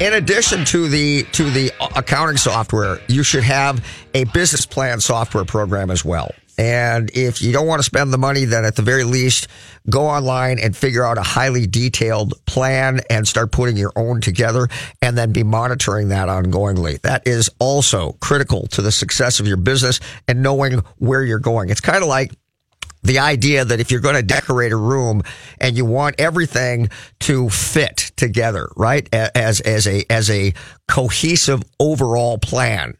in 0.00 0.14
addition 0.14 0.64
to 0.66 0.86
the 0.88 1.24
to 1.32 1.50
the 1.50 1.70
accounting 1.94 2.38
software, 2.38 2.98
you 3.08 3.22
should 3.22 3.44
have 3.44 3.84
a 4.14 4.24
business 4.24 4.64
plan 4.64 5.00
software 5.00 5.44
program 5.44 5.90
as 5.90 6.02
well. 6.02 6.32
And 6.58 7.10
if 7.14 7.40
you 7.40 7.52
don't 7.52 7.68
want 7.68 7.78
to 7.78 7.84
spend 7.84 8.12
the 8.12 8.18
money, 8.18 8.44
then 8.44 8.64
at 8.64 8.74
the 8.74 8.82
very 8.82 9.04
least, 9.04 9.46
go 9.88 10.06
online 10.06 10.58
and 10.58 10.76
figure 10.76 11.04
out 11.04 11.16
a 11.16 11.22
highly 11.22 11.66
detailed 11.68 12.34
plan 12.46 13.00
and 13.08 13.26
start 13.26 13.52
putting 13.52 13.76
your 13.76 13.92
own 13.94 14.20
together 14.20 14.68
and 15.00 15.16
then 15.16 15.32
be 15.32 15.44
monitoring 15.44 16.08
that 16.08 16.28
ongoingly. 16.28 17.00
That 17.02 17.26
is 17.26 17.48
also 17.60 18.12
critical 18.20 18.66
to 18.68 18.82
the 18.82 18.90
success 18.90 19.38
of 19.38 19.46
your 19.46 19.56
business 19.56 20.00
and 20.26 20.42
knowing 20.42 20.80
where 20.96 21.22
you're 21.22 21.38
going. 21.38 21.70
It's 21.70 21.80
kind 21.80 22.02
of 22.02 22.08
like 22.08 22.32
the 23.04 23.20
idea 23.20 23.64
that 23.64 23.78
if 23.78 23.92
you're 23.92 24.00
going 24.00 24.16
to 24.16 24.22
decorate 24.22 24.72
a 24.72 24.76
room 24.76 25.22
and 25.60 25.76
you 25.76 25.84
want 25.84 26.16
everything 26.18 26.90
to 27.20 27.48
fit 27.48 28.10
together, 28.16 28.68
right? 28.76 29.08
As, 29.12 29.60
as 29.60 29.86
a, 29.86 30.04
as 30.10 30.28
a 30.28 30.52
cohesive 30.88 31.62
overall 31.78 32.38
plan 32.38 32.96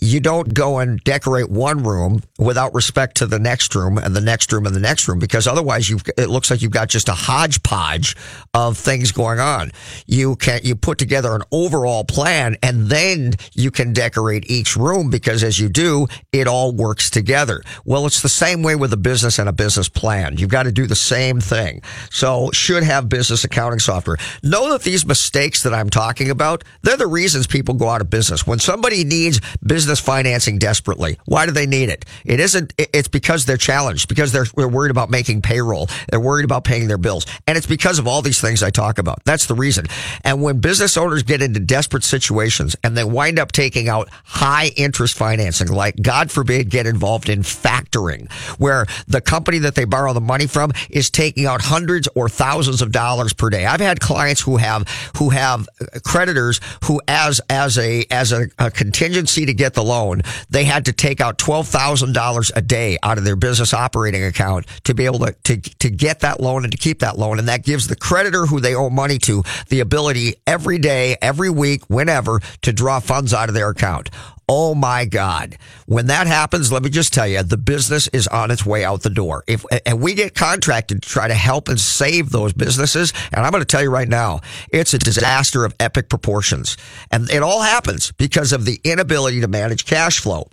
you 0.00 0.18
don't 0.18 0.54
go 0.54 0.78
and 0.78 1.02
decorate 1.04 1.50
one 1.50 1.82
room 1.82 2.22
without 2.38 2.74
respect 2.74 3.18
to 3.18 3.26
the 3.26 3.38
next 3.38 3.74
room 3.74 3.98
and 3.98 4.16
the 4.16 4.20
next 4.20 4.50
room 4.52 4.66
and 4.66 4.74
the 4.74 4.80
next 4.80 5.06
room 5.06 5.18
because 5.18 5.46
otherwise 5.46 5.90
you 5.90 5.98
it 6.16 6.28
looks 6.28 6.50
like 6.50 6.62
you've 6.62 6.70
got 6.70 6.88
just 6.88 7.08
a 7.08 7.12
hodgepodge 7.12 8.16
of 8.54 8.78
things 8.78 9.12
going 9.12 9.38
on. 9.38 9.70
You 10.06 10.36
can 10.36 10.60
you 10.64 10.74
put 10.74 10.96
together 10.96 11.34
an 11.34 11.42
overall 11.52 12.04
plan 12.04 12.56
and 12.62 12.86
then 12.86 13.34
you 13.54 13.70
can 13.70 13.92
decorate 13.92 14.50
each 14.50 14.74
room 14.74 15.10
because 15.10 15.44
as 15.44 15.58
you 15.58 15.68
do, 15.68 16.06
it 16.32 16.46
all 16.46 16.72
works 16.72 17.10
together. 17.10 17.62
Well, 17.84 18.06
it's 18.06 18.22
the 18.22 18.28
same 18.28 18.62
way 18.62 18.76
with 18.76 18.92
a 18.94 18.96
business 18.96 19.38
and 19.38 19.48
a 19.48 19.52
business 19.52 19.88
plan. 19.88 20.38
You've 20.38 20.48
got 20.48 20.62
to 20.62 20.72
do 20.72 20.86
the 20.86 20.96
same 20.96 21.40
thing. 21.40 21.82
So 22.10 22.50
should 22.52 22.84
have 22.84 23.08
business 23.08 23.44
accounting 23.44 23.80
software. 23.80 24.16
Know 24.42 24.72
that 24.72 24.82
these 24.82 25.04
mistakes 25.04 25.62
that 25.64 25.74
I'm 25.74 25.90
talking 25.90 26.30
about, 26.30 26.64
they're 26.82 26.96
the 26.96 27.06
reasons 27.06 27.46
people 27.46 27.74
go 27.74 27.88
out 27.88 28.00
of 28.00 28.08
business. 28.08 28.46
When 28.46 28.58
somebody 28.58 29.04
needs 29.04 29.40
business 29.62 29.89
financing 29.98 30.58
desperately, 30.58 31.18
why 31.24 31.46
do 31.46 31.52
they 31.52 31.66
need 31.66 31.88
it? 31.88 32.04
It 32.24 32.38
isn't, 32.38 32.72
it's 32.78 33.08
because 33.08 33.46
they're 33.46 33.56
challenged, 33.56 34.08
because 34.08 34.30
they're, 34.30 34.46
they're 34.56 34.68
worried 34.68 34.90
about 34.90 35.10
making 35.10 35.42
payroll. 35.42 35.88
They're 36.08 36.20
worried 36.20 36.44
about 36.44 36.64
paying 36.64 36.86
their 36.86 36.98
bills. 36.98 37.26
And 37.46 37.56
it's 37.56 37.66
because 37.66 37.98
of 37.98 38.06
all 38.06 38.22
these 38.22 38.40
things 38.40 38.62
I 38.62 38.70
talk 38.70 38.98
about. 38.98 39.24
That's 39.24 39.46
the 39.46 39.54
reason. 39.54 39.86
And 40.22 40.42
when 40.42 40.60
business 40.60 40.96
owners 40.96 41.22
get 41.22 41.42
into 41.42 41.60
desperate 41.60 42.04
situations 42.04 42.76
and 42.84 42.96
they 42.96 43.04
wind 43.04 43.38
up 43.38 43.52
taking 43.52 43.88
out 43.88 44.08
high 44.24 44.70
interest 44.76 45.16
financing, 45.16 45.68
like 45.68 45.96
God 46.00 46.30
forbid, 46.30 46.70
get 46.70 46.86
involved 46.86 47.28
in 47.28 47.40
factoring, 47.40 48.30
where 48.58 48.86
the 49.08 49.20
company 49.20 49.58
that 49.60 49.74
they 49.74 49.84
borrow 49.84 50.12
the 50.12 50.20
money 50.20 50.46
from 50.46 50.72
is 50.90 51.10
taking 51.10 51.46
out 51.46 51.62
hundreds 51.62 52.08
or 52.14 52.28
thousands 52.28 52.82
of 52.82 52.92
dollars 52.92 53.32
per 53.32 53.50
day. 53.50 53.64
I've 53.66 53.80
had 53.80 54.00
clients 54.00 54.42
who 54.42 54.58
have, 54.58 54.86
who 55.16 55.30
have 55.30 55.68
creditors 56.04 56.60
who 56.84 57.00
as, 57.08 57.40
as 57.48 57.78
a, 57.78 58.04
as 58.10 58.32
a, 58.32 58.48
a 58.58 58.70
contingency 58.70 59.46
to 59.46 59.54
get 59.54 59.74
the 59.74 59.79
loan, 59.82 60.22
they 60.48 60.64
had 60.64 60.84
to 60.86 60.92
take 60.92 61.20
out 61.20 61.38
$12,000 61.38 62.52
a 62.54 62.62
day 62.62 62.98
out 63.02 63.18
of 63.18 63.24
their 63.24 63.36
business 63.36 63.74
operating 63.74 64.24
account 64.24 64.66
to 64.84 64.94
be 64.94 65.04
able 65.04 65.20
to, 65.20 65.32
to, 65.44 65.56
to 65.56 65.90
get 65.90 66.20
that 66.20 66.40
loan 66.40 66.64
and 66.64 66.72
to 66.72 66.78
keep 66.78 67.00
that 67.00 67.18
loan. 67.18 67.38
And 67.38 67.48
that 67.48 67.64
gives 67.64 67.86
the 67.88 67.96
creditor 67.96 68.46
who 68.46 68.60
they 68.60 68.74
owe 68.74 68.90
money 68.90 69.18
to 69.18 69.42
the 69.68 69.80
ability 69.80 70.34
every 70.46 70.78
day, 70.78 71.16
every 71.20 71.50
week, 71.50 71.82
whenever 71.88 72.40
to 72.62 72.72
draw 72.72 73.00
funds 73.00 73.34
out 73.34 73.48
of 73.48 73.54
their 73.54 73.70
account. 73.70 74.10
Oh 74.52 74.74
my 74.74 75.04
God. 75.04 75.56
When 75.86 76.08
that 76.08 76.26
happens, 76.26 76.72
let 76.72 76.82
me 76.82 76.90
just 76.90 77.14
tell 77.14 77.28
you, 77.28 77.40
the 77.44 77.56
business 77.56 78.08
is 78.08 78.26
on 78.26 78.50
its 78.50 78.66
way 78.66 78.84
out 78.84 79.02
the 79.02 79.08
door. 79.08 79.44
If, 79.46 79.64
and 79.86 80.00
we 80.00 80.14
get 80.14 80.34
contracted 80.34 81.02
to 81.02 81.08
try 81.08 81.28
to 81.28 81.34
help 81.34 81.68
and 81.68 81.78
save 81.78 82.30
those 82.30 82.52
businesses. 82.52 83.12
And 83.32 83.46
I'm 83.46 83.52
going 83.52 83.62
to 83.62 83.64
tell 83.64 83.80
you 83.80 83.90
right 83.90 84.08
now, 84.08 84.40
it's 84.72 84.92
a 84.92 84.98
disaster 84.98 85.64
of 85.64 85.76
epic 85.78 86.08
proportions. 86.08 86.76
And 87.12 87.30
it 87.30 87.44
all 87.44 87.62
happens 87.62 88.10
because 88.10 88.52
of 88.52 88.64
the 88.64 88.80
inability 88.82 89.40
to 89.42 89.46
manage 89.46 89.86
cash 89.86 90.18
flow. 90.18 90.48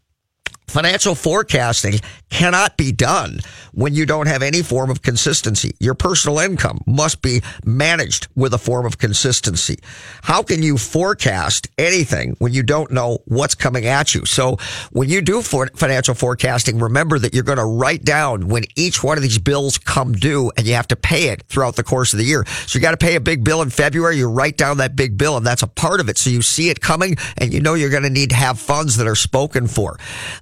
Financial 0.67 1.15
forecasting 1.15 1.99
cannot 2.29 2.75
be 2.75 2.91
done 2.91 3.39
when 3.71 3.93
you 3.93 4.05
don't 4.05 4.27
have 4.27 4.43
any 4.43 4.61
form 4.61 4.89
of 4.89 5.01
consistency. 5.01 5.71
Your 5.79 5.93
personal 5.93 6.39
income 6.39 6.79
must 6.85 7.21
be 7.21 7.41
managed 7.63 8.27
with 8.35 8.53
a 8.53 8.57
form 8.57 8.85
of 8.85 8.97
consistency. 8.97 9.79
How 10.23 10.43
can 10.43 10.61
you 10.61 10.77
forecast 10.77 11.69
anything 11.77 12.35
when 12.39 12.53
you 12.53 12.63
don't 12.63 12.91
know 12.91 13.19
what's 13.25 13.55
coming 13.55 13.85
at 13.85 14.13
you? 14.13 14.25
So 14.25 14.57
when 14.91 15.09
you 15.09 15.21
do 15.21 15.41
for 15.41 15.67
financial 15.67 16.13
forecasting, 16.13 16.79
remember 16.79 17.17
that 17.17 17.33
you're 17.33 17.43
going 17.43 17.59
to 17.59 17.65
write 17.65 18.03
down 18.03 18.49
when 18.49 18.65
each 18.75 19.01
one 19.01 19.17
of 19.17 19.23
these 19.23 19.39
bills 19.39 19.77
come 19.77 20.11
due 20.11 20.51
and 20.57 20.67
you 20.67 20.73
have 20.73 20.89
to 20.89 20.97
pay 20.97 21.29
it 21.29 21.43
throughout 21.43 21.77
the 21.77 21.83
course 21.83 22.11
of 22.11 22.19
the 22.19 22.25
year. 22.25 22.45
So 22.65 22.77
you 22.77 22.83
got 22.83 22.91
to 22.91 22.97
pay 22.97 23.15
a 23.15 23.21
big 23.21 23.43
bill 23.43 23.61
in 23.61 23.69
February. 23.69 24.17
You 24.17 24.29
write 24.29 24.57
down 24.57 24.77
that 24.77 24.97
big 24.97 25.17
bill 25.17 25.37
and 25.37 25.47
that's 25.47 25.63
a 25.63 25.67
part 25.67 26.01
of 26.01 26.09
it. 26.09 26.17
So 26.17 26.29
you 26.29 26.41
see 26.41 26.69
it 26.69 26.81
coming 26.81 27.15
and 27.37 27.53
you 27.53 27.61
know 27.61 27.73
you're 27.73 27.89
going 27.89 28.03
to 28.03 28.09
need 28.09 28.31
to 28.31 28.35
have 28.35 28.59
funds 28.59 28.97
that 28.97 29.07
are 29.07 29.15
spoken 29.15 29.67
for. 29.67 29.97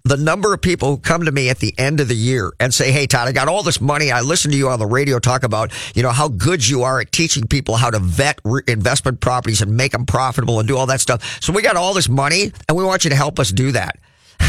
The 0.05 0.17
number 0.17 0.53
of 0.53 0.61
people 0.61 0.89
who 0.89 0.97
come 0.97 1.25
to 1.25 1.31
me 1.31 1.49
at 1.49 1.57
the 1.57 1.73
end 1.79 1.99
of 1.99 2.07
the 2.07 2.15
year 2.15 2.53
and 2.59 2.73
say, 2.73 2.91
Hey, 2.91 3.07
Todd, 3.07 3.27
I 3.27 3.31
got 3.31 3.47
all 3.47 3.63
this 3.63 3.81
money. 3.81 4.11
I 4.11 4.21
listened 4.21 4.51
to 4.53 4.57
you 4.57 4.69
on 4.69 4.77
the 4.77 4.85
radio 4.85 5.17
talk 5.17 5.43
about, 5.43 5.73
you 5.95 6.03
know, 6.03 6.11
how 6.11 6.27
good 6.27 6.67
you 6.67 6.83
are 6.83 7.01
at 7.01 7.11
teaching 7.11 7.47
people 7.47 7.75
how 7.75 7.89
to 7.89 7.97
vet 7.97 8.39
re- 8.43 8.61
investment 8.67 9.19
properties 9.19 9.61
and 9.61 9.75
make 9.75 9.93
them 9.93 10.05
profitable 10.05 10.59
and 10.59 10.67
do 10.67 10.77
all 10.77 10.85
that 10.85 11.01
stuff. 11.01 11.41
So 11.41 11.51
we 11.51 11.63
got 11.63 11.75
all 11.75 11.95
this 11.95 12.07
money 12.07 12.51
and 12.69 12.77
we 12.77 12.83
want 12.83 13.03
you 13.03 13.09
to 13.09 13.15
help 13.15 13.39
us 13.39 13.51
do 13.51 13.71
that. 13.71 13.97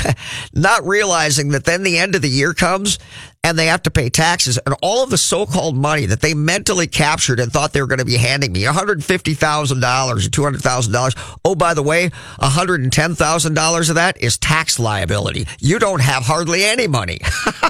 not 0.53 0.85
realizing 0.85 1.51
that 1.51 1.65
then 1.65 1.83
the 1.83 1.99
end 1.99 2.15
of 2.15 2.23
the 2.23 2.29
year 2.29 2.53
comes 2.53 2.99
and 3.47 3.57
they 3.57 3.67
have 3.67 3.83
to 3.85 3.93
pay 3.93 4.11
taxes 4.11 4.59
and 4.67 4.75
all 4.83 5.05
of 5.05 5.11
the 5.11 5.17
so-called 5.17 5.77
money 5.77 6.05
that 6.07 6.21
they 6.21 6.35
mentally 6.35 6.89
captured 6.89 7.39
and 7.39 7.53
thought 7.53 7.73
they 7.73 7.81
were 7.81 7.87
going 7.87 8.01
to 8.01 8.05
be 8.05 8.17
handing 8.17 8.51
me 8.51 8.63
$150,000 8.63 9.07
or 9.07 10.51
$200,000. 10.51 11.39
Oh, 11.45 11.55
by 11.55 11.73
the 11.73 11.83
way, 11.83 12.11
$110,000 12.41 13.89
of 13.89 13.95
that 13.95 14.21
is 14.21 14.37
tax 14.37 14.81
liability. 14.81 15.47
You 15.61 15.79
don't 15.79 16.01
have 16.01 16.25
hardly 16.25 16.65
any 16.65 16.89
money. 16.89 17.21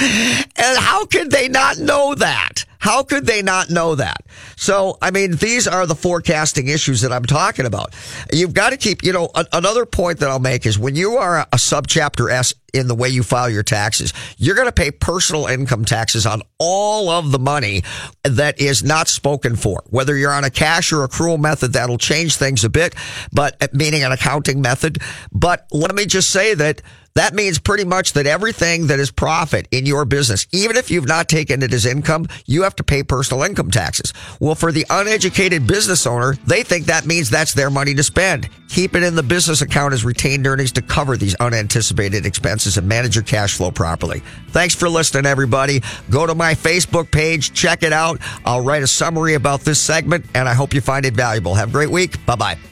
and 0.00 0.78
how 0.78 1.06
could 1.06 1.30
they 1.30 1.48
not 1.48 1.78
know 1.78 2.16
that? 2.16 2.64
How 2.82 3.04
could 3.04 3.26
they 3.26 3.42
not 3.42 3.70
know 3.70 3.94
that? 3.94 4.22
So, 4.56 4.98
I 5.00 5.12
mean, 5.12 5.36
these 5.36 5.68
are 5.68 5.86
the 5.86 5.94
forecasting 5.94 6.66
issues 6.66 7.02
that 7.02 7.12
I'm 7.12 7.22
talking 7.22 7.64
about. 7.64 7.94
You've 8.32 8.54
got 8.54 8.70
to 8.70 8.76
keep, 8.76 9.04
you 9.04 9.12
know, 9.12 9.30
a- 9.36 9.46
another 9.52 9.86
point 9.86 10.18
that 10.18 10.28
I'll 10.28 10.40
make 10.40 10.66
is 10.66 10.80
when 10.80 10.96
you 10.96 11.12
are 11.12 11.42
a 11.42 11.56
subchapter 11.56 12.28
S 12.28 12.52
in 12.74 12.88
the 12.88 12.96
way 12.96 13.08
you 13.08 13.22
file 13.22 13.48
your 13.48 13.62
taxes, 13.62 14.12
you're 14.36 14.56
going 14.56 14.66
to 14.66 14.72
pay 14.72 14.90
personal 14.90 15.46
income 15.46 15.84
taxes 15.84 16.26
on 16.26 16.42
all 16.58 17.08
of 17.08 17.30
the 17.30 17.38
money 17.38 17.84
that 18.24 18.60
is 18.60 18.82
not 18.82 19.06
spoken 19.06 19.54
for. 19.54 19.84
Whether 19.90 20.16
you're 20.16 20.32
on 20.32 20.42
a 20.42 20.50
cash 20.50 20.92
or 20.92 21.06
accrual 21.06 21.38
method, 21.38 21.74
that'll 21.74 21.98
change 21.98 22.34
things 22.34 22.64
a 22.64 22.68
bit, 22.68 22.96
but 23.32 23.72
meaning 23.72 24.02
an 24.02 24.10
accounting 24.10 24.60
method. 24.60 24.98
But 25.30 25.68
let 25.70 25.94
me 25.94 26.04
just 26.04 26.30
say 26.30 26.54
that 26.54 26.82
that 27.14 27.34
means 27.34 27.58
pretty 27.58 27.84
much 27.84 28.14
that 28.14 28.26
everything 28.26 28.86
that 28.86 28.98
is 28.98 29.10
profit 29.10 29.68
in 29.70 29.84
your 29.84 30.04
business, 30.04 30.46
even 30.52 30.76
if 30.76 30.90
you've 30.90 31.06
not 31.06 31.28
taken 31.28 31.62
it 31.62 31.72
as 31.72 31.84
income, 31.84 32.26
you 32.46 32.62
have 32.62 32.76
to 32.76 32.82
pay 32.82 33.02
personal 33.02 33.42
income 33.42 33.70
taxes. 33.70 34.12
Well, 34.40 34.54
for 34.54 34.72
the 34.72 34.86
uneducated 34.88 35.66
business 35.66 36.06
owner, 36.06 36.34
they 36.46 36.62
think 36.62 36.86
that 36.86 37.06
means 37.06 37.28
that's 37.28 37.52
their 37.52 37.70
money 37.70 37.94
to 37.94 38.02
spend. 38.02 38.48
Keep 38.68 38.94
it 38.94 39.02
in 39.02 39.14
the 39.14 39.22
business 39.22 39.60
account 39.60 39.92
as 39.92 40.04
retained 40.04 40.46
earnings 40.46 40.72
to 40.72 40.82
cover 40.82 41.16
these 41.16 41.34
unanticipated 41.34 42.24
expenses 42.24 42.78
and 42.78 42.88
manage 42.88 43.14
your 43.14 43.24
cash 43.24 43.56
flow 43.56 43.70
properly. 43.70 44.22
Thanks 44.48 44.74
for 44.74 44.88
listening, 44.88 45.26
everybody. 45.26 45.82
Go 46.10 46.26
to 46.26 46.34
my 46.34 46.54
Facebook 46.54 47.10
page, 47.10 47.52
check 47.52 47.82
it 47.82 47.92
out. 47.92 48.20
I'll 48.46 48.62
write 48.62 48.82
a 48.82 48.86
summary 48.86 49.34
about 49.34 49.60
this 49.60 49.80
segment, 49.80 50.24
and 50.34 50.48
I 50.48 50.54
hope 50.54 50.72
you 50.72 50.80
find 50.80 51.04
it 51.04 51.14
valuable. 51.14 51.54
Have 51.54 51.68
a 51.68 51.72
great 51.72 51.90
week. 51.90 52.24
Bye 52.24 52.36
bye. 52.36 52.71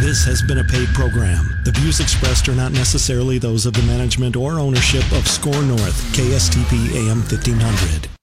This 0.00 0.24
has 0.24 0.42
been 0.42 0.58
a 0.58 0.64
paid 0.64 0.88
program. 0.88 1.58
The 1.64 1.72
views 1.72 2.00
expressed 2.00 2.48
are 2.48 2.54
not 2.54 2.72
necessarily 2.72 3.38
those 3.38 3.66
of 3.66 3.74
the 3.74 3.82
management 3.82 4.36
or 4.36 4.58
ownership 4.58 5.04
of 5.12 5.28
SKOR 5.28 5.62
North, 5.62 6.16
KSTP 6.16 6.94
AM 6.94 7.18
1500. 7.18 8.19